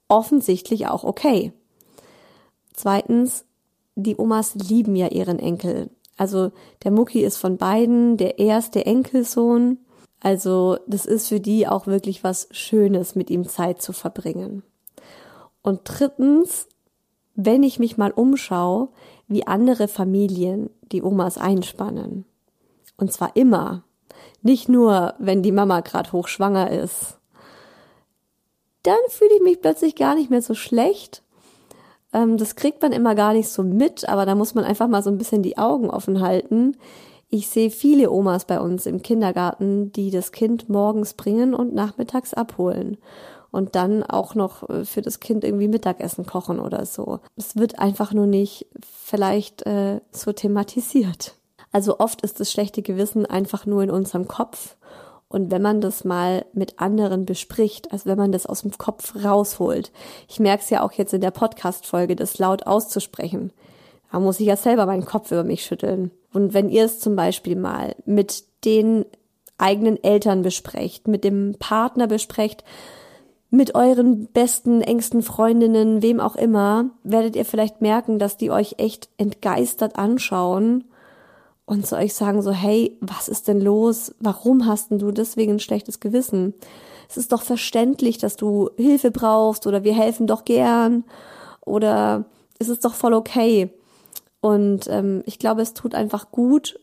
offensichtlich 0.08 0.86
auch 0.88 1.04
okay. 1.04 1.54
Zweitens, 2.74 3.46
die 4.02 4.16
Omas 4.16 4.54
lieben 4.54 4.96
ja 4.96 5.08
ihren 5.08 5.38
Enkel. 5.38 5.90
Also 6.16 6.52
der 6.84 6.90
Mucki 6.90 7.20
ist 7.24 7.38
von 7.38 7.56
beiden 7.56 8.16
der 8.16 8.38
erste 8.38 8.84
Enkelsohn. 8.84 9.78
Also 10.20 10.78
das 10.86 11.06
ist 11.06 11.28
für 11.28 11.40
die 11.40 11.66
auch 11.66 11.86
wirklich 11.86 12.22
was 12.22 12.48
Schönes, 12.50 13.14
mit 13.14 13.30
ihm 13.30 13.48
Zeit 13.48 13.80
zu 13.80 13.92
verbringen. 13.92 14.62
Und 15.62 15.80
drittens, 15.84 16.68
wenn 17.34 17.62
ich 17.62 17.78
mich 17.78 17.96
mal 17.96 18.10
umschaue, 18.10 18.88
wie 19.28 19.46
andere 19.46 19.88
Familien 19.88 20.70
die 20.92 21.02
Omas 21.02 21.38
einspannen. 21.38 22.24
Und 22.96 23.12
zwar 23.12 23.34
immer. 23.36 23.84
Nicht 24.42 24.68
nur, 24.68 25.14
wenn 25.18 25.42
die 25.42 25.52
Mama 25.52 25.80
gerade 25.80 26.12
hochschwanger 26.12 26.70
ist. 26.70 27.18
Dann 28.82 28.98
fühle 29.08 29.34
ich 29.36 29.42
mich 29.42 29.60
plötzlich 29.60 29.94
gar 29.94 30.14
nicht 30.14 30.30
mehr 30.30 30.42
so 30.42 30.54
schlecht, 30.54 31.22
ähm, 32.12 32.36
das 32.36 32.56
kriegt 32.56 32.82
man 32.82 32.92
immer 32.92 33.14
gar 33.14 33.32
nicht 33.32 33.48
so 33.48 33.62
mit, 33.62 34.08
aber 34.08 34.26
da 34.26 34.34
muss 34.34 34.54
man 34.54 34.64
einfach 34.64 34.88
mal 34.88 35.02
so 35.02 35.10
ein 35.10 35.18
bisschen 35.18 35.42
die 35.42 35.58
Augen 35.58 35.90
offen 35.90 36.20
halten. 36.20 36.76
Ich 37.28 37.48
sehe 37.48 37.70
viele 37.70 38.10
Omas 38.10 38.44
bei 38.44 38.60
uns 38.60 38.86
im 38.86 39.02
Kindergarten, 39.02 39.92
die 39.92 40.10
das 40.10 40.32
Kind 40.32 40.68
morgens 40.68 41.14
bringen 41.14 41.54
und 41.54 41.74
nachmittags 41.74 42.34
abholen 42.34 42.98
und 43.50 43.74
dann 43.74 44.02
auch 44.02 44.34
noch 44.34 44.68
äh, 44.68 44.84
für 44.84 45.02
das 45.02 45.20
Kind 45.20 45.44
irgendwie 45.44 45.68
Mittagessen 45.68 46.26
kochen 46.26 46.60
oder 46.60 46.86
so. 46.86 47.20
Es 47.36 47.56
wird 47.56 47.78
einfach 47.78 48.12
nur 48.12 48.26
nicht 48.26 48.66
vielleicht 48.82 49.66
äh, 49.66 50.00
so 50.10 50.32
thematisiert. 50.32 51.36
Also 51.72 52.00
oft 52.00 52.22
ist 52.22 52.40
das 52.40 52.50
schlechte 52.50 52.82
Gewissen 52.82 53.26
einfach 53.26 53.66
nur 53.66 53.82
in 53.82 53.90
unserem 53.90 54.26
Kopf 54.26 54.76
und 55.30 55.52
wenn 55.52 55.62
man 55.62 55.80
das 55.80 56.04
mal 56.04 56.44
mit 56.52 56.80
anderen 56.80 57.24
bespricht, 57.24 57.92
also 57.92 58.06
wenn 58.06 58.18
man 58.18 58.32
das 58.32 58.46
aus 58.46 58.62
dem 58.62 58.76
Kopf 58.76 59.14
rausholt, 59.24 59.92
ich 60.28 60.40
merke 60.40 60.64
es 60.64 60.70
ja 60.70 60.82
auch 60.82 60.90
jetzt 60.90 61.14
in 61.14 61.20
der 61.20 61.30
Podcast-Folge, 61.30 62.16
das 62.16 62.38
laut 62.38 62.66
auszusprechen, 62.66 63.52
da 64.10 64.18
muss 64.18 64.40
ich 64.40 64.46
ja 64.46 64.56
selber 64.56 64.86
meinen 64.86 65.04
Kopf 65.04 65.30
über 65.30 65.44
mich 65.44 65.64
schütteln. 65.64 66.10
Und 66.32 66.52
wenn 66.52 66.68
ihr 66.68 66.84
es 66.84 66.98
zum 66.98 67.14
Beispiel 67.14 67.54
mal 67.54 67.94
mit 68.04 68.42
den 68.64 69.04
eigenen 69.56 70.02
Eltern 70.02 70.42
besprecht, 70.42 71.06
mit 71.06 71.22
dem 71.22 71.54
Partner 71.60 72.08
besprecht, 72.08 72.64
mit 73.50 73.76
euren 73.76 74.26
besten, 74.26 74.80
engsten 74.80 75.22
Freundinnen, 75.22 76.02
wem 76.02 76.18
auch 76.18 76.34
immer, 76.34 76.90
werdet 77.04 77.36
ihr 77.36 77.44
vielleicht 77.44 77.80
merken, 77.80 78.18
dass 78.18 78.36
die 78.36 78.50
euch 78.50 78.76
echt 78.78 79.08
entgeistert 79.16 79.96
anschauen 79.96 80.86
und 81.70 81.86
zu 81.86 81.96
euch 81.96 82.14
sagen 82.14 82.42
so, 82.42 82.50
hey, 82.50 82.96
was 83.00 83.28
ist 83.28 83.46
denn 83.46 83.60
los? 83.60 84.12
Warum 84.18 84.66
hast 84.66 84.90
denn 84.90 84.98
du 84.98 85.12
deswegen 85.12 85.52
ein 85.52 85.60
schlechtes 85.60 86.00
Gewissen? 86.00 86.52
Es 87.08 87.16
ist 87.16 87.30
doch 87.30 87.42
verständlich, 87.42 88.18
dass 88.18 88.34
du 88.34 88.70
Hilfe 88.76 89.12
brauchst 89.12 89.68
oder 89.68 89.84
wir 89.84 89.94
helfen 89.94 90.26
doch 90.26 90.44
gern 90.44 91.04
oder 91.60 92.24
es 92.58 92.68
ist 92.68 92.84
doch 92.84 92.94
voll 92.94 93.14
okay. 93.14 93.72
Und 94.40 94.88
ähm, 94.88 95.22
ich 95.26 95.38
glaube, 95.38 95.62
es 95.62 95.72
tut 95.72 95.94
einfach 95.94 96.32
gut, 96.32 96.80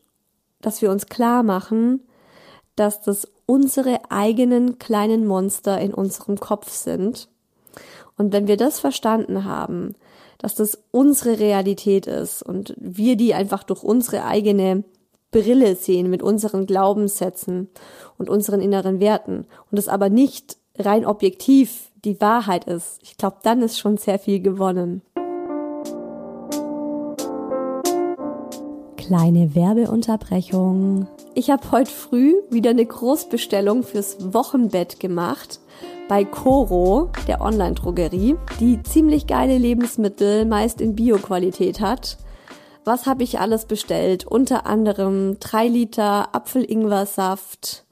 dass 0.61 0.81
wir 0.81 0.89
uns 0.89 1.07
klar 1.07 1.43
machen, 1.43 1.99
dass 2.77 3.01
das 3.01 3.27
unsere 3.45 4.09
eigenen 4.09 4.79
kleinen 4.79 5.27
Monster 5.27 5.81
in 5.81 5.93
unserem 5.93 6.39
Kopf 6.39 6.71
sind. 6.71 7.27
Und 8.15 8.31
wenn 8.31 8.47
wir 8.47 8.55
das 8.55 8.79
verstanden 8.79 9.43
haben, 9.43 9.95
dass 10.37 10.55
das 10.55 10.77
unsere 10.91 11.39
Realität 11.39 12.07
ist 12.07 12.43
und 12.43 12.73
wir 12.77 13.15
die 13.15 13.33
einfach 13.33 13.63
durch 13.63 13.83
unsere 13.83 14.25
eigene 14.25 14.83
Brille 15.31 15.75
sehen 15.75 16.09
mit 16.09 16.23
unseren 16.23 16.65
Glaubenssätzen 16.65 17.69
und 18.17 18.29
unseren 18.29 18.61
inneren 18.61 18.99
Werten 18.99 19.45
und 19.71 19.77
es 19.77 19.87
aber 19.87 20.09
nicht 20.09 20.57
rein 20.77 21.05
objektiv 21.05 21.91
die 22.05 22.21
Wahrheit 22.21 22.65
ist. 22.65 22.99
Ich 23.01 23.17
glaube, 23.17 23.37
dann 23.43 23.61
ist 23.61 23.79
schon 23.79 23.97
sehr 23.97 24.19
viel 24.19 24.39
gewonnen. 24.39 25.01
Kleine 29.07 29.55
Werbeunterbrechung. 29.55 31.07
Ich 31.33 31.49
habe 31.49 31.71
heute 31.71 31.89
früh 31.89 32.33
wieder 32.49 32.71
eine 32.71 32.85
Großbestellung 32.85 33.83
fürs 33.83 34.17
Wochenbett 34.33 34.99
gemacht 34.99 35.61
bei 36.09 36.25
Coro, 36.25 37.09
der 37.25 37.39
Online-Drogerie, 37.39 38.35
die 38.59 38.83
ziemlich 38.83 39.25
geile 39.25 39.57
Lebensmittel 39.57 40.43
meist 40.43 40.81
in 40.81 40.93
Bio-Qualität 40.93 41.79
hat. 41.79 42.17
Was 42.83 43.05
habe 43.05 43.23
ich 43.23 43.39
alles 43.39 43.63
bestellt? 43.63 44.27
Unter 44.27 44.65
anderem 44.65 45.37
drei 45.39 45.69
Liter 45.69 46.35
Apfel-Ingwer-Saft, 46.35 47.85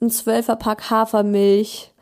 ein 0.00 0.08
Zwölferpack 0.08 0.88
Hafermilch, 0.88 1.92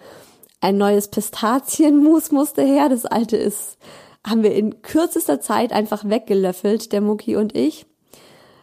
ein 0.60 0.76
neues 0.76 1.08
Pistazienmus 1.08 2.32
musste 2.32 2.60
her. 2.60 2.90
Das 2.90 3.06
alte 3.06 3.38
ist, 3.38 3.78
haben 4.26 4.42
wir 4.42 4.54
in 4.54 4.82
kürzester 4.82 5.40
Zeit 5.40 5.72
einfach 5.72 6.06
weggelöffelt, 6.06 6.92
der 6.92 7.00
Mucki 7.00 7.34
und 7.34 7.56
ich. 7.56 7.86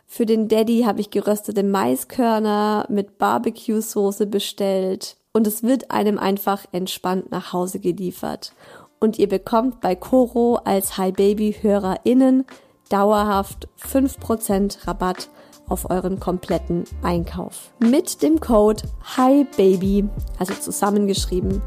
Für 0.06 0.26
den 0.26 0.48
Daddy 0.48 0.84
habe 0.86 1.02
ich 1.02 1.10
geröstete 1.10 1.64
Maiskörner 1.64 2.86
mit 2.90 3.18
Barbecue-Soße 3.18 4.28
bestellt 4.28 5.18
und 5.34 5.48
es 5.48 5.64
wird 5.64 5.92
einem 5.92 6.20
einfach 6.20 6.66
entspannt 6.72 7.32
nach 7.32 7.54
Hause 7.54 7.80
geliefert. 7.80 8.54
Und 9.00 9.20
ihr 9.20 9.28
bekommt 9.28 9.82
bei 9.82 9.96
Coro 9.96 10.56
als 10.64 10.98
Hi 10.98 11.12
Baby 11.12 11.56
HörerInnen 11.62 12.46
dauerhaft 12.90 13.68
5% 13.82 14.88
Rabatt 14.88 15.30
auf 15.68 15.90
euren 15.90 16.20
kompletten 16.20 16.86
Einkauf. 17.02 17.72
Mit 17.80 18.22
dem 18.22 18.40
Code 18.40 18.84
HiBaby, 19.16 20.06
also 20.40 20.54
zusammengeschrieben. 20.54 21.62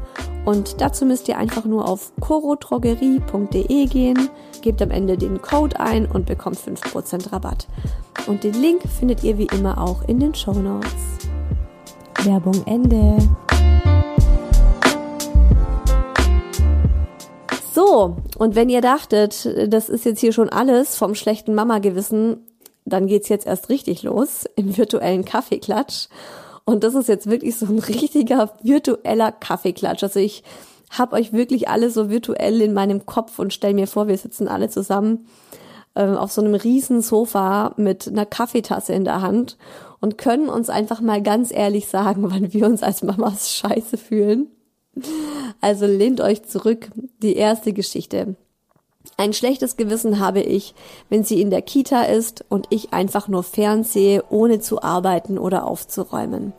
Und 0.45 0.81
dazu 0.81 1.05
müsst 1.05 1.27
ihr 1.27 1.37
einfach 1.37 1.65
nur 1.65 1.87
auf 1.87 2.11
corotrogerie.de 2.19 3.85
gehen, 3.85 4.29
gebt 4.61 4.81
am 4.81 4.91
Ende 4.91 5.17
den 5.17 5.41
Code 5.41 5.79
ein 5.79 6.05
und 6.05 6.25
bekommt 6.25 6.57
5% 6.57 7.31
Rabatt. 7.31 7.67
Und 8.27 8.43
den 8.43 8.53
Link 8.53 8.81
findet 8.83 9.23
ihr 9.23 9.37
wie 9.37 9.47
immer 9.47 9.81
auch 9.81 10.07
in 10.07 10.19
den 10.19 10.33
Show 10.33 10.53
Notes. 10.53 10.89
Werbung 12.23 12.61
Ende. 12.65 13.17
So, 17.73 18.17
und 18.37 18.55
wenn 18.55 18.69
ihr 18.69 18.81
dachtet, 18.81 19.47
das 19.67 19.89
ist 19.89 20.05
jetzt 20.05 20.19
hier 20.19 20.33
schon 20.33 20.49
alles 20.49 20.95
vom 20.95 21.15
schlechten 21.15 21.55
Mama-Gewissen, 21.55 22.45
dann 22.85 23.07
geht's 23.07 23.29
jetzt 23.29 23.45
erst 23.45 23.69
richtig 23.69 24.03
los 24.03 24.45
im 24.55 24.75
virtuellen 24.77 25.23
Kaffeeklatsch. 25.23 26.07
Und 26.69 26.83
das 26.83 26.95
ist 26.95 27.07
jetzt 27.07 27.29
wirklich 27.29 27.57
so 27.57 27.65
ein 27.65 27.79
richtiger 27.79 28.53
virtueller 28.61 29.31
Kaffeeklatsch. 29.31 30.03
Also 30.03 30.19
ich 30.19 30.43
habe 30.89 31.15
euch 31.15 31.33
wirklich 31.33 31.67
alle 31.67 31.89
so 31.89 32.09
virtuell 32.09 32.61
in 32.61 32.73
meinem 32.73 33.05
Kopf 33.05 33.39
und 33.39 33.53
stell 33.53 33.73
mir 33.73 33.87
vor, 33.87 34.07
wir 34.07 34.17
sitzen 34.17 34.47
alle 34.47 34.69
zusammen 34.69 35.27
äh, 35.95 36.05
auf 36.05 36.31
so 36.31 36.41
einem 36.41 36.55
riesen 36.55 37.01
Sofa 37.01 37.73
mit 37.77 38.07
einer 38.07 38.25
Kaffeetasse 38.25 38.93
in 38.93 39.03
der 39.03 39.21
Hand 39.21 39.57
und 39.99 40.17
können 40.17 40.49
uns 40.49 40.69
einfach 40.69 41.01
mal 41.01 41.21
ganz 41.21 41.51
ehrlich 41.51 41.87
sagen, 41.87 42.23
wann 42.31 42.53
wir 42.53 42.65
uns 42.65 42.83
als 42.83 43.03
Mamas 43.03 43.51
scheiße 43.51 43.97
fühlen 43.97 44.49
also 45.61 45.85
lehnt 45.85 46.21
euch 46.21 46.43
zurück. 46.43 46.89
Die 47.21 47.35
erste 47.35 47.73
Geschichte. 47.73 48.35
Ein 49.19 49.33
schlechtes 49.33 49.75
Gewissen 49.75 50.21
habe 50.21 50.39
ich, 50.39 50.73
wenn 51.09 51.25
sie 51.25 51.41
in 51.41 51.49
der 51.49 51.61
Kita 51.61 52.03
ist 52.03 52.45
und 52.47 52.67
ich 52.69 52.93
einfach 52.93 53.27
nur 53.27 53.43
fernsehe, 53.43 54.23
ohne 54.29 54.61
zu 54.61 54.81
arbeiten 54.81 55.37
oder 55.37 55.67
aufzuräumen. 55.67 56.53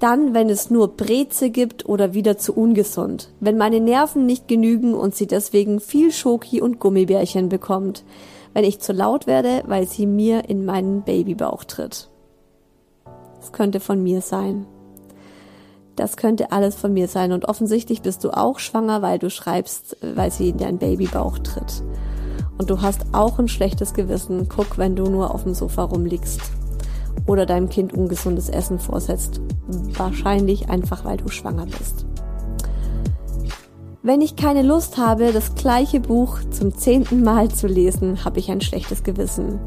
Dann, 0.00 0.34
wenn 0.34 0.50
es 0.50 0.68
nur 0.68 0.96
Breze 0.96 1.48
gibt 1.50 1.88
oder 1.88 2.12
wieder 2.12 2.38
zu 2.38 2.54
ungesund. 2.54 3.28
Wenn 3.38 3.56
meine 3.56 3.78
Nerven 3.78 4.26
nicht 4.26 4.48
genügen 4.48 4.94
und 4.94 5.14
sie 5.14 5.28
deswegen 5.28 5.78
viel 5.78 6.10
Schoki 6.10 6.60
und 6.60 6.80
Gummibärchen 6.80 7.48
bekommt. 7.48 8.02
Wenn 8.52 8.64
ich 8.64 8.80
zu 8.80 8.92
laut 8.92 9.28
werde, 9.28 9.62
weil 9.68 9.86
sie 9.86 10.06
mir 10.06 10.48
in 10.48 10.64
meinen 10.64 11.02
Babybauch 11.02 11.62
tritt. 11.62 12.08
Das 13.38 13.52
könnte 13.52 13.78
von 13.78 14.02
mir 14.02 14.22
sein. 14.22 14.66
Das 15.96 16.16
könnte 16.16 16.52
alles 16.52 16.74
von 16.74 16.92
mir 16.92 17.08
sein. 17.08 17.32
Und 17.32 17.46
offensichtlich 17.46 18.02
bist 18.02 18.22
du 18.22 18.30
auch 18.30 18.58
schwanger, 18.58 19.02
weil 19.02 19.18
du 19.18 19.30
schreibst, 19.30 19.96
weil 20.02 20.30
sie 20.30 20.50
in 20.50 20.58
deinen 20.58 20.78
Babybauch 20.78 21.38
tritt. 21.38 21.82
Und 22.58 22.70
du 22.70 22.82
hast 22.82 23.06
auch 23.12 23.38
ein 23.38 23.48
schlechtes 23.48 23.94
Gewissen. 23.94 24.48
Guck, 24.48 24.78
wenn 24.78 24.94
du 24.94 25.04
nur 25.06 25.34
auf 25.34 25.44
dem 25.44 25.54
Sofa 25.54 25.84
rumliegst 25.84 26.40
oder 27.26 27.46
deinem 27.46 27.68
Kind 27.68 27.94
ungesundes 27.94 28.48
Essen 28.48 28.78
vorsetzt. 28.78 29.40
Wahrscheinlich 29.66 30.68
einfach, 30.68 31.04
weil 31.04 31.16
du 31.16 31.28
schwanger 31.28 31.66
bist. 31.66 32.06
Wenn 34.06 34.20
ich 34.20 34.36
keine 34.36 34.62
Lust 34.62 34.98
habe, 34.98 35.32
das 35.32 35.56
gleiche 35.56 35.98
Buch 35.98 36.38
zum 36.52 36.78
zehnten 36.78 37.24
Mal 37.24 37.50
zu 37.50 37.66
lesen, 37.66 38.24
habe 38.24 38.38
ich 38.38 38.52
ein 38.52 38.60
schlechtes 38.60 39.02
Gewissen. 39.02 39.58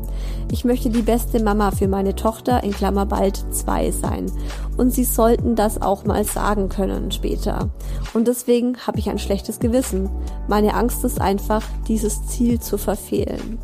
Ich 0.49 0.63
möchte 0.63 0.89
die 0.89 1.01
beste 1.01 1.43
Mama 1.43 1.71
für 1.71 1.89
meine 1.89 2.15
Tochter 2.15 2.63
in 2.63 2.71
Klammer 2.71 3.05
bald 3.05 3.43
zwei 3.53 3.91
sein. 3.91 4.31
Und 4.77 4.91
sie 4.91 5.03
sollten 5.03 5.57
das 5.57 5.81
auch 5.81 6.05
mal 6.05 6.23
sagen 6.23 6.69
können 6.69 7.11
später. 7.11 7.69
Und 8.13 8.29
deswegen 8.29 8.77
habe 8.87 8.99
ich 8.99 9.09
ein 9.09 9.19
schlechtes 9.19 9.59
Gewissen. 9.59 10.09
Meine 10.47 10.73
Angst 10.73 11.03
ist 11.03 11.19
einfach, 11.19 11.65
dieses 11.89 12.25
Ziel 12.27 12.61
zu 12.61 12.77
verfehlen. 12.77 13.59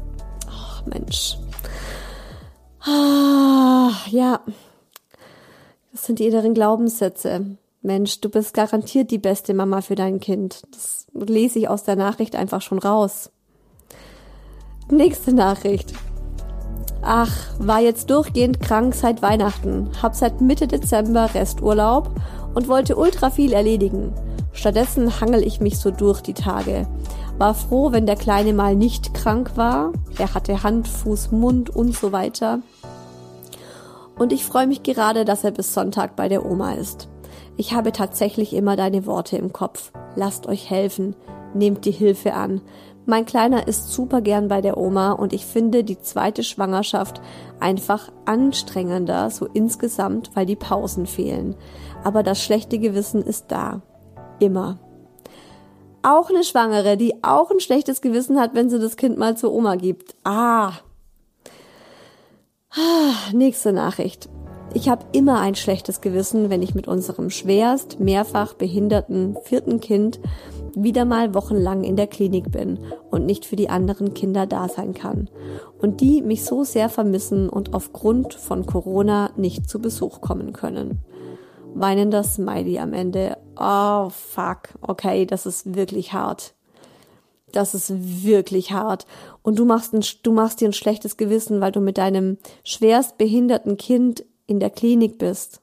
Ach, 0.49 0.85
Mensch. 0.85 1.37
Ah, 2.81 3.91
ja. 4.09 4.41
Das 5.93 6.03
sind 6.03 6.19
die 6.19 6.27
inneren 6.27 6.53
Glaubenssätze. 6.53 7.55
Mensch, 7.85 8.19
du 8.19 8.29
bist 8.29 8.55
garantiert 8.55 9.11
die 9.11 9.19
beste 9.19 9.53
Mama 9.53 9.81
für 9.81 9.93
dein 9.93 10.19
Kind. 10.19 10.63
Das 10.71 11.05
lese 11.13 11.59
ich 11.59 11.69
aus 11.69 11.83
der 11.83 11.95
Nachricht 11.95 12.35
einfach 12.35 12.61
schon 12.61 12.79
raus. 12.79 13.31
Nächste 14.89 15.33
Nachricht. 15.33 15.93
Ach, 17.03 17.31
war 17.59 17.81
jetzt 17.81 18.09
durchgehend 18.09 18.59
krank 18.59 18.95
seit 18.95 19.21
Weihnachten, 19.21 19.91
hab 20.01 20.15
seit 20.15 20.41
Mitte 20.41 20.67
Dezember 20.67 21.29
Resturlaub 21.35 22.09
und 22.55 22.67
wollte 22.67 22.95
ultra 22.95 23.29
viel 23.29 23.53
erledigen. 23.53 24.13
Stattdessen 24.51 25.21
hangel 25.21 25.43
ich 25.43 25.61
mich 25.61 25.77
so 25.77 25.91
durch 25.91 26.21
die 26.21 26.33
Tage. 26.33 26.87
War 27.37 27.53
froh, 27.53 27.91
wenn 27.91 28.07
der 28.07 28.15
Kleine 28.15 28.53
mal 28.53 28.75
nicht 28.75 29.13
krank 29.13 29.57
war. 29.57 29.93
Er 30.17 30.33
hatte 30.33 30.63
Hand, 30.63 30.87
Fuß, 30.87 31.31
Mund 31.31 31.69
und 31.69 31.95
so 31.95 32.11
weiter. 32.11 32.61
Und 34.17 34.33
ich 34.33 34.43
freue 34.43 34.65
mich 34.65 34.81
gerade, 34.81 35.23
dass 35.23 35.43
er 35.43 35.51
bis 35.51 35.73
Sonntag 35.73 36.15
bei 36.15 36.29
der 36.29 36.45
Oma 36.45 36.73
ist. 36.73 37.09
Ich 37.57 37.73
habe 37.73 37.91
tatsächlich 37.91 38.53
immer 38.53 38.75
deine 38.75 39.05
Worte 39.05 39.37
im 39.37 39.53
Kopf. 39.53 39.91
Lasst 40.15 40.47
euch 40.47 40.69
helfen. 40.69 41.15
Nehmt 41.53 41.85
die 41.85 41.91
Hilfe 41.91 42.33
an. 42.33 42.61
Mein 43.05 43.25
Kleiner 43.25 43.67
ist 43.67 43.91
super 43.91 44.21
gern 44.21 44.47
bei 44.47 44.61
der 44.61 44.77
Oma 44.77 45.11
und 45.11 45.31
ich 45.31 45.45
finde 45.45 45.83
die 45.83 45.99
zweite 45.99 46.43
Schwangerschaft 46.43 47.21
einfach 47.59 48.11
anstrengender, 48.25 49.29
so 49.29 49.45
insgesamt, 49.45 50.31
weil 50.33 50.47
die 50.47 50.55
Pausen 50.55 51.05
fehlen. 51.05 51.55
Aber 52.03 52.23
das 52.23 52.41
schlechte 52.41 52.79
Gewissen 52.79 53.21
ist 53.21 53.51
da. 53.51 53.83
Immer. 54.39 54.79
Auch 56.01 56.29
eine 56.29 56.43
Schwangere, 56.43 56.97
die 56.97 57.23
auch 57.23 57.51
ein 57.51 57.59
schlechtes 57.59 58.01
Gewissen 58.01 58.39
hat, 58.39 58.53
wenn 58.53 58.69
sie 58.69 58.79
das 58.79 58.97
Kind 58.97 59.17
mal 59.17 59.37
zur 59.37 59.53
Oma 59.53 59.75
gibt. 59.75 60.15
Ah. 60.23 60.73
ah 62.71 63.13
nächste 63.33 63.71
Nachricht. 63.71 64.29
Ich 64.75 64.89
habe 64.89 65.05
immer 65.13 65.39
ein 65.39 65.55
schlechtes 65.55 66.01
Gewissen, 66.01 66.49
wenn 66.49 66.61
ich 66.61 66.75
mit 66.75 66.85
unserem 66.85 67.29
schwerst 67.29 68.01
mehrfach 68.01 68.55
behinderten 68.55 69.37
vierten 69.41 69.79
Kind 69.79 70.19
wieder 70.75 71.05
mal 71.05 71.33
wochenlang 71.33 71.85
in 71.85 71.95
der 71.95 72.07
Klinik 72.07 72.51
bin 72.51 72.79
und 73.09 73.25
nicht 73.25 73.45
für 73.45 73.55
die 73.55 73.69
anderen 73.69 74.13
Kinder 74.13 74.45
da 74.45 74.67
sein 74.67 74.93
kann. 74.93 75.29
Und 75.79 76.01
die 76.01 76.21
mich 76.21 76.43
so 76.43 76.65
sehr 76.65 76.89
vermissen 76.89 77.47
und 77.47 77.73
aufgrund 77.73 78.33
von 78.33 78.65
Corona 78.65 79.31
nicht 79.37 79.69
zu 79.69 79.79
Besuch 79.79 80.19
kommen 80.19 80.51
können. 80.51 80.99
Weinender 81.73 82.25
Smiley 82.25 82.77
am 82.79 82.91
Ende. 82.91 83.37
Oh, 83.57 84.09
fuck. 84.09 84.71
Okay, 84.81 85.25
das 85.25 85.45
ist 85.45 85.73
wirklich 85.75 86.11
hart. 86.11 86.53
Das 87.53 87.75
ist 87.75 88.25
wirklich 88.25 88.73
hart. 88.73 89.05
Und 89.41 89.57
du 89.57 89.63
machst, 89.63 89.93
ein, 89.93 90.03
du 90.23 90.33
machst 90.33 90.59
dir 90.59 90.67
ein 90.67 90.73
schlechtes 90.73 91.15
Gewissen, 91.15 91.61
weil 91.61 91.71
du 91.71 91.79
mit 91.79 91.97
deinem 91.97 92.39
schwerst 92.65 93.17
behinderten 93.17 93.77
Kind 93.77 94.25
in 94.47 94.59
der 94.59 94.69
Klinik 94.69 95.17
bist. 95.17 95.61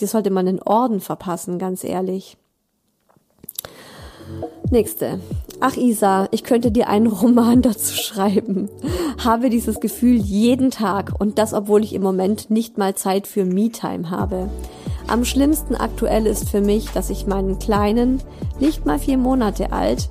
Dir 0.00 0.08
sollte 0.08 0.30
man 0.30 0.46
den 0.46 0.62
Orden 0.62 1.00
verpassen, 1.00 1.58
ganz 1.58 1.84
ehrlich. 1.84 2.36
Nächste. 4.70 5.20
Ach 5.60 5.76
Isa, 5.76 6.28
ich 6.30 6.42
könnte 6.42 6.72
dir 6.72 6.88
einen 6.88 7.06
Roman 7.06 7.62
dazu 7.62 7.94
schreiben. 7.94 8.68
Habe 9.22 9.50
dieses 9.50 9.80
Gefühl 9.80 10.16
jeden 10.16 10.70
Tag 10.70 11.12
und 11.18 11.38
das, 11.38 11.54
obwohl 11.54 11.84
ich 11.84 11.94
im 11.94 12.02
Moment 12.02 12.50
nicht 12.50 12.78
mal 12.78 12.94
Zeit 12.94 13.26
für 13.26 13.44
Me-Time 13.44 14.10
habe. 14.10 14.48
Am 15.06 15.24
schlimmsten 15.24 15.74
aktuell 15.74 16.26
ist 16.26 16.48
für 16.48 16.62
mich, 16.62 16.90
dass 16.90 17.10
ich 17.10 17.26
meinen 17.26 17.58
Kleinen, 17.58 18.22
nicht 18.58 18.86
mal 18.86 18.98
vier 18.98 19.18
Monate 19.18 19.70
alt, 19.72 20.08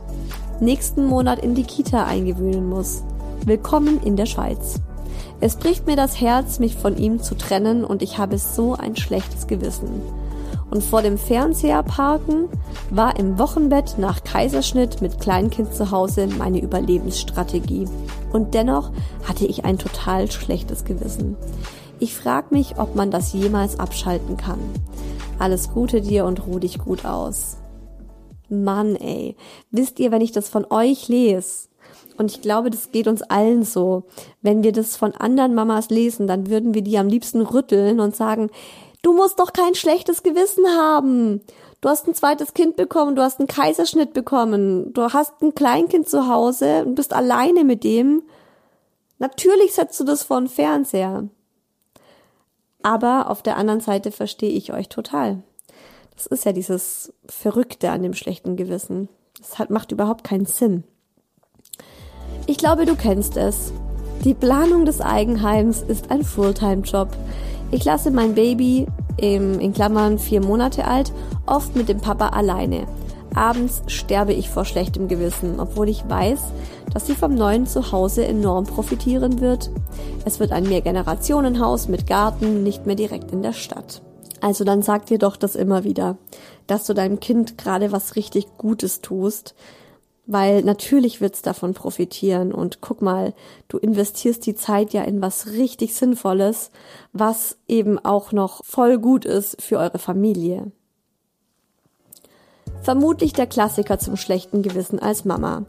nächsten 0.59 1.07
Monat 1.07 1.39
in 1.39 1.55
die 1.55 1.63
Kita 1.63 2.05
eingewöhnen 2.05 2.69
muss. 2.69 3.01
Willkommen 3.45 4.01
in 4.03 4.15
der 4.15 4.27
Schweiz. 4.27 4.79
Es 5.45 5.57
bricht 5.57 5.87
mir 5.87 5.97
das 5.97 6.21
Herz, 6.21 6.59
mich 6.59 6.77
von 6.77 6.95
ihm 6.95 7.21
zu 7.21 7.35
trennen 7.35 7.83
und 7.83 8.01
ich 8.01 8.17
habe 8.17 8.37
so 8.37 8.75
ein 8.75 8.95
schlechtes 8.95 9.45
Gewissen. 9.45 10.01
Und 10.71 10.81
vor 10.81 11.01
dem 11.01 11.17
Fernseher 11.17 11.83
parken 11.83 12.47
war 12.89 13.19
im 13.19 13.37
Wochenbett 13.37 13.95
nach 13.97 14.23
Kaiserschnitt 14.23 15.01
mit 15.01 15.19
Kleinkind 15.19 15.75
zu 15.75 15.91
Hause 15.91 16.27
meine 16.27 16.61
Überlebensstrategie. 16.61 17.89
Und 18.31 18.53
dennoch 18.53 18.91
hatte 19.27 19.45
ich 19.45 19.65
ein 19.65 19.77
total 19.77 20.31
schlechtes 20.31 20.85
Gewissen. 20.85 21.35
Ich 21.99 22.15
frag 22.15 22.53
mich, 22.53 22.79
ob 22.79 22.95
man 22.95 23.11
das 23.11 23.33
jemals 23.33 23.77
abschalten 23.79 24.37
kann. 24.37 24.59
Alles 25.39 25.73
Gute 25.73 25.99
dir 25.99 26.23
und 26.23 26.47
ruh 26.47 26.59
dich 26.59 26.79
gut 26.79 27.03
aus. 27.03 27.57
Mann, 28.47 28.95
ey. 28.95 29.35
Wisst 29.71 29.99
ihr, 29.99 30.11
wenn 30.11 30.21
ich 30.21 30.31
das 30.31 30.47
von 30.47 30.65
euch 30.69 31.09
lese, 31.09 31.67
und 32.17 32.31
ich 32.31 32.41
glaube, 32.41 32.69
das 32.69 32.91
geht 32.91 33.07
uns 33.07 33.21
allen 33.21 33.63
so. 33.63 34.03
Wenn 34.41 34.63
wir 34.63 34.71
das 34.71 34.95
von 34.95 35.13
anderen 35.13 35.55
Mamas 35.55 35.89
lesen, 35.89 36.27
dann 36.27 36.49
würden 36.49 36.73
wir 36.73 36.81
die 36.81 36.97
am 36.97 37.07
liebsten 37.07 37.41
rütteln 37.41 37.99
und 37.99 38.15
sagen, 38.15 38.49
du 39.01 39.13
musst 39.13 39.39
doch 39.39 39.53
kein 39.53 39.75
schlechtes 39.75 40.23
Gewissen 40.23 40.65
haben. 40.67 41.41
Du 41.81 41.89
hast 41.89 42.07
ein 42.07 42.15
zweites 42.15 42.53
Kind 42.53 42.75
bekommen, 42.77 43.15
du 43.15 43.21
hast 43.21 43.39
einen 43.39 43.47
Kaiserschnitt 43.47 44.13
bekommen, 44.13 44.93
du 44.93 45.11
hast 45.11 45.41
ein 45.41 45.53
Kleinkind 45.53 46.07
zu 46.07 46.29
Hause 46.29 46.85
und 46.85 46.95
bist 46.95 47.13
alleine 47.13 47.63
mit 47.63 47.83
dem. 47.83 48.23
Natürlich 49.19 49.73
setzt 49.73 49.99
du 49.99 50.03
das 50.03 50.23
vor 50.23 50.39
den 50.39 50.47
Fernseher. 50.47 51.27
Aber 52.81 53.29
auf 53.29 53.41
der 53.41 53.57
anderen 53.57 53.79
Seite 53.79 54.11
verstehe 54.11 54.51
ich 54.51 54.73
euch 54.73 54.89
total. 54.89 55.43
Das 56.15 56.27
ist 56.27 56.45
ja 56.45 56.53
dieses 56.53 57.13
Verrückte 57.25 57.89
an 57.91 58.03
dem 58.03 58.13
schlechten 58.13 58.55
Gewissen. 58.55 59.09
Das 59.37 59.59
hat, 59.59 59.69
macht 59.69 59.91
überhaupt 59.91 60.23
keinen 60.23 60.45
Sinn. 60.45 60.83
Ich 62.45 62.57
glaube, 62.57 62.85
du 62.85 62.95
kennst 62.95 63.37
es. 63.37 63.71
Die 64.25 64.33
Planung 64.33 64.83
des 64.83 64.99
Eigenheims 64.99 65.81
ist 65.81 66.11
ein 66.11 66.23
Fulltime-Job. 66.23 67.07
Ich 67.71 67.85
lasse 67.85 68.11
mein 68.11 68.35
Baby, 68.35 68.85
im, 69.17 69.59
in 69.59 69.73
Klammern 69.73 70.19
vier 70.19 70.41
Monate 70.41 70.85
alt, 70.85 71.13
oft 71.45 71.75
mit 71.75 71.87
dem 71.87 71.99
Papa 71.99 72.29
alleine. 72.29 72.85
Abends 73.33 73.81
sterbe 73.87 74.33
ich 74.33 74.49
vor 74.49 74.65
schlechtem 74.65 75.07
Gewissen, 75.07 75.59
obwohl 75.59 75.87
ich 75.87 76.07
weiß, 76.07 76.41
dass 76.93 77.07
sie 77.07 77.15
vom 77.15 77.33
neuen 77.33 77.65
Zuhause 77.65 78.25
enorm 78.25 78.65
profitieren 78.65 79.39
wird. 79.39 79.71
Es 80.25 80.39
wird 80.39 80.51
ein 80.51 80.67
Mehrgenerationenhaus 80.67 81.87
mit 81.87 82.07
Garten, 82.07 82.63
nicht 82.63 82.85
mehr 82.85 82.95
direkt 82.95 83.31
in 83.31 83.41
der 83.41 83.53
Stadt. 83.53 84.01
Also 84.41 84.65
dann 84.65 84.81
sag 84.81 85.05
dir 85.05 85.17
doch 85.17 85.37
das 85.37 85.55
immer 85.55 85.85
wieder, 85.85 86.17
dass 86.67 86.85
du 86.85 86.93
deinem 86.93 87.21
Kind 87.21 87.57
gerade 87.57 87.93
was 87.93 88.17
richtig 88.17 88.47
Gutes 88.57 88.99
tust, 88.99 89.55
weil 90.25 90.63
natürlich 90.63 91.19
wird's 91.21 91.41
davon 91.41 91.73
profitieren 91.73 92.53
und 92.53 92.79
guck 92.81 93.01
mal, 93.01 93.33
du 93.67 93.77
investierst 93.77 94.45
die 94.45 94.55
Zeit 94.55 94.93
ja 94.93 95.03
in 95.03 95.21
was 95.21 95.47
richtig 95.47 95.95
Sinnvolles, 95.95 96.71
was 97.11 97.57
eben 97.67 97.99
auch 97.99 98.31
noch 98.31 98.63
voll 98.63 98.97
gut 98.99 99.25
ist 99.25 99.61
für 99.61 99.77
eure 99.77 99.99
Familie. 99.99 100.71
Vermutlich 102.81 103.31
der 103.31 103.47
Klassiker 103.47 103.97
zum 103.97 104.17
schlechten 104.17 104.61
Gewissen 104.61 104.99
als 104.99 105.23
Mama. 105.23 105.63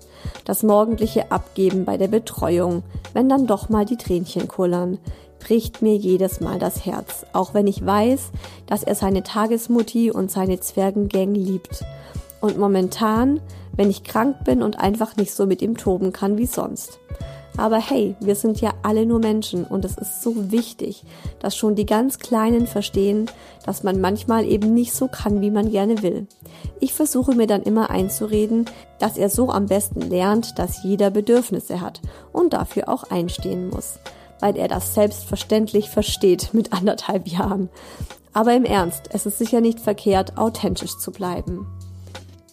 Das 0.45 0.65
morgendliche 0.65 1.31
Abgeben 1.31 1.85
bei 1.85 1.97
der 1.97 2.09
Betreuung, 2.09 2.83
wenn 3.13 3.29
dann 3.29 3.47
doch 3.47 3.69
mal 3.69 3.85
die 3.85 3.97
Tränchen 3.97 4.49
kullern, 4.49 4.99
bricht 5.39 5.83
mir 5.83 5.95
jedes 5.95 6.41
Mal 6.41 6.59
das 6.59 6.87
Herz, 6.87 7.27
auch 7.33 7.55
wenn 7.55 7.67
ich 7.67 7.85
weiß, 7.85 8.31
dass 8.67 8.83
er 8.83 8.95
seine 8.95 9.23
Tagesmutti 9.23 10.11
und 10.11 10.31
seine 10.31 10.59
Zwergengang 10.59 11.35
liebt. 11.35 11.85
Und 12.41 12.59
momentan 12.59 13.41
wenn 13.77 13.91
ich 13.91 14.05
krank 14.05 14.45
bin 14.45 14.63
und 14.63 14.79
einfach 14.79 15.17
nicht 15.17 15.33
so 15.33 15.47
mit 15.47 15.63
ihm 15.63 15.77
toben 15.77 16.13
kann 16.13 16.39
wie 16.39 16.47
sonst. 16.47 16.99
Aber 17.57 17.79
hey, 17.79 18.17
wir 18.19 18.35
sind 18.35 18.61
ja 18.61 18.73
alle 18.83 19.07
nur 19.07 19.21
Menschen 19.21 19.65
und 19.65 19.85
es 19.85 19.97
ist 19.97 20.23
so 20.23 20.51
wichtig, 20.51 21.05
dass 21.39 21.57
schon 21.57 21.77
die 21.77 21.87
ganz 21.87 22.19
Kleinen 22.19 22.67
verstehen, 22.67 23.31
dass 23.65 23.85
man 23.85 24.01
manchmal 24.01 24.45
eben 24.45 24.75
nicht 24.75 24.93
so 24.93 25.07
kann, 25.07 25.41
wie 25.41 25.53
man 25.53 25.71
gerne 25.71 26.03
will. 26.03 26.27
Ich 26.81 26.93
versuche 26.93 27.35
mir 27.35 27.47
dann 27.47 27.63
immer 27.63 27.91
einzureden, 27.91 28.65
dass 28.99 29.17
er 29.17 29.29
so 29.29 29.51
am 29.51 29.67
besten 29.67 30.01
lernt, 30.01 30.59
dass 30.59 30.83
jeder 30.83 31.11
Bedürfnisse 31.11 31.81
hat 31.81 32.01
und 32.33 32.55
dafür 32.55 32.89
auch 32.89 33.05
einstehen 33.05 33.69
muss, 33.69 34.01
weil 34.41 34.57
er 34.57 34.67
das 34.67 34.95
selbstverständlich 34.95 35.91
versteht 35.91 36.51
mit 36.55 36.73
anderthalb 36.73 37.29
Jahren. 37.29 37.69
Aber 38.33 38.53
im 38.53 38.65
Ernst, 38.65 39.11
es 39.13 39.27
ist 39.27 39.39
sicher 39.39 39.61
nicht 39.61 39.79
verkehrt, 39.79 40.37
authentisch 40.37 40.99
zu 40.99 41.13
bleiben. 41.13 41.69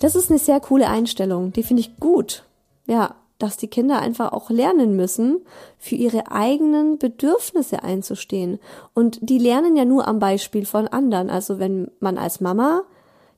Das 0.01 0.15
ist 0.15 0.31
eine 0.31 0.39
sehr 0.39 0.59
coole 0.59 0.89
Einstellung, 0.89 1.53
die 1.53 1.61
finde 1.61 1.81
ich 1.81 1.99
gut. 1.99 2.43
Ja, 2.87 3.13
dass 3.37 3.55
die 3.55 3.67
Kinder 3.67 3.99
einfach 3.99 4.33
auch 4.33 4.49
lernen 4.49 4.95
müssen, 4.95 5.41
für 5.77 5.93
ihre 5.93 6.31
eigenen 6.31 6.97
Bedürfnisse 6.97 7.83
einzustehen. 7.83 8.59
Und 8.95 9.19
die 9.21 9.37
lernen 9.37 9.75
ja 9.75 9.85
nur 9.85 10.07
am 10.07 10.17
Beispiel 10.17 10.65
von 10.65 10.87
anderen. 10.87 11.29
Also 11.29 11.59
wenn 11.59 11.91
man 11.99 12.17
als 12.17 12.41
Mama 12.41 12.81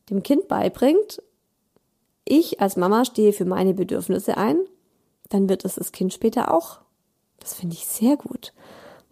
dem 0.09 0.23
Kind 0.23 0.47
beibringt, 0.47 1.21
ich 2.23 2.61
als 2.61 2.77
Mama 2.77 3.03
stehe 3.03 3.33
für 3.33 3.45
meine 3.45 3.73
Bedürfnisse 3.73 4.37
ein, 4.37 4.57
dann 5.29 5.49
wird 5.49 5.65
es 5.65 5.75
das 5.75 5.91
Kind 5.91 6.13
später 6.13 6.53
auch. 6.53 6.79
Das 7.39 7.53
finde 7.55 7.75
ich 7.75 7.85
sehr 7.85 8.15
gut. 8.15 8.53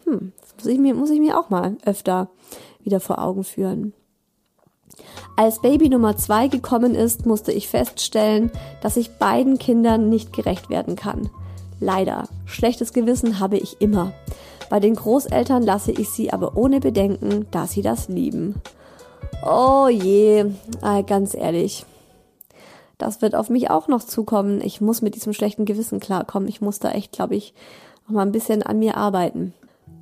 Hm, 0.05 0.31
das 0.39 0.55
muss 0.55 0.67
ich 0.67 0.79
mir, 0.79 0.93
muss 0.93 1.09
ich 1.09 1.19
mir 1.19 1.37
auch 1.37 1.49
mal 1.49 1.77
öfter 1.85 2.29
wieder 2.81 3.01
vor 3.01 3.19
Augen 3.19 3.43
führen. 3.43 3.93
Als 5.35 5.61
Baby 5.61 5.89
Nummer 5.89 6.17
zwei 6.17 6.47
gekommen 6.47 6.95
ist, 6.95 7.25
musste 7.25 7.51
ich 7.51 7.67
feststellen, 7.67 8.51
dass 8.81 8.97
ich 8.97 9.17
beiden 9.17 9.57
Kindern 9.57 10.09
nicht 10.09 10.33
gerecht 10.33 10.69
werden 10.69 10.95
kann. 10.95 11.29
Leider. 11.79 12.27
Schlechtes 12.45 12.93
Gewissen 12.93 13.39
habe 13.39 13.57
ich 13.57 13.81
immer. 13.81 14.13
Bei 14.69 14.79
den 14.79 14.95
Großeltern 14.95 15.63
lasse 15.63 15.91
ich 15.91 16.09
sie 16.09 16.31
aber 16.31 16.55
ohne 16.55 16.79
Bedenken, 16.79 17.47
da 17.51 17.67
sie 17.67 17.81
das 17.81 18.07
lieben. 18.07 18.55
Oh 19.43 19.87
je, 19.89 20.45
äh, 20.81 21.03
ganz 21.05 21.33
ehrlich. 21.33 21.85
Das 22.97 23.23
wird 23.23 23.33
auf 23.33 23.49
mich 23.49 23.71
auch 23.71 23.87
noch 23.87 24.03
zukommen. 24.03 24.61
Ich 24.61 24.79
muss 24.79 25.01
mit 25.01 25.15
diesem 25.15 25.33
schlechten 25.33 25.65
Gewissen 25.65 25.99
klarkommen. 25.99 26.47
Ich 26.47 26.61
muss 26.61 26.77
da 26.77 26.91
echt, 26.91 27.11
glaube 27.11 27.35
ich, 27.35 27.55
noch 28.07 28.13
mal 28.13 28.21
ein 28.21 28.31
bisschen 28.31 28.61
an 28.61 28.77
mir 28.77 28.95
arbeiten. 28.95 29.53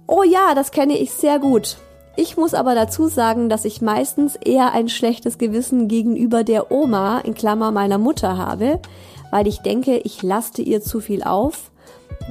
Oh 0.05 0.23
ja, 0.23 0.53
das 0.53 0.71
kenne 0.71 0.97
ich 0.97 1.11
sehr 1.11 1.39
gut. 1.39 1.77
Ich 2.15 2.37
muss 2.37 2.53
aber 2.53 2.75
dazu 2.75 3.07
sagen, 3.07 3.49
dass 3.49 3.65
ich 3.65 3.81
meistens 3.81 4.35
eher 4.35 4.73
ein 4.73 4.89
schlechtes 4.89 5.37
Gewissen 5.37 5.87
gegenüber 5.87 6.43
der 6.43 6.71
Oma, 6.71 7.19
in 7.19 7.33
Klammer 7.33 7.71
meiner 7.71 7.97
Mutter 7.97 8.37
habe, 8.37 8.79
weil 9.31 9.47
ich 9.47 9.59
denke, 9.59 9.97
ich 9.97 10.21
laste 10.23 10.61
ihr 10.61 10.81
zu 10.81 10.99
viel 10.99 11.23
auf, 11.23 11.71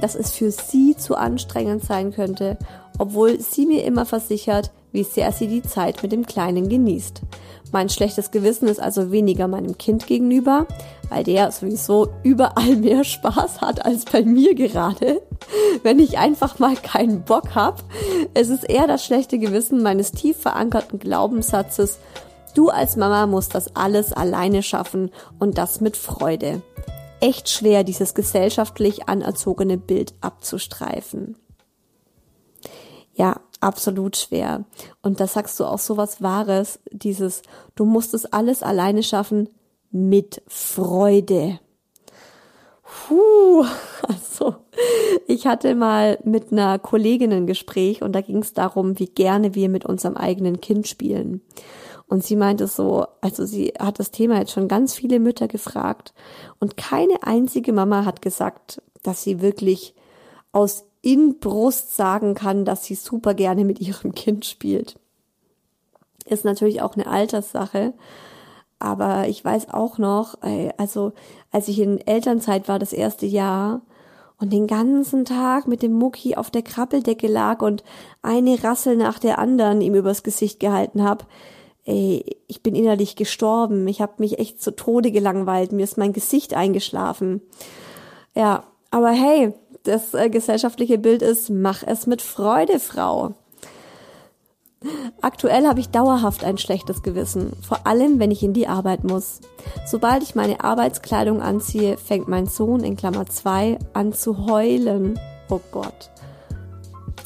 dass 0.01 0.15
es 0.15 0.31
für 0.31 0.51
sie 0.51 0.95
zu 0.95 1.15
anstrengend 1.15 1.83
sein 1.83 2.11
könnte, 2.11 2.57
obwohl 2.97 3.39
sie 3.39 3.65
mir 3.65 3.83
immer 3.83 4.05
versichert, 4.05 4.71
wie 4.91 5.03
sehr 5.03 5.31
sie 5.31 5.47
die 5.47 5.63
Zeit 5.63 6.01
mit 6.03 6.11
dem 6.11 6.25
Kleinen 6.25 6.69
genießt. 6.69 7.21
Mein 7.71 7.89
schlechtes 7.89 8.31
Gewissen 8.31 8.67
ist 8.67 8.79
also 8.79 9.11
weniger 9.11 9.47
meinem 9.47 9.77
Kind 9.77 10.07
gegenüber, 10.07 10.65
weil 11.09 11.23
der 11.23 11.51
sowieso 11.51 12.09
überall 12.23 12.75
mehr 12.77 13.03
Spaß 13.03 13.61
hat 13.61 13.85
als 13.85 14.05
bei 14.05 14.23
mir 14.23 14.55
gerade, 14.55 15.21
wenn 15.83 15.99
ich 15.99 16.17
einfach 16.17 16.59
mal 16.59 16.75
keinen 16.75 17.23
Bock 17.23 17.55
hab. 17.55 17.83
Es 18.33 18.49
ist 18.49 18.63
eher 18.63 18.87
das 18.87 19.05
schlechte 19.05 19.37
Gewissen 19.37 19.83
meines 19.83 20.11
tief 20.11 20.37
verankerten 20.37 20.99
Glaubenssatzes, 20.99 21.99
du 22.55 22.69
als 22.69 22.95
Mama 22.95 23.27
musst 23.27 23.53
das 23.53 23.75
alles 23.75 24.13
alleine 24.13 24.63
schaffen 24.63 25.11
und 25.37 25.57
das 25.57 25.79
mit 25.79 25.95
Freude. 25.95 26.61
Echt 27.21 27.49
schwer, 27.49 27.83
dieses 27.83 28.13
gesellschaftlich 28.13 29.09
anerzogene 29.09 29.77
Bild 29.77 30.13
abzustreifen. 30.21 31.35
Ja, 33.13 33.41
absolut 33.59 34.17
schwer. 34.17 34.65
Und 35.01 35.19
da 35.19 35.27
sagst 35.27 35.59
du 35.59 35.65
auch 35.65 35.79
so 35.79 35.97
was 35.97 36.21
Wahres, 36.21 36.79
dieses, 36.91 37.41
du 37.75 37.85
musst 37.85 38.13
es 38.13 38.25
alles 38.25 38.63
alleine 38.63 39.03
schaffen 39.03 39.49
mit 39.91 40.41
Freude. 40.47 41.59
Puh, 42.83 43.65
also 44.07 44.55
ich 45.27 45.47
hatte 45.47 45.75
mal 45.75 46.19
mit 46.23 46.51
einer 46.51 46.79
Kollegin 46.79 47.31
ein 47.33 47.47
Gespräch 47.47 48.01
und 48.01 48.13
da 48.13 48.21
ging 48.21 48.39
es 48.39 48.53
darum, 48.53 48.97
wie 48.99 49.07
gerne 49.07 49.55
wir 49.55 49.69
mit 49.69 49.85
unserem 49.85 50.17
eigenen 50.17 50.61
Kind 50.61 50.87
spielen. 50.87 51.41
Und 52.07 52.23
sie 52.23 52.35
meinte 52.35 52.65
so, 52.65 53.05
also 53.21 53.45
sie 53.45 53.73
hat 53.79 53.99
das 53.99 54.09
Thema 54.09 54.39
jetzt 54.39 54.51
schon 54.51 54.67
ganz 54.67 54.95
viele 54.95 55.19
Mütter 55.19 55.47
gefragt 55.47 56.13
und 56.59 56.75
keine 56.75 57.21
einzige 57.21 57.71
Mama 57.71 58.03
hat 58.03 58.23
gesagt, 58.23 58.81
dass 59.03 59.23
sie 59.23 59.41
wirklich 59.41 59.93
aus 60.51 60.85
in 61.01 61.39
Brust 61.39 61.95
sagen 61.95 62.33
kann, 62.33 62.65
dass 62.65 62.83
sie 62.85 62.95
super 62.95 63.33
gerne 63.33 63.65
mit 63.65 63.79
ihrem 63.79 64.13
Kind 64.13 64.45
spielt. 64.45 64.99
Ist 66.25 66.45
natürlich 66.45 66.81
auch 66.81 66.95
eine 66.95 67.07
Alterssache. 67.07 67.93
Aber 68.79 69.27
ich 69.27 69.43
weiß 69.43 69.73
auch 69.73 69.97
noch, 69.97 70.37
also 70.77 71.11
als 71.51 71.67
ich 71.67 71.79
in 71.79 71.99
Elternzeit 71.99 72.67
war, 72.67 72.79
das 72.79 72.93
erste 72.93 73.25
Jahr, 73.25 73.81
und 74.41 74.53
den 74.53 74.67
ganzen 74.67 75.25
Tag 75.25 75.67
mit 75.67 75.81
dem 75.81 75.91
Mucki 75.91 76.35
auf 76.35 76.49
der 76.49 76.61
Krabbeldecke 76.61 77.27
lag 77.27 77.61
und 77.61 77.83
eine 78.21 78.63
Rassel 78.63 78.95
nach 78.95 79.19
der 79.19 79.37
anderen 79.37 79.81
ihm 79.81 79.95
übers 79.95 80.23
Gesicht 80.23 80.61
gehalten 80.61 81.03
hab, 81.03 81.27
ey, 81.83 82.37
ich 82.47 82.63
bin 82.63 82.73
innerlich 82.73 83.17
gestorben. 83.17 83.85
Ich 83.89 83.99
habe 83.99 84.13
mich 84.19 84.39
echt 84.39 84.61
zu 84.61 84.73
Tode 84.75 85.11
gelangweilt. 85.11 85.73
Mir 85.73 85.83
ist 85.83 85.97
mein 85.97 86.13
Gesicht 86.13 86.53
eingeschlafen. 86.53 87.41
Ja, 88.33 88.63
aber 88.91 89.09
hey, 89.09 89.53
das 89.83 90.13
äh, 90.13 90.29
gesellschaftliche 90.29 90.97
Bild 90.97 91.21
ist, 91.21 91.49
mach 91.49 91.83
es 91.83 92.07
mit 92.07 92.21
Freude, 92.21 92.79
Frau. 92.79 93.35
Aktuell 95.21 95.67
habe 95.67 95.81
ich 95.81 95.89
dauerhaft 95.89 96.45
ein 96.45 96.57
schlechtes 96.57 97.03
Gewissen, 97.03 97.51
vor 97.67 97.85
allem 97.85 98.19
wenn 98.19 98.31
ich 98.31 98.43
in 98.43 98.53
die 98.53 98.67
Arbeit 98.67 99.03
muss. 99.03 99.41
Sobald 99.85 100.23
ich 100.23 100.35
meine 100.35 100.63
Arbeitskleidung 100.63 101.41
anziehe, 101.41 101.97
fängt 101.97 102.29
mein 102.29 102.47
Sohn 102.47 102.83
in 102.83 102.95
Klammer 102.95 103.25
2 103.25 103.77
an 103.93 104.13
zu 104.13 104.45
heulen. 104.47 105.19
Oh 105.49 105.59
Gott 105.71 106.09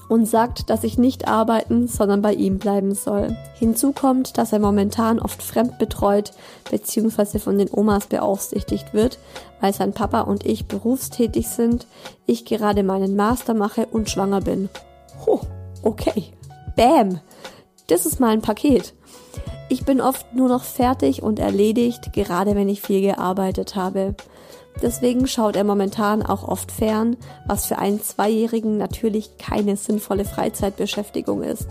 und 0.10 0.26
sagt, 0.26 0.70
dass 0.70 0.84
ich 0.84 0.98
nicht 0.98 1.28
arbeiten, 1.28 1.88
sondern 1.88 2.22
bei 2.22 2.34
ihm 2.34 2.60
bleiben 2.60 2.94
soll. 2.94 3.38
Hinzu 3.56 3.94
kommt, 3.94 4.38
dass 4.38 4.54
er 4.54 4.60
momentan 4.60 5.20
oft 5.20 5.42
fremd 5.42 5.80
betreut 5.80 6.32
bzw. 6.70 7.40
von 7.40 7.58
den 7.58 7.70
Omas 7.72 8.08
beaufsichtigt 8.08 8.94
wird, 8.94 9.18
weil 9.62 9.74
sein 9.74 9.94
Papa 9.94 10.22
und 10.22 10.46
ich 10.46 10.68
berufstätig 10.68 11.48
sind, 11.48 11.88
ich 12.26 12.46
gerade 12.46 12.84
meinen 12.84 13.16
Master 13.16 13.54
mache 13.54 13.88
und 13.88 14.10
schwanger 14.10 14.42
bin. 14.42 14.70
Huh, 15.26 15.42
okay. 15.82 16.26
Bam. 16.76 17.20
Das 17.88 18.06
ist 18.06 18.20
mal 18.20 18.30
ein 18.30 18.42
Paket. 18.42 18.94
Ich 19.70 19.86
bin 19.86 20.02
oft 20.02 20.34
nur 20.34 20.50
noch 20.50 20.64
fertig 20.64 21.24
und 21.24 21.40
erledigt, 21.40 22.14
gerade 22.14 22.56
wenn 22.56 22.70
ich 22.70 22.82
viel 22.82 23.02
gearbeitet 23.02 23.76
habe. 23.76 24.16
Deswegen 24.82 25.28
schaut 25.28 25.56
er 25.56 25.64
momentan 25.64 26.24
auch 26.24 26.48
oft 26.48 26.72
fern, 26.72 27.16
was 27.48 27.66
für 27.66 27.78
einen 27.78 28.02
Zweijährigen 28.02 28.78
natürlich 28.78 29.38
keine 29.38 29.78
sinnvolle 29.78 30.26
Freizeitbeschäftigung 30.26 31.44
ist. 31.44 31.68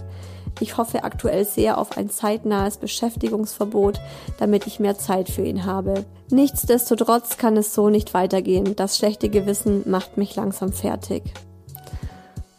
Ich 0.60 0.76
hoffe 0.76 1.04
aktuell 1.04 1.44
sehr 1.44 1.78
auf 1.78 1.96
ein 1.96 2.10
zeitnahes 2.10 2.76
Beschäftigungsverbot, 2.76 4.00
damit 4.38 4.66
ich 4.66 4.80
mehr 4.80 4.98
Zeit 4.98 5.28
für 5.28 5.42
ihn 5.42 5.64
habe. 5.64 6.04
Nichtsdestotrotz 6.30 7.36
kann 7.36 7.56
es 7.56 7.74
so 7.74 7.88
nicht 7.88 8.14
weitergehen. 8.14 8.76
Das 8.76 8.96
schlechte 8.96 9.28
Gewissen 9.28 9.82
macht 9.90 10.18
mich 10.18 10.36
langsam 10.36 10.72
fertig. 10.72 11.22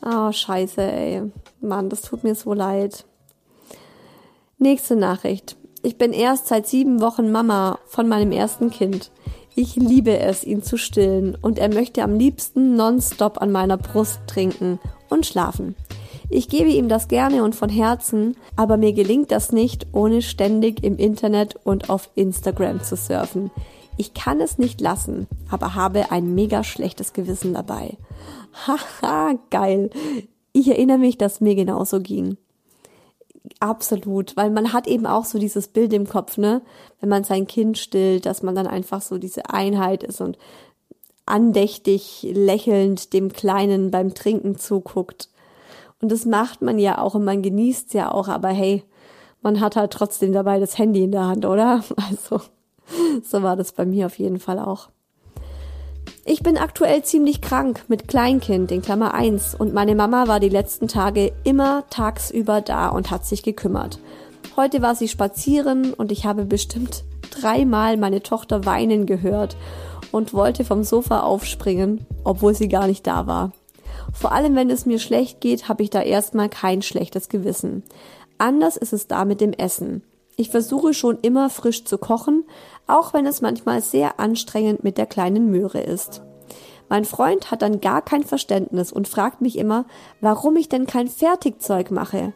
Oh, 0.06 0.32
scheiße, 0.32 0.82
ey. 0.82 1.32
Mann, 1.62 1.89
das 1.89 2.02
tut 2.02 2.24
mir 2.24 2.36
so 2.36 2.54
leid. 2.54 3.06
Nächste 4.58 4.96
Nachricht. 4.96 5.56
Ich 5.82 5.98
bin 5.98 6.14
erst 6.14 6.48
seit 6.48 6.68
sieben 6.68 7.02
Wochen 7.02 7.32
Mama 7.32 7.80
von 7.88 8.08
meinem 8.08 8.32
ersten 8.32 8.70
Kind. 8.70 9.12
Ich 9.56 9.76
liebe 9.76 10.18
es, 10.18 10.43
ihn 10.43 10.64
zu 10.64 10.78
stillen 10.78 11.36
und 11.39 11.60
er 11.60 11.72
möchte 11.72 12.01
am 12.01 12.16
liebsten 12.18 12.76
nonstop 12.76 13.39
an 13.41 13.51
meiner 13.51 13.78
Brust 13.78 14.20
trinken 14.26 14.80
und 15.10 15.28
schlafen. 15.28 15.76
Ich 16.30 16.49
gebe 16.49 16.70
ihm 16.70 16.89
das 16.89 17.08
gerne 17.08 17.43
und 17.43 17.54
von 17.56 17.70
Herzen, 17.70 18.36
aber 18.56 18.78
mir 18.78 18.93
gelingt 18.93 19.32
das 19.32 19.51
nicht, 19.51 19.86
ohne 19.91 20.24
ständig 20.24 20.84
im 20.84 20.97
Internet 20.97 21.56
und 21.64 21.91
auf 21.91 22.10
Instagram 22.16 22.82
zu 22.82 22.95
surfen. 22.95 23.51
Ich 23.97 24.16
kann 24.16 24.41
es 24.41 24.58
nicht 24.58 24.82
lassen, 24.82 25.28
aber 25.51 25.76
habe 25.76 26.12
ein 26.12 26.34
mega 26.34 26.64
schlechtes 26.64 27.14
Gewissen 27.14 27.54
dabei. 27.54 27.97
Haha, 28.68 29.36
geil. 29.51 29.91
Ich 30.51 30.68
erinnere 30.68 30.97
mich, 30.97 31.20
dass 31.20 31.41
mir 31.41 31.54
genauso 31.54 31.99
ging. 31.99 32.38
Absolut, 33.60 34.38
weil 34.38 34.50
man 34.52 34.72
hat 34.72 34.88
eben 34.88 35.06
auch 35.06 35.26
so 35.26 35.38
dieses 35.38 35.68
Bild 35.68 35.91
im 35.94 36.08
Kopf, 36.08 36.38
ne? 36.38 36.62
Wenn 37.02 37.10
man 37.10 37.24
sein 37.26 37.46
Kind 37.46 37.78
stillt, 37.78 38.26
dass 38.26 38.41
man 38.41 38.56
dann 38.56 38.68
einfach 38.68 39.02
so 39.02 39.18
diese 39.18 39.50
Einheit 39.50 40.04
ist 40.04 40.22
und 40.22 40.38
andächtig 41.26 42.28
lächelnd 42.34 43.14
dem 43.14 43.32
Kleinen 43.34 43.91
beim 43.91 44.14
Trinken 44.14 44.58
zuguckt. 44.58 45.30
Und 46.02 46.12
das 46.12 46.26
macht 46.26 46.62
man 46.62 46.80
ja 46.80 47.00
auch 47.00 47.16
und 47.16 47.24
man 47.26 47.41
genießt 47.41 47.94
ja 47.94 48.12
auch, 48.12 48.28
aber 48.28 48.50
hey, 48.50 48.84
man 49.41 49.60
hat 49.62 49.76
halt 49.76 49.91
trotzdem 49.91 50.34
dabei 50.34 50.60
das 50.60 50.78
Handy 50.78 51.04
in 51.04 51.12
der 51.12 51.28
Hand, 51.28 51.46
oder? 51.46 51.84
Also, 52.10 52.41
so 53.24 53.44
war 53.44 53.56
das 53.56 53.72
bei 53.74 53.86
mir 53.86 54.08
auf 54.08 54.20
jeden 54.20 54.39
Fall 54.39 54.60
auch. 54.60 54.89
Ich 56.26 56.41
bin 56.41 56.57
aktuell 56.57 57.03
ziemlich 57.03 57.41
krank 57.41 57.84
mit 57.89 58.07
Kleinkind 58.07 58.71
in 58.71 58.82
Klammer 58.82 59.13
1 59.13 59.55
und 59.55 59.74
meine 59.74 59.93
Mama 59.93 60.30
war 60.30 60.39
die 60.39 60.47
letzten 60.47 60.88
Tage 60.88 61.34
immer 61.43 61.84
tagsüber 61.89 62.61
da 62.61 62.88
und 62.88 63.11
hat 63.11 63.26
sich 63.26 63.43
gekümmert. 63.43 63.99
Heute 64.55 64.82
war 64.82 64.95
sie 64.95 65.09
spazieren 65.09 65.93
und 65.93 66.13
ich 66.13 66.26
habe 66.26 66.45
bestimmt 66.45 67.03
dreimal 67.30 67.97
meine 67.97 68.24
Tochter 68.24 68.65
weinen 68.65 69.05
gehört 69.05 69.57
und 70.13 70.34
wollte 70.34 70.63
vom 70.63 70.86
Sofa 70.86 71.19
aufspringen, 71.19 72.05
obwohl 72.24 72.55
sie 72.55 72.69
gar 72.69 72.88
nicht 72.88 73.05
da 73.05 73.28
war. 73.28 73.51
Vor 74.13 74.32
allem, 74.32 74.55
wenn 74.55 74.69
es 74.69 74.86
mir 74.86 74.99
schlecht 74.99 75.41
geht, 75.41 75.67
habe 75.67 75.84
ich 75.84 75.89
da 75.89 76.01
erstmal 76.01 76.47
kein 76.47 76.82
schlechtes 76.82 77.28
Gewissen. 77.28 77.84
Anders 78.38 78.78
ist 78.78 78.93
es 78.93 79.07
da 79.07 79.26
mit 79.26 79.41
dem 79.41 79.51
Essen. 79.51 80.03
Ich 80.36 80.50
versuche 80.50 80.94
schon 80.94 81.20
immer 81.22 81.50
frisch 81.50 81.86
zu 81.86 81.98
kochen, 81.98 82.46
auch 82.88 83.14
wenn 83.14 83.26
es 83.26 83.42
manchmal 83.42 83.82
sehr 83.82 84.20
anstrengend 84.20 84.84
mit 84.84 84.98
der 84.98 85.06
kleinen 85.06 85.52
Möhre 85.52 85.82
ist. 85.82 86.22
Mein 86.90 87.06
Freund 87.06 87.52
hat 87.52 87.62
dann 87.62 87.82
gar 87.82 88.02
kein 88.02 88.24
Verständnis 88.24 88.92
und 88.92 89.08
fragt 89.08 89.42
mich 89.42 89.58
immer, 89.58 89.86
warum 90.22 90.56
ich 90.58 90.70
denn 90.70 90.86
kein 90.86 91.08
Fertigzeug 91.08 91.92
mache. 91.92 92.34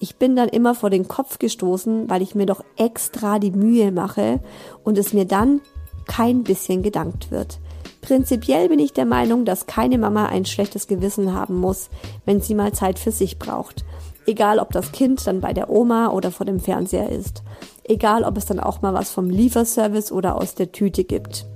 Ich 0.00 0.16
bin 0.16 0.36
dann 0.36 0.48
immer 0.48 0.74
vor 0.74 0.90
den 0.90 1.08
Kopf 1.08 1.38
gestoßen, 1.38 2.10
weil 2.10 2.20
ich 2.20 2.34
mir 2.34 2.46
doch 2.46 2.62
extra 2.76 3.38
die 3.38 3.52
Mühe 3.52 3.92
mache 3.92 4.40
und 4.84 4.98
es 4.98 5.12
mir 5.12 5.24
dann 5.24 5.60
kein 6.06 6.42
bisschen 6.42 6.82
gedankt 6.82 7.30
wird. 7.30 7.58
Prinzipiell 8.02 8.68
bin 8.68 8.78
ich 8.78 8.92
der 8.92 9.06
Meinung, 9.06 9.44
dass 9.44 9.66
keine 9.66 9.98
Mama 9.98 10.26
ein 10.26 10.44
schlechtes 10.44 10.86
Gewissen 10.86 11.32
haben 11.32 11.56
muss, 11.56 11.90
wenn 12.24 12.40
sie 12.40 12.54
mal 12.54 12.72
Zeit 12.72 12.98
für 12.98 13.10
sich 13.10 13.38
braucht. 13.38 13.84
Egal, 14.26 14.58
ob 14.58 14.72
das 14.72 14.92
Kind 14.92 15.26
dann 15.26 15.40
bei 15.40 15.52
der 15.52 15.70
Oma 15.70 16.08
oder 16.10 16.30
vor 16.30 16.46
dem 16.46 16.60
Fernseher 16.60 17.10
ist. 17.10 17.42
Egal, 17.84 18.24
ob 18.24 18.36
es 18.36 18.46
dann 18.46 18.58
auch 18.58 18.82
mal 18.82 18.92
was 18.92 19.10
vom 19.10 19.30
Lieferservice 19.30 20.10
oder 20.10 20.36
aus 20.36 20.54
der 20.54 20.72
Tüte 20.72 21.04
gibt. 21.04 21.46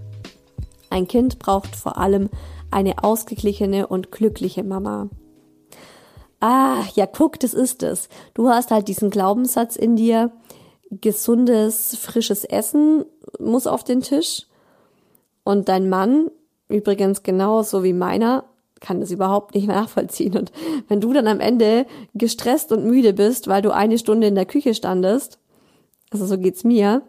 Ein 0.89 1.09
Kind 1.09 1.39
braucht 1.39 1.75
vor 1.75 1.99
allem 1.99 2.31
eine 2.71 3.03
ausgeglichene 3.03 3.87
und 3.87 4.13
glückliche 4.13 4.63
Mama. 4.63 5.09
Ah, 6.41 6.85
ja, 6.95 7.07
guck, 7.07 7.39
das 7.41 7.53
ist 7.53 7.83
es. 7.83 8.09
Du 8.35 8.49
hast 8.49 8.71
halt 8.71 8.89
diesen 8.89 9.11
Glaubenssatz 9.11 9.77
in 9.77 9.97
dir, 9.97 10.33
gesundes, 10.91 11.97
frisches 11.97 12.45
Essen 12.45 13.05
muss 13.39 13.67
auf 13.67 13.85
den 13.85 14.01
Tisch. 14.01 14.47
Und 15.45 15.69
dein 15.69 15.89
Mann, 15.89 16.31
übrigens 16.69 17.23
genauso 17.23 17.85
wie 17.85 17.93
meiner, 17.93 18.45
kann 18.81 19.01
das 19.01 19.11
überhaupt 19.11 19.55
nicht 19.55 19.69
nachvollziehen. 19.69 20.37
Und 20.37 20.53
wenn 20.89 21.01
du 21.01 21.13
dann 21.13 21.27
am 21.27 21.41
Ende 21.41 21.87
gestresst 22.15 22.73
und 22.73 22.85
müde 22.85 23.13
bist, 23.13 23.47
weil 23.49 23.63
du 23.63 23.75
eine 23.75 23.99
Stunde 23.99 24.27
in 24.27 24.35
der 24.35 24.47
Küche 24.47 24.75
standest, 24.75 25.39
also 26.11 26.27
so 26.27 26.39
geht's 26.39 26.65
mir, 26.65 27.03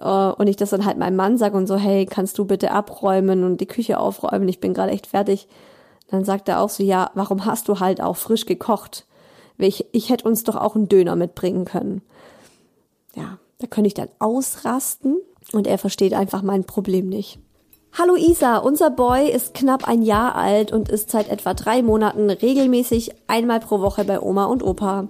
äh, 0.00 0.04
und 0.04 0.46
ich 0.46 0.56
das 0.56 0.70
dann 0.70 0.84
halt 0.84 0.98
meinem 0.98 1.16
Mann 1.16 1.36
sage 1.36 1.56
und 1.56 1.66
so, 1.66 1.76
hey, 1.76 2.06
kannst 2.06 2.38
du 2.38 2.44
bitte 2.44 2.70
abräumen 2.70 3.44
und 3.44 3.60
die 3.60 3.66
Küche 3.66 3.98
aufräumen, 3.98 4.48
ich 4.48 4.60
bin 4.60 4.74
gerade 4.74 4.92
echt 4.92 5.08
fertig, 5.08 5.48
dann 6.10 6.24
sagt 6.24 6.48
er 6.48 6.60
auch 6.60 6.70
so, 6.70 6.82
ja, 6.82 7.10
warum 7.14 7.44
hast 7.44 7.68
du 7.68 7.80
halt 7.80 8.00
auch 8.00 8.16
frisch 8.16 8.46
gekocht? 8.46 9.06
Ich, 9.58 9.86
ich 9.92 10.08
hätte 10.08 10.26
uns 10.26 10.44
doch 10.44 10.56
auch 10.56 10.76
einen 10.76 10.88
Döner 10.88 11.16
mitbringen 11.16 11.64
können. 11.64 12.02
Ja, 13.16 13.38
da 13.58 13.66
könnte 13.66 13.88
ich 13.88 13.94
dann 13.94 14.08
ausrasten 14.20 15.16
und 15.52 15.66
er 15.66 15.78
versteht 15.78 16.14
einfach 16.14 16.42
mein 16.42 16.64
Problem 16.64 17.08
nicht. 17.08 17.40
Hallo 17.92 18.14
Isa, 18.14 18.58
unser 18.58 18.90
Boy 18.90 19.28
ist 19.30 19.54
knapp 19.54 19.88
ein 19.88 20.02
Jahr 20.02 20.36
alt 20.36 20.72
und 20.72 20.88
ist 20.88 21.10
seit 21.10 21.28
etwa 21.28 21.54
drei 21.54 21.82
Monaten 21.82 22.30
regelmäßig 22.30 23.10
einmal 23.26 23.58
pro 23.58 23.80
Woche 23.80 24.04
bei 24.04 24.20
Oma 24.20 24.44
und 24.44 24.62
Opa. 24.62 25.08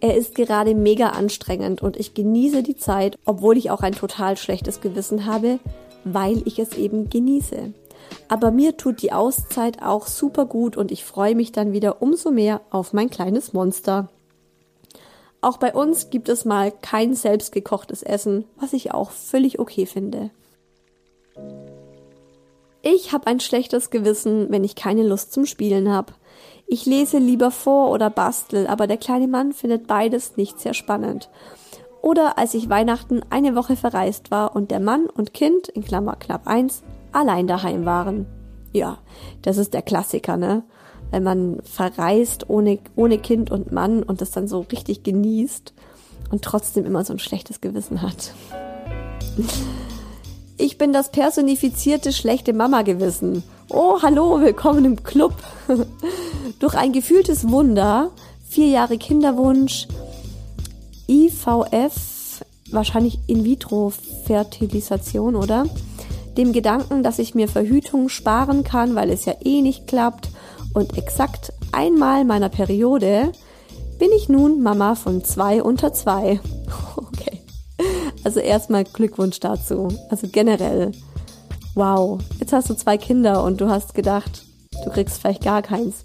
Er 0.00 0.16
ist 0.16 0.34
gerade 0.34 0.74
mega 0.74 1.10
anstrengend 1.10 1.80
und 1.80 1.96
ich 1.96 2.12
genieße 2.12 2.62
die 2.62 2.76
Zeit, 2.76 3.18
obwohl 3.24 3.56
ich 3.56 3.70
auch 3.70 3.82
ein 3.82 3.94
total 3.94 4.36
schlechtes 4.36 4.80
Gewissen 4.80 5.26
habe, 5.26 5.60
weil 6.04 6.42
ich 6.44 6.58
es 6.58 6.76
eben 6.76 7.08
genieße. 7.08 7.72
Aber 8.28 8.50
mir 8.50 8.76
tut 8.76 9.00
die 9.02 9.12
Auszeit 9.12 9.82
auch 9.82 10.08
super 10.08 10.46
gut 10.46 10.76
und 10.76 10.90
ich 10.90 11.04
freue 11.04 11.36
mich 11.36 11.52
dann 11.52 11.72
wieder 11.72 12.02
umso 12.02 12.30
mehr 12.30 12.60
auf 12.70 12.92
mein 12.92 13.10
kleines 13.10 13.52
Monster. 13.52 14.08
Auch 15.40 15.58
bei 15.58 15.72
uns 15.72 16.10
gibt 16.10 16.28
es 16.28 16.44
mal 16.44 16.72
kein 16.72 17.14
selbstgekochtes 17.14 18.02
Essen, 18.02 18.44
was 18.58 18.72
ich 18.72 18.92
auch 18.92 19.10
völlig 19.10 19.58
okay 19.58 19.86
finde. 19.86 20.30
Ich 22.86 23.14
habe 23.14 23.28
ein 23.28 23.40
schlechtes 23.40 23.88
Gewissen, 23.88 24.48
wenn 24.50 24.62
ich 24.62 24.76
keine 24.76 25.04
Lust 25.04 25.32
zum 25.32 25.46
Spielen 25.46 25.90
habe. 25.90 26.12
Ich 26.66 26.84
lese 26.84 27.16
lieber 27.16 27.50
vor 27.50 27.90
oder 27.90 28.10
bastel, 28.10 28.66
aber 28.66 28.86
der 28.86 28.98
kleine 28.98 29.26
Mann 29.26 29.54
findet 29.54 29.86
beides 29.86 30.36
nicht 30.36 30.60
sehr 30.60 30.74
spannend. 30.74 31.30
Oder 32.02 32.36
als 32.36 32.52
ich 32.52 32.68
Weihnachten 32.68 33.22
eine 33.30 33.56
Woche 33.56 33.76
verreist 33.76 34.30
war 34.30 34.54
und 34.54 34.70
der 34.70 34.80
Mann 34.80 35.06
und 35.06 35.32
Kind, 35.32 35.68
in 35.68 35.82
Klammer 35.82 36.16
knapp 36.16 36.46
eins, 36.46 36.82
allein 37.10 37.46
daheim 37.46 37.86
waren. 37.86 38.26
Ja, 38.70 38.98
das 39.40 39.56
ist 39.56 39.72
der 39.72 39.80
Klassiker, 39.80 40.36
ne? 40.36 40.62
Wenn 41.10 41.22
man 41.22 41.62
verreist 41.62 42.50
ohne, 42.50 42.80
ohne 42.96 43.16
Kind 43.16 43.50
und 43.50 43.72
Mann 43.72 44.02
und 44.02 44.20
das 44.20 44.32
dann 44.32 44.46
so 44.46 44.60
richtig 44.60 45.04
genießt 45.04 45.72
und 46.30 46.42
trotzdem 46.42 46.84
immer 46.84 47.02
so 47.02 47.14
ein 47.14 47.18
schlechtes 47.18 47.62
Gewissen 47.62 48.02
hat. 48.02 48.34
Ich 50.56 50.78
bin 50.78 50.92
das 50.92 51.10
personifizierte 51.10 52.12
schlechte 52.12 52.52
Mama-Gewissen. 52.52 53.42
Oh, 53.70 54.00
hallo, 54.02 54.40
willkommen 54.40 54.84
im 54.84 55.02
Club. 55.02 55.34
Durch 56.60 56.76
ein 56.76 56.92
gefühltes 56.92 57.48
Wunder, 57.48 58.12
vier 58.48 58.68
Jahre 58.68 58.96
Kinderwunsch, 58.96 59.88
IVF, 61.08 62.44
wahrscheinlich 62.70 63.18
In-vitro-Fertilisation, 63.26 65.34
oder? 65.34 65.66
Dem 66.36 66.52
Gedanken, 66.52 67.02
dass 67.02 67.18
ich 67.18 67.34
mir 67.34 67.48
Verhütung 67.48 68.08
sparen 68.08 68.62
kann, 68.62 68.94
weil 68.94 69.10
es 69.10 69.24
ja 69.24 69.34
eh 69.42 69.60
nicht 69.60 69.88
klappt 69.88 70.28
und 70.72 70.96
exakt 70.96 71.52
einmal 71.72 72.24
meiner 72.24 72.48
Periode 72.48 73.32
bin 73.98 74.12
ich 74.12 74.28
nun 74.28 74.62
Mama 74.62 74.94
von 74.94 75.24
zwei 75.24 75.64
unter 75.64 75.92
zwei. 75.92 76.38
Okay. 76.96 77.43
Also 78.22 78.40
erstmal 78.40 78.84
Glückwunsch 78.84 79.40
dazu. 79.40 79.88
Also 80.08 80.28
generell. 80.30 80.92
Wow. 81.74 82.20
Jetzt 82.40 82.52
hast 82.52 82.70
du 82.70 82.74
zwei 82.74 82.96
Kinder 82.96 83.42
und 83.44 83.60
du 83.60 83.68
hast 83.68 83.94
gedacht, 83.94 84.44
du 84.84 84.90
kriegst 84.90 85.20
vielleicht 85.20 85.42
gar 85.42 85.62
keins. 85.62 86.04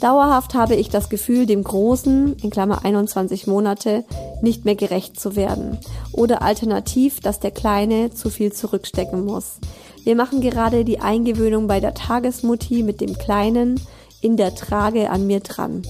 Dauerhaft 0.00 0.54
habe 0.54 0.74
ich 0.74 0.88
das 0.88 1.08
Gefühl, 1.08 1.46
dem 1.46 1.62
Großen, 1.62 2.34
in 2.42 2.50
Klammer 2.50 2.84
21 2.84 3.46
Monate, 3.46 4.04
nicht 4.40 4.64
mehr 4.64 4.74
gerecht 4.74 5.20
zu 5.20 5.36
werden. 5.36 5.78
Oder 6.12 6.42
alternativ, 6.42 7.20
dass 7.20 7.38
der 7.38 7.52
Kleine 7.52 8.10
zu 8.10 8.28
viel 8.28 8.52
zurückstecken 8.52 9.24
muss. 9.24 9.58
Wir 10.02 10.16
machen 10.16 10.40
gerade 10.40 10.84
die 10.84 10.98
Eingewöhnung 10.98 11.68
bei 11.68 11.78
der 11.78 11.94
Tagesmutti 11.94 12.82
mit 12.82 13.00
dem 13.00 13.16
Kleinen 13.16 13.80
in 14.20 14.36
der 14.36 14.56
Trage 14.56 15.08
an 15.08 15.28
mir 15.28 15.38
dran. 15.38 15.82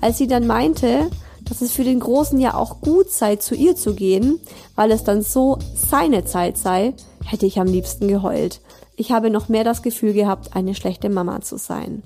Als 0.00 0.18
sie 0.18 0.28
dann 0.28 0.46
meinte, 0.46 1.10
dass 1.48 1.60
es 1.60 1.72
für 1.72 1.84
den 1.84 2.00
Großen 2.00 2.38
ja 2.38 2.54
auch 2.54 2.80
gut 2.80 3.10
sei, 3.10 3.36
zu 3.36 3.54
ihr 3.54 3.76
zu 3.76 3.94
gehen, 3.94 4.40
weil 4.74 4.90
es 4.90 5.04
dann 5.04 5.22
so 5.22 5.58
seine 5.74 6.24
Zeit 6.24 6.58
sei, 6.58 6.94
hätte 7.24 7.46
ich 7.46 7.58
am 7.58 7.66
liebsten 7.66 8.08
geheult. 8.08 8.60
Ich 8.96 9.12
habe 9.12 9.30
noch 9.30 9.48
mehr 9.48 9.64
das 9.64 9.82
Gefühl 9.82 10.12
gehabt, 10.12 10.54
eine 10.56 10.74
schlechte 10.74 11.08
Mama 11.08 11.40
zu 11.40 11.56
sein. 11.56 12.02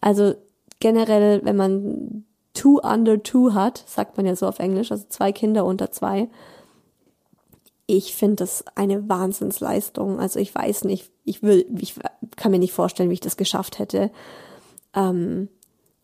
Also 0.00 0.34
generell, 0.80 1.44
wenn 1.44 1.56
man 1.56 2.24
two 2.54 2.78
under 2.78 3.22
two 3.22 3.54
hat, 3.54 3.84
sagt 3.86 4.16
man 4.16 4.26
ja 4.26 4.36
so 4.36 4.46
auf 4.46 4.58
Englisch, 4.58 4.90
also 4.90 5.04
zwei 5.08 5.32
Kinder 5.32 5.64
unter 5.64 5.90
zwei, 5.90 6.28
ich 7.86 8.14
finde 8.14 8.36
das 8.36 8.64
eine 8.76 9.08
Wahnsinnsleistung. 9.08 10.20
Also 10.20 10.38
ich 10.38 10.54
weiß 10.54 10.84
nicht, 10.84 11.10
ich 11.24 11.42
will, 11.42 11.66
ich 11.76 11.96
kann 12.36 12.52
mir 12.52 12.60
nicht 12.60 12.72
vorstellen, 12.72 13.10
wie 13.10 13.14
ich 13.14 13.20
das 13.20 13.36
geschafft 13.36 13.80
hätte. 13.80 14.12
Ähm, 14.94 15.48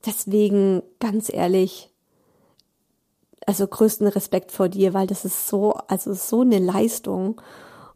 Deswegen, 0.07 0.83
ganz 1.01 1.33
ehrlich, 1.33 1.91
also 3.47 3.67
größten 3.67 4.07
Respekt 4.07 4.53
vor 4.53 4.69
dir, 4.69 4.95
weil 4.95 5.07
das 5.07 5.25
ist 5.25 5.49
so, 5.49 5.75
also 5.89 6.15
so 6.15 6.41
eine 6.43 6.59
Leistung. 6.59 7.41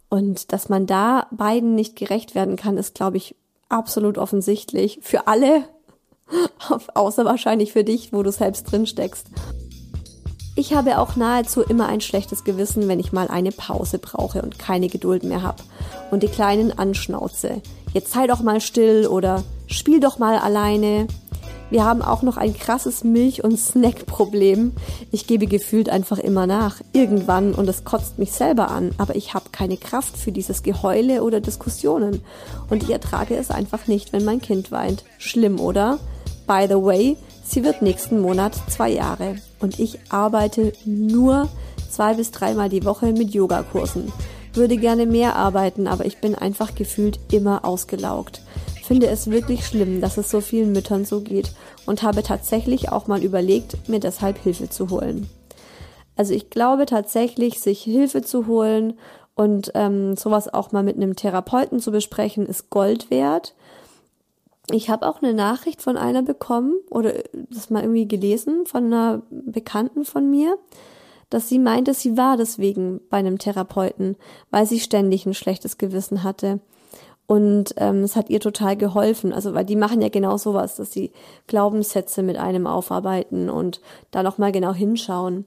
Und 0.08 0.52
dass 0.52 0.68
man 0.68 0.86
da 0.86 1.26
beiden 1.30 1.74
nicht 1.74 1.96
gerecht 1.96 2.34
werden 2.34 2.56
kann, 2.56 2.76
ist, 2.76 2.94
glaube 2.94 3.16
ich, 3.16 3.36
absolut 3.68 4.18
offensichtlich. 4.18 4.98
Für 5.02 5.26
alle, 5.26 5.64
außer 6.94 7.24
wahrscheinlich 7.24 7.72
für 7.72 7.84
dich, 7.84 8.12
wo 8.12 8.22
du 8.22 8.32
selbst 8.32 8.70
drin 8.70 8.86
steckst. 8.86 9.28
Ich 10.56 10.74
habe 10.74 10.98
auch 10.98 11.16
nahezu 11.16 11.62
immer 11.62 11.86
ein 11.86 12.00
schlechtes 12.00 12.44
Gewissen, 12.44 12.88
wenn 12.88 13.00
ich 13.00 13.12
mal 13.12 13.28
eine 13.28 13.52
Pause 13.52 13.98
brauche 13.98 14.42
und 14.42 14.58
keine 14.58 14.88
Geduld 14.88 15.22
mehr 15.22 15.42
habe 15.42 15.62
und 16.10 16.22
die 16.22 16.28
Kleinen 16.28 16.76
anschnauze. 16.76 17.62
Jetzt 17.94 18.12
sei 18.12 18.26
doch 18.26 18.42
mal 18.42 18.60
still 18.60 19.06
oder 19.06 19.44
spiel 19.68 20.00
doch 20.00 20.18
mal 20.18 20.38
alleine. 20.38 21.06
Wir 21.70 21.84
haben 21.84 22.02
auch 22.02 22.22
noch 22.22 22.36
ein 22.36 22.56
krasses 22.56 23.04
Milch- 23.04 23.44
und 23.44 23.56
Snackproblem. 23.56 24.72
Ich 25.12 25.28
gebe 25.28 25.46
gefühlt 25.46 25.88
einfach 25.88 26.18
immer 26.18 26.46
nach. 26.46 26.80
Irgendwann 26.92 27.54
und 27.54 27.68
es 27.68 27.84
kotzt 27.84 28.18
mich 28.18 28.32
selber 28.32 28.70
an, 28.70 28.90
aber 28.98 29.14
ich 29.14 29.34
habe 29.34 29.50
keine 29.52 29.76
Kraft 29.76 30.16
für 30.16 30.32
dieses 30.32 30.64
Geheule 30.64 31.22
oder 31.22 31.40
Diskussionen. 31.40 32.22
Und 32.68 32.82
ich 32.82 32.90
ertrage 32.90 33.36
es 33.36 33.50
einfach 33.50 33.86
nicht, 33.86 34.12
wenn 34.12 34.24
mein 34.24 34.40
Kind 34.40 34.72
weint. 34.72 35.04
Schlimm, 35.18 35.60
oder? 35.60 36.00
By 36.46 36.66
the 36.68 36.74
way, 36.74 37.16
sie 37.44 37.62
wird 37.62 37.82
nächsten 37.82 38.20
Monat 38.20 38.54
zwei 38.68 38.90
Jahre 38.90 39.36
und 39.60 39.78
ich 39.78 40.00
arbeite 40.08 40.72
nur 40.84 41.48
zwei 41.90 42.14
bis 42.14 42.32
dreimal 42.32 42.68
die 42.68 42.84
Woche 42.84 43.12
mit 43.12 43.32
Yogakursen. 43.32 44.12
Würde 44.54 44.76
gerne 44.76 45.06
mehr 45.06 45.36
arbeiten, 45.36 45.86
aber 45.86 46.06
ich 46.06 46.18
bin 46.18 46.34
einfach 46.34 46.74
gefühlt 46.74 47.20
immer 47.30 47.64
ausgelaugt. 47.64 48.42
Finde 48.90 49.06
es 49.06 49.30
wirklich 49.30 49.64
schlimm, 49.64 50.00
dass 50.00 50.16
es 50.16 50.32
so 50.32 50.40
vielen 50.40 50.72
Müttern 50.72 51.04
so 51.04 51.20
geht 51.20 51.52
und 51.86 52.02
habe 52.02 52.24
tatsächlich 52.24 52.90
auch 52.90 53.06
mal 53.06 53.22
überlegt, 53.22 53.88
mir 53.88 54.00
deshalb 54.00 54.36
Hilfe 54.36 54.68
zu 54.68 54.90
holen. 54.90 55.30
Also 56.16 56.34
ich 56.34 56.50
glaube 56.50 56.86
tatsächlich, 56.86 57.60
sich 57.60 57.82
Hilfe 57.82 58.22
zu 58.22 58.48
holen 58.48 58.94
und 59.36 59.70
ähm, 59.76 60.16
sowas 60.16 60.52
auch 60.52 60.72
mal 60.72 60.82
mit 60.82 60.96
einem 60.96 61.14
Therapeuten 61.14 61.78
zu 61.78 61.92
besprechen, 61.92 62.46
ist 62.46 62.70
Gold 62.70 63.12
wert. 63.12 63.54
Ich 64.72 64.90
habe 64.90 65.06
auch 65.06 65.22
eine 65.22 65.34
Nachricht 65.34 65.82
von 65.82 65.96
einer 65.96 66.22
bekommen 66.22 66.74
oder 66.90 67.12
das 67.32 67.70
mal 67.70 67.84
irgendwie 67.84 68.08
gelesen 68.08 68.66
von 68.66 68.86
einer 68.86 69.22
Bekannten 69.30 70.04
von 70.04 70.28
mir, 70.28 70.58
dass 71.28 71.48
sie 71.48 71.60
meinte, 71.60 71.94
sie 71.94 72.16
war 72.16 72.36
deswegen 72.36 73.00
bei 73.08 73.18
einem 73.18 73.38
Therapeuten, 73.38 74.16
weil 74.50 74.66
sie 74.66 74.80
ständig 74.80 75.26
ein 75.26 75.34
schlechtes 75.34 75.78
Gewissen 75.78 76.24
hatte. 76.24 76.58
Und 77.30 77.74
ähm, 77.76 78.02
es 78.02 78.16
hat 78.16 78.28
ihr 78.28 78.40
total 78.40 78.76
geholfen. 78.76 79.32
Also, 79.32 79.54
weil 79.54 79.64
die 79.64 79.76
machen 79.76 80.02
ja 80.02 80.08
genau 80.08 80.36
sowas, 80.36 80.74
dass 80.74 80.90
sie 80.90 81.12
Glaubenssätze 81.46 82.24
mit 82.24 82.36
einem 82.36 82.66
aufarbeiten 82.66 83.48
und 83.48 83.80
da 84.10 84.24
nochmal 84.24 84.50
genau 84.50 84.74
hinschauen. 84.74 85.44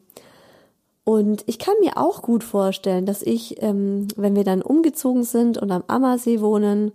Und 1.04 1.44
ich 1.46 1.60
kann 1.60 1.74
mir 1.82 1.98
auch 1.98 2.22
gut 2.22 2.46
vorstellen, 2.46 3.06
dass 3.06 3.22
ich, 3.22 3.62
ähm, 3.62 4.08
wenn 4.16 4.38
wir 4.38 4.46
dann 4.46 4.62
umgezogen 4.62 5.26
sind 5.26 5.58
und 5.58 5.72
am 5.72 5.84
Ammersee 5.88 6.40
wohnen, 6.40 6.94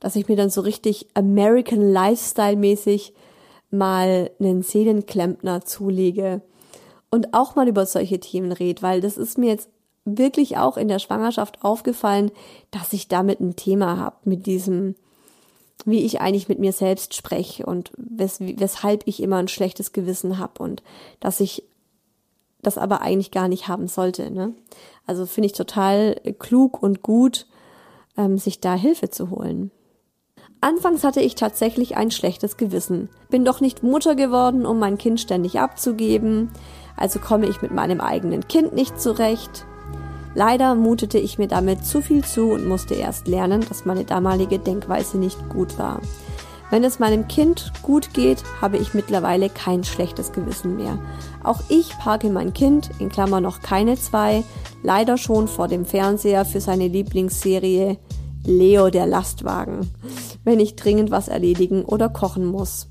dass 0.00 0.16
ich 0.16 0.26
mir 0.28 0.36
dann 0.36 0.48
so 0.48 0.62
richtig 0.62 1.08
American 1.12 1.92
Lifestyle 1.92 2.56
mäßig 2.56 3.12
mal 3.70 4.30
einen 4.40 4.62
Seelenklempner 4.62 5.66
zulege 5.66 6.40
und 7.10 7.34
auch 7.34 7.54
mal 7.54 7.68
über 7.68 7.84
solche 7.84 8.18
Themen 8.18 8.52
rede, 8.52 8.80
weil 8.80 9.02
das 9.02 9.18
ist 9.18 9.36
mir 9.36 9.50
jetzt 9.50 9.68
wirklich 10.04 10.56
auch 10.56 10.76
in 10.76 10.88
der 10.88 10.98
Schwangerschaft 10.98 11.64
aufgefallen, 11.64 12.30
dass 12.70 12.92
ich 12.92 13.08
damit 13.08 13.40
ein 13.40 13.56
Thema 13.56 13.98
habe 13.98 14.16
mit 14.24 14.46
diesem, 14.46 14.94
wie 15.84 16.00
ich 16.00 16.20
eigentlich 16.20 16.48
mit 16.48 16.58
mir 16.58 16.72
selbst 16.72 17.14
spreche 17.14 17.66
und 17.66 17.92
wes 17.96 18.38
weshalb 18.40 19.02
ich 19.06 19.22
immer 19.22 19.36
ein 19.36 19.48
schlechtes 19.48 19.92
Gewissen 19.92 20.38
habe 20.38 20.62
und 20.62 20.82
dass 21.20 21.40
ich 21.40 21.64
das 22.62 22.78
aber 22.78 23.00
eigentlich 23.00 23.30
gar 23.30 23.48
nicht 23.48 23.68
haben 23.68 23.88
sollte. 23.88 24.30
Ne? 24.30 24.54
Also 25.06 25.26
finde 25.26 25.46
ich 25.46 25.52
total 25.52 26.14
klug 26.38 26.82
und 26.82 27.02
gut, 27.02 27.46
ähm, 28.16 28.38
sich 28.38 28.60
da 28.60 28.74
Hilfe 28.74 29.10
zu 29.10 29.30
holen. 29.30 29.70
Anfangs 30.60 31.02
hatte 31.02 31.20
ich 31.20 31.34
tatsächlich 31.34 31.96
ein 31.96 32.12
schlechtes 32.12 32.56
Gewissen. 32.56 33.08
Bin 33.30 33.44
doch 33.44 33.60
nicht 33.60 33.82
Mutter 33.82 34.14
geworden, 34.14 34.64
um 34.64 34.78
mein 34.78 34.96
Kind 34.96 35.18
ständig 35.18 35.58
abzugeben 35.58 36.50
also 36.96 37.18
komme 37.18 37.46
ich 37.46 37.62
mit 37.62 37.72
meinem 37.72 38.00
eigenen 38.00 38.46
Kind 38.46 38.74
nicht 38.74 39.00
zurecht. 39.00 39.66
Leider 40.34 40.74
mutete 40.74 41.18
ich 41.18 41.38
mir 41.38 41.48
damit 41.48 41.84
zu 41.84 42.00
viel 42.00 42.24
zu 42.24 42.50
und 42.52 42.66
musste 42.66 42.94
erst 42.94 43.28
lernen, 43.28 43.64
dass 43.68 43.84
meine 43.84 44.04
damalige 44.04 44.58
Denkweise 44.58 45.18
nicht 45.18 45.48
gut 45.48 45.78
war. 45.78 46.00
Wenn 46.70 46.84
es 46.84 46.98
meinem 46.98 47.28
Kind 47.28 47.70
gut 47.82 48.14
geht, 48.14 48.42
habe 48.62 48.78
ich 48.78 48.94
mittlerweile 48.94 49.50
kein 49.50 49.84
schlechtes 49.84 50.32
Gewissen 50.32 50.76
mehr. 50.76 50.98
Auch 51.44 51.60
ich 51.68 51.98
parke 51.98 52.30
mein 52.30 52.54
Kind, 52.54 52.88
in 52.98 53.10
Klammer 53.10 53.42
noch 53.42 53.60
keine 53.60 53.96
zwei, 53.98 54.42
leider 54.82 55.18
schon 55.18 55.48
vor 55.48 55.68
dem 55.68 55.84
Fernseher 55.84 56.46
für 56.46 56.62
seine 56.62 56.88
Lieblingsserie 56.88 57.98
Leo 58.44 58.88
der 58.88 59.06
Lastwagen, 59.06 59.90
wenn 60.44 60.60
ich 60.60 60.74
dringend 60.74 61.10
was 61.10 61.28
erledigen 61.28 61.84
oder 61.84 62.08
kochen 62.08 62.46
muss. 62.46 62.88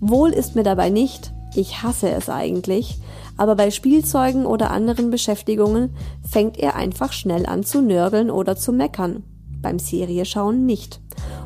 Wohl 0.00 0.30
ist 0.30 0.54
mir 0.54 0.62
dabei 0.62 0.90
nicht, 0.90 1.33
ich 1.56 1.82
hasse 1.82 2.10
es 2.10 2.28
eigentlich, 2.28 2.98
aber 3.36 3.56
bei 3.56 3.70
Spielzeugen 3.70 4.46
oder 4.46 4.70
anderen 4.70 5.10
Beschäftigungen 5.10 5.94
fängt 6.28 6.58
er 6.58 6.76
einfach 6.76 7.12
schnell 7.12 7.46
an 7.46 7.64
zu 7.64 7.80
nörgeln 7.80 8.30
oder 8.30 8.56
zu 8.56 8.72
meckern. 8.72 9.24
Beim 9.60 9.78
Serie 9.78 10.24
schauen 10.24 10.66
nicht. 10.66 11.00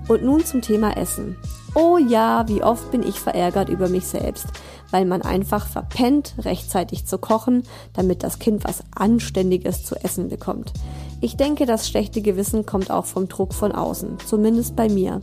Und 0.08 0.24
nun 0.24 0.44
zum 0.44 0.60
Thema 0.60 0.96
Essen. 0.96 1.36
Oh 1.74 1.98
ja, 1.98 2.48
wie 2.48 2.62
oft 2.62 2.90
bin 2.90 3.06
ich 3.06 3.20
verärgert 3.20 3.68
über 3.68 3.88
mich 3.88 4.06
selbst, 4.06 4.46
weil 4.90 5.04
man 5.04 5.22
einfach 5.22 5.66
verpennt, 5.66 6.34
rechtzeitig 6.38 7.06
zu 7.06 7.18
kochen, 7.18 7.62
damit 7.92 8.24
das 8.24 8.38
Kind 8.38 8.64
was 8.64 8.82
Anständiges 8.94 9.84
zu 9.84 9.94
essen 9.96 10.28
bekommt. 10.28 10.72
Ich 11.20 11.36
denke, 11.36 11.66
das 11.66 11.88
schlechte 11.88 12.22
Gewissen 12.22 12.64
kommt 12.64 12.90
auch 12.90 13.04
vom 13.04 13.28
Druck 13.28 13.52
von 13.54 13.72
außen, 13.72 14.18
zumindest 14.26 14.76
bei 14.76 14.88
mir. 14.88 15.20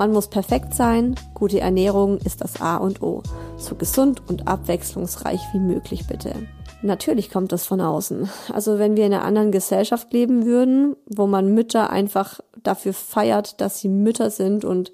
Man 0.00 0.14
muss 0.14 0.28
perfekt 0.28 0.72
sein, 0.72 1.14
gute 1.34 1.60
Ernährung 1.60 2.16
ist 2.24 2.40
das 2.40 2.62
A 2.62 2.78
und 2.78 3.02
O. 3.02 3.22
So 3.58 3.74
gesund 3.74 4.22
und 4.30 4.48
abwechslungsreich 4.48 5.42
wie 5.52 5.58
möglich 5.58 6.06
bitte. 6.06 6.32
Natürlich 6.80 7.30
kommt 7.30 7.52
das 7.52 7.66
von 7.66 7.82
außen. 7.82 8.26
Also 8.50 8.78
wenn 8.78 8.96
wir 8.96 9.04
in 9.04 9.12
einer 9.12 9.24
anderen 9.24 9.52
Gesellschaft 9.52 10.10
leben 10.14 10.46
würden, 10.46 10.96
wo 11.04 11.26
man 11.26 11.52
Mütter 11.52 11.90
einfach 11.90 12.40
dafür 12.62 12.94
feiert, 12.94 13.60
dass 13.60 13.80
sie 13.80 13.90
Mütter 13.90 14.30
sind 14.30 14.64
und 14.64 14.90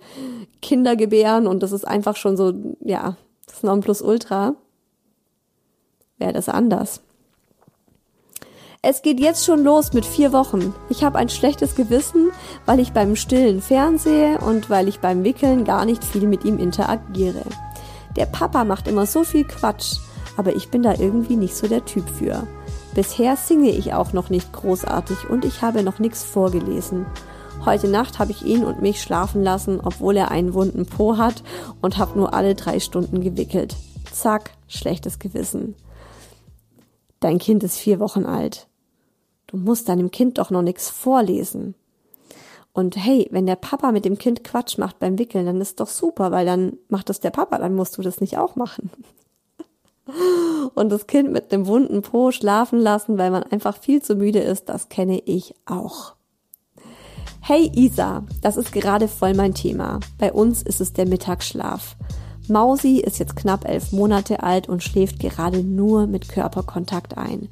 Kinder 0.60 0.96
gebären 0.96 1.46
und 1.46 1.62
das 1.62 1.70
ist 1.70 1.86
einfach 1.86 2.16
schon 2.16 2.36
so, 2.36 2.52
ja, 2.80 3.16
das 3.46 3.62
Nonplusultra, 3.62 4.56
wäre 6.18 6.32
das 6.32 6.48
anders. 6.48 7.00
Es 8.82 9.02
geht 9.02 9.20
jetzt 9.20 9.44
schon 9.44 9.64
los 9.64 9.92
mit 9.92 10.04
vier 10.04 10.32
Wochen. 10.32 10.74
Ich 10.88 11.02
habe 11.02 11.18
ein 11.18 11.28
schlechtes 11.28 11.74
Gewissen, 11.74 12.30
weil 12.66 12.78
ich 12.78 12.92
beim 12.92 13.16
Stillen 13.16 13.60
fernsehe 13.60 14.38
und 14.38 14.70
weil 14.70 14.88
ich 14.88 15.00
beim 15.00 15.24
Wickeln 15.24 15.64
gar 15.64 15.84
nicht 15.84 16.04
viel 16.04 16.26
mit 16.26 16.44
ihm 16.44 16.58
interagiere. 16.58 17.42
Der 18.16 18.26
Papa 18.26 18.64
macht 18.64 18.86
immer 18.88 19.06
so 19.06 19.24
viel 19.24 19.44
Quatsch, 19.44 19.96
aber 20.36 20.54
ich 20.54 20.70
bin 20.70 20.82
da 20.82 20.94
irgendwie 20.94 21.36
nicht 21.36 21.56
so 21.56 21.66
der 21.66 21.84
Typ 21.84 22.08
für. 22.08 22.46
Bisher 22.94 23.36
singe 23.36 23.70
ich 23.70 23.92
auch 23.92 24.12
noch 24.12 24.30
nicht 24.30 24.52
großartig 24.52 25.28
und 25.28 25.44
ich 25.44 25.62
habe 25.62 25.82
noch 25.82 25.98
nichts 25.98 26.22
vorgelesen. 26.22 27.06
Heute 27.64 27.88
Nacht 27.88 28.18
habe 28.18 28.30
ich 28.30 28.44
ihn 28.44 28.64
und 28.64 28.80
mich 28.80 29.02
schlafen 29.02 29.42
lassen, 29.42 29.80
obwohl 29.82 30.16
er 30.16 30.30
einen 30.30 30.54
wunden 30.54 30.86
Po 30.86 31.16
hat 31.16 31.42
und 31.82 31.98
habe 31.98 32.18
nur 32.18 32.32
alle 32.32 32.54
drei 32.54 32.78
Stunden 32.78 33.20
gewickelt. 33.20 33.74
Zack, 34.12 34.52
schlechtes 34.68 35.18
Gewissen. 35.18 35.74
Dein 37.20 37.38
Kind 37.38 37.62
ist 37.62 37.78
vier 37.78 38.00
Wochen 38.00 38.26
alt. 38.26 38.68
Du 39.46 39.56
musst 39.56 39.88
deinem 39.88 40.10
Kind 40.10 40.38
doch 40.38 40.50
noch 40.50 40.62
nichts 40.62 40.90
vorlesen. 40.90 41.74
Und 42.72 42.96
hey, 42.96 43.26
wenn 43.30 43.46
der 43.46 43.56
Papa 43.56 43.90
mit 43.90 44.04
dem 44.04 44.18
Kind 44.18 44.44
Quatsch 44.44 44.76
macht 44.76 44.98
beim 44.98 45.18
Wickeln, 45.18 45.46
dann 45.46 45.60
ist 45.60 45.80
doch 45.80 45.88
super, 45.88 46.30
weil 46.30 46.44
dann 46.44 46.76
macht 46.88 47.08
das 47.08 47.20
der 47.20 47.30
Papa, 47.30 47.58
dann 47.58 47.74
musst 47.74 47.96
du 47.96 48.02
das 48.02 48.20
nicht 48.20 48.36
auch 48.36 48.54
machen. 48.54 48.90
Und 50.74 50.90
das 50.90 51.06
Kind 51.06 51.32
mit 51.32 51.52
dem 51.52 51.66
wunden 51.66 52.02
Po 52.02 52.32
schlafen 52.32 52.78
lassen, 52.78 53.16
weil 53.16 53.30
man 53.30 53.44
einfach 53.44 53.78
viel 53.78 54.02
zu 54.02 54.14
müde 54.14 54.40
ist, 54.40 54.68
das 54.68 54.90
kenne 54.90 55.22
ich 55.24 55.54
auch. 55.64 56.16
Hey 57.40 57.70
Isa, 57.74 58.24
das 58.42 58.56
ist 58.56 58.72
gerade 58.72 59.08
voll 59.08 59.32
mein 59.32 59.54
Thema. 59.54 60.00
Bei 60.18 60.32
uns 60.32 60.62
ist 60.62 60.80
es 60.80 60.92
der 60.92 61.06
Mittagsschlaf. 61.06 61.96
Mausi 62.48 62.98
ist 62.98 63.18
jetzt 63.18 63.36
knapp 63.36 63.68
elf 63.68 63.92
Monate 63.92 64.42
alt 64.42 64.68
und 64.68 64.82
schläft 64.82 65.18
gerade 65.18 65.62
nur 65.62 66.06
mit 66.06 66.28
Körperkontakt 66.28 67.18
ein. 67.18 67.48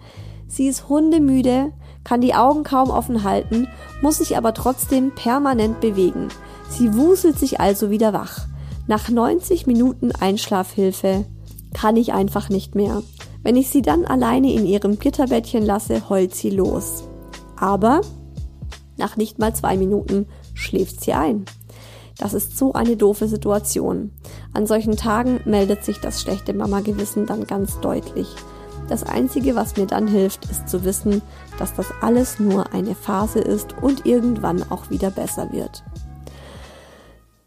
Sie 0.46 0.68
ist 0.68 0.88
hundemüde, 0.88 1.72
kann 2.04 2.20
die 2.20 2.34
Augen 2.34 2.62
kaum 2.62 2.90
offen 2.90 3.24
halten, 3.24 3.66
muss 4.02 4.18
sich 4.18 4.36
aber 4.36 4.54
trotzdem 4.54 5.12
permanent 5.14 5.80
bewegen. 5.80 6.28
Sie 6.68 6.94
wuselt 6.94 7.38
sich 7.38 7.60
also 7.60 7.90
wieder 7.90 8.12
wach. 8.12 8.46
Nach 8.86 9.08
90 9.08 9.66
Minuten 9.66 10.12
Einschlafhilfe 10.12 11.24
kann 11.72 11.96
ich 11.96 12.12
einfach 12.12 12.48
nicht 12.48 12.74
mehr. 12.74 13.02
Wenn 13.42 13.56
ich 13.56 13.68
sie 13.68 13.82
dann 13.82 14.04
alleine 14.04 14.52
in 14.52 14.66
ihrem 14.66 14.98
Gitterbettchen 14.98 15.64
lasse, 15.64 16.08
heult 16.08 16.34
sie 16.34 16.50
los. 16.50 17.04
Aber 17.56 18.02
nach 18.96 19.16
nicht 19.16 19.38
mal 19.38 19.54
zwei 19.54 19.76
Minuten 19.76 20.26
schläft 20.54 21.00
sie 21.00 21.14
ein. 21.14 21.46
Das 22.18 22.34
ist 22.34 22.56
so 22.56 22.72
eine 22.72 22.96
doofe 22.96 23.28
Situation. 23.28 24.12
An 24.52 24.66
solchen 24.66 24.96
Tagen 24.96 25.40
meldet 25.44 25.84
sich 25.84 26.00
das 26.00 26.20
schlechte 26.20 26.54
Mama-Gewissen 26.54 27.26
dann 27.26 27.46
ganz 27.46 27.80
deutlich. 27.80 28.28
Das 28.88 29.02
Einzige, 29.02 29.54
was 29.54 29.76
mir 29.76 29.86
dann 29.86 30.06
hilft, 30.06 30.44
ist 30.50 30.68
zu 30.68 30.84
wissen, 30.84 31.22
dass 31.58 31.74
das 31.74 31.86
alles 32.02 32.38
nur 32.38 32.72
eine 32.72 32.94
Phase 32.94 33.40
ist 33.40 33.74
und 33.82 34.06
irgendwann 34.06 34.62
auch 34.70 34.90
wieder 34.90 35.10
besser 35.10 35.52
wird. 35.52 35.82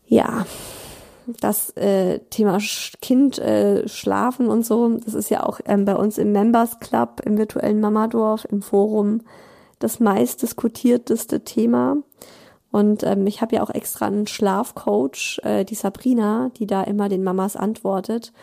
Ja, 0.08 0.46
das 1.42 1.72
äh, 1.72 2.20
Thema 2.30 2.60
Kind 3.02 3.38
äh, 3.38 3.88
schlafen 3.88 4.48
und 4.48 4.66
so, 4.66 4.98
das 4.98 5.14
ist 5.14 5.30
ja 5.30 5.46
auch 5.46 5.60
ähm, 5.66 5.86
bei 5.86 5.96
uns 5.96 6.18
im 6.18 6.32
Members 6.32 6.80
Club, 6.80 7.22
im 7.26 7.38
virtuellen 7.38 7.82
Mamadorf, 7.82 8.46
im 8.50 8.62
Forum 8.62 9.22
das 9.80 10.00
meist 10.00 10.42
diskutierteste 10.42 11.44
Thema. 11.44 11.98
Und 12.72 13.04
ähm, 13.04 13.26
ich 13.28 13.42
habe 13.42 13.56
ja 13.56 13.64
auch 13.64 13.70
extra 13.70 14.08
einen 14.08 14.28
Schlafcoach, 14.28 15.40
äh, 15.44 15.64
die 15.64 15.76
Sabrina, 15.76 16.52
die 16.58 16.68
da 16.68 16.84
immer 16.84 17.10
den 17.10 17.24
Mamas 17.24 17.56
antwortet, 17.56 18.34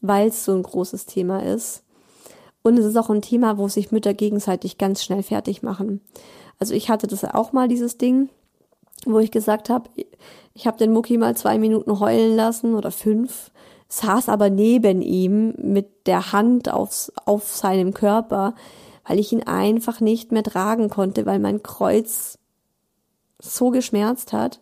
weil 0.00 0.28
es 0.28 0.44
so 0.44 0.52
ein 0.52 0.62
großes 0.62 1.06
Thema 1.06 1.42
ist. 1.42 1.82
Und 2.62 2.78
es 2.78 2.84
ist 2.84 2.96
auch 2.96 3.08
ein 3.08 3.22
Thema, 3.22 3.56
wo 3.58 3.68
sich 3.68 3.90
Mütter 3.90 4.12
gegenseitig 4.12 4.76
ganz 4.76 5.02
schnell 5.02 5.22
fertig 5.22 5.62
machen. 5.62 6.00
Also 6.58 6.74
ich 6.74 6.90
hatte 6.90 7.06
das 7.06 7.24
auch 7.24 7.52
mal, 7.52 7.68
dieses 7.68 7.96
Ding, 7.96 8.28
wo 9.06 9.18
ich 9.18 9.30
gesagt 9.30 9.70
habe, 9.70 9.88
ich 10.52 10.66
habe 10.66 10.76
den 10.76 10.92
Mucki 10.92 11.16
mal 11.16 11.36
zwei 11.36 11.58
Minuten 11.58 12.00
heulen 12.00 12.36
lassen 12.36 12.74
oder 12.74 12.90
fünf, 12.90 13.50
saß 13.88 14.28
aber 14.28 14.50
neben 14.50 15.00
ihm 15.00 15.54
mit 15.56 16.06
der 16.06 16.32
Hand 16.32 16.70
aufs, 16.70 17.10
auf 17.24 17.48
seinem 17.48 17.94
Körper, 17.94 18.54
weil 19.06 19.18
ich 19.18 19.32
ihn 19.32 19.42
einfach 19.42 20.00
nicht 20.00 20.32
mehr 20.32 20.42
tragen 20.42 20.90
konnte, 20.90 21.24
weil 21.24 21.38
mein 21.38 21.62
Kreuz 21.62 22.38
so 23.40 23.70
geschmerzt 23.70 24.32
hat 24.32 24.60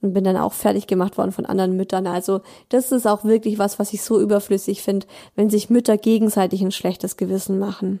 und 0.00 0.12
bin 0.12 0.24
dann 0.24 0.36
auch 0.36 0.52
fertig 0.52 0.86
gemacht 0.86 1.18
worden 1.18 1.32
von 1.32 1.46
anderen 1.46 1.76
Müttern. 1.76 2.06
Also 2.06 2.40
das 2.68 2.92
ist 2.92 3.06
auch 3.06 3.24
wirklich 3.24 3.58
was, 3.58 3.78
was 3.78 3.92
ich 3.92 4.02
so 4.02 4.20
überflüssig 4.20 4.82
finde, 4.82 5.06
wenn 5.34 5.50
sich 5.50 5.70
Mütter 5.70 5.96
gegenseitig 5.96 6.62
ein 6.62 6.72
schlechtes 6.72 7.16
Gewissen 7.16 7.58
machen. 7.58 8.00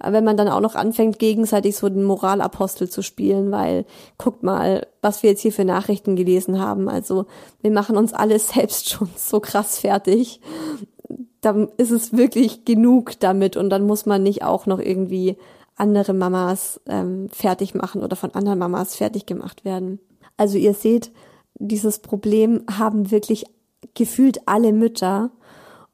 Wenn 0.00 0.22
man 0.22 0.36
dann 0.36 0.48
auch 0.48 0.60
noch 0.60 0.76
anfängt, 0.76 1.18
gegenseitig 1.18 1.76
so 1.76 1.88
den 1.88 2.04
Moralapostel 2.04 2.88
zu 2.88 3.02
spielen, 3.02 3.50
weil 3.50 3.84
guckt 4.16 4.44
mal, 4.44 4.86
was 5.02 5.24
wir 5.24 5.30
jetzt 5.30 5.42
hier 5.42 5.52
für 5.52 5.64
Nachrichten 5.64 6.14
gelesen 6.14 6.60
haben. 6.60 6.88
Also 6.88 7.26
wir 7.62 7.72
machen 7.72 7.96
uns 7.96 8.12
alle 8.12 8.38
selbst 8.38 8.88
schon 8.88 9.10
so 9.16 9.40
krass 9.40 9.78
fertig. 9.78 10.40
Dann 11.40 11.68
ist 11.78 11.90
es 11.90 12.16
wirklich 12.16 12.64
genug 12.64 13.18
damit 13.18 13.56
und 13.56 13.70
dann 13.70 13.86
muss 13.86 14.06
man 14.06 14.22
nicht 14.22 14.44
auch 14.44 14.66
noch 14.66 14.78
irgendwie 14.78 15.36
andere 15.78 16.12
Mamas 16.12 16.80
ähm, 16.86 17.28
fertig 17.30 17.74
machen 17.74 18.02
oder 18.02 18.16
von 18.16 18.34
anderen 18.34 18.58
Mamas 18.58 18.96
fertig 18.96 19.26
gemacht 19.26 19.64
werden. 19.64 20.00
Also 20.36 20.58
ihr 20.58 20.74
seht, 20.74 21.10
dieses 21.54 21.98
Problem 21.98 22.62
haben 22.70 23.10
wirklich 23.10 23.44
gefühlt 23.94 24.46
alle 24.46 24.72
Mütter. 24.72 25.30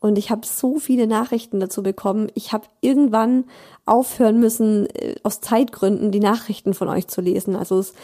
Und 0.01 0.19
ich 0.19 0.31
habe 0.31 0.47
so 0.47 0.79
viele 0.79 1.07
Nachrichten 1.07 1.61
dazu 1.61 1.83
bekommen. 1.83 2.31
Ich 2.35 2.53
habe 2.53 2.67
irgendwann 2.83 3.45
aufhören 3.87 4.39
müssen, 4.39 4.87
äh, 4.91 5.15
aus 5.23 5.41
Zeitgründen 5.41 6.13
die 6.13 6.21
Nachrichten 6.21 6.75
von 6.75 6.89
euch 6.89 7.09
zu 7.09 7.23
lesen. 7.23 7.57
Also 7.57 7.79
es 7.79 7.95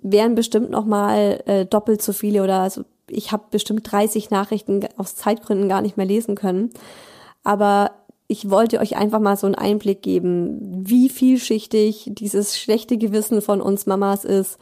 wären 0.00 0.34
bestimmt 0.34 0.70
noch 0.70 0.86
mal 0.86 1.42
äh, 1.46 1.66
doppelt 1.66 2.00
so 2.00 2.14
viele 2.14 2.42
oder 2.42 2.60
also 2.60 2.84
ich 3.06 3.32
habe 3.32 3.44
bestimmt 3.50 3.90
30 3.90 4.30
Nachrichten 4.30 4.80
aus 4.96 5.16
Zeitgründen 5.16 5.68
gar 5.68 5.82
nicht 5.82 5.98
mehr 5.98 6.06
lesen 6.06 6.34
können. 6.34 6.70
Aber 7.44 7.90
ich 8.32 8.50
wollte 8.50 8.80
euch 8.80 8.96
einfach 8.96 9.20
mal 9.20 9.36
so 9.36 9.46
einen 9.46 9.54
Einblick 9.54 10.02
geben, 10.02 10.58
wie 10.88 11.08
vielschichtig 11.08 12.10
dieses 12.12 12.58
schlechte 12.58 12.98
Gewissen 12.98 13.42
von 13.42 13.60
uns 13.60 13.86
Mamas 13.86 14.24
ist 14.24 14.58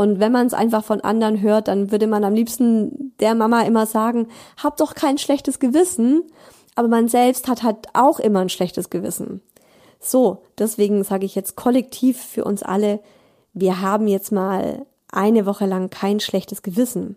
und 0.00 0.18
wenn 0.18 0.32
man 0.32 0.46
es 0.46 0.54
einfach 0.54 0.82
von 0.82 1.02
anderen 1.02 1.42
hört, 1.42 1.68
dann 1.68 1.90
würde 1.92 2.06
man 2.06 2.24
am 2.24 2.32
liebsten 2.32 3.12
der 3.20 3.34
Mama 3.34 3.60
immer 3.64 3.84
sagen, 3.84 4.28
hab 4.56 4.78
doch 4.78 4.94
kein 4.94 5.18
schlechtes 5.18 5.58
Gewissen. 5.58 6.22
Aber 6.74 6.88
man 6.88 7.06
selbst 7.06 7.48
hat 7.48 7.62
halt 7.62 7.88
auch 7.92 8.18
immer 8.18 8.40
ein 8.40 8.48
schlechtes 8.48 8.88
Gewissen. 8.88 9.42
So, 10.00 10.42
deswegen 10.56 11.04
sage 11.04 11.26
ich 11.26 11.34
jetzt 11.34 11.54
kollektiv 11.54 12.18
für 12.18 12.44
uns 12.44 12.62
alle, 12.62 13.00
wir 13.52 13.82
haben 13.82 14.08
jetzt 14.08 14.32
mal 14.32 14.86
eine 15.12 15.44
Woche 15.44 15.66
lang 15.66 15.90
kein 15.90 16.18
schlechtes 16.18 16.62
Gewissen. 16.62 17.16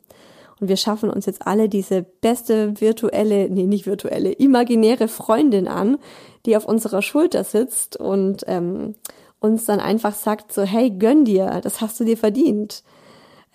Und 0.64 0.70
wir 0.70 0.78
schaffen 0.78 1.09
uns 1.09 1.26
jetzt 1.26 1.45
alle 1.45 1.68
diese 1.68 2.03
beste 2.03 2.80
virtuelle, 2.80 3.49
nee, 3.49 3.66
nicht 3.66 3.86
virtuelle, 3.86 4.32
imaginäre 4.32 5.09
Freundin 5.09 5.68
an, 5.68 5.97
die 6.45 6.55
auf 6.55 6.64
unserer 6.64 7.01
Schulter 7.01 7.43
sitzt 7.43 7.97
und 7.97 8.45
ähm, 8.47 8.95
uns 9.41 9.66
dann 9.66 9.82
einfach 9.82 10.16
sagt 10.16 10.53
so, 10.53 10.61
hey, 10.61 10.89
gönn 10.89 11.26
dir, 11.26 11.59
das 11.61 11.82
hast 11.82 11.99
du 11.99 12.05
dir 12.05 12.16
verdient. 12.16 12.82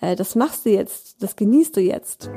Äh, 0.01 0.15
das 0.15 0.35
machst 0.35 0.67
du 0.67 0.69
jetzt, 0.69 1.23
das 1.23 1.35
genießt 1.35 1.77
du 1.77 1.81
jetzt. 1.81 2.29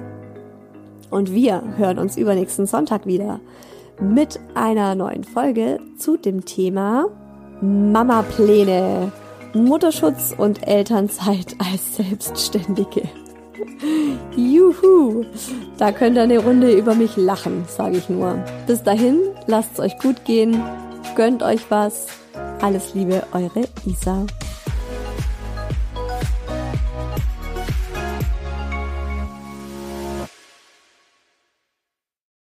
Und 1.11 1.35
wir 1.35 1.77
hören 1.77 1.99
uns 1.99 2.17
übernächsten 2.17 2.65
Sonntag 2.65 3.05
wieder 3.05 3.41
mit 4.01 4.41
einer 4.55 4.95
neuen 4.95 5.25
Folge 5.25 5.81
zu 5.99 6.17
dem 6.17 6.47
Thema 6.47 7.11
Mama-Pläne, 7.61 9.13
Mutterschutz 9.53 10.35
und 10.35 10.67
Elternzeit 10.67 11.57
als 11.59 11.97
Selbstständige. 11.97 13.03
Juhu! 14.37 15.25
Da 15.79 15.93
könnt 15.93 16.17
ihr 16.17 16.23
eine 16.23 16.39
Runde 16.39 16.73
über 16.73 16.95
mich 16.95 17.17
lachen, 17.17 17.65
sage 17.69 17.99
ich 17.99 18.09
nur. 18.09 18.43
Bis 18.67 18.83
dahin, 18.83 19.19
lasst 19.47 19.73
es 19.75 19.81
euch 19.81 19.99
gut 19.99 20.25
gehen, 20.25 20.63
gönnt 21.17 21.43
euch 21.43 21.71
was 21.71 22.07
alles 22.61 22.95
Liebe, 22.95 23.23
eure 23.33 23.69
Isa. 23.87 24.27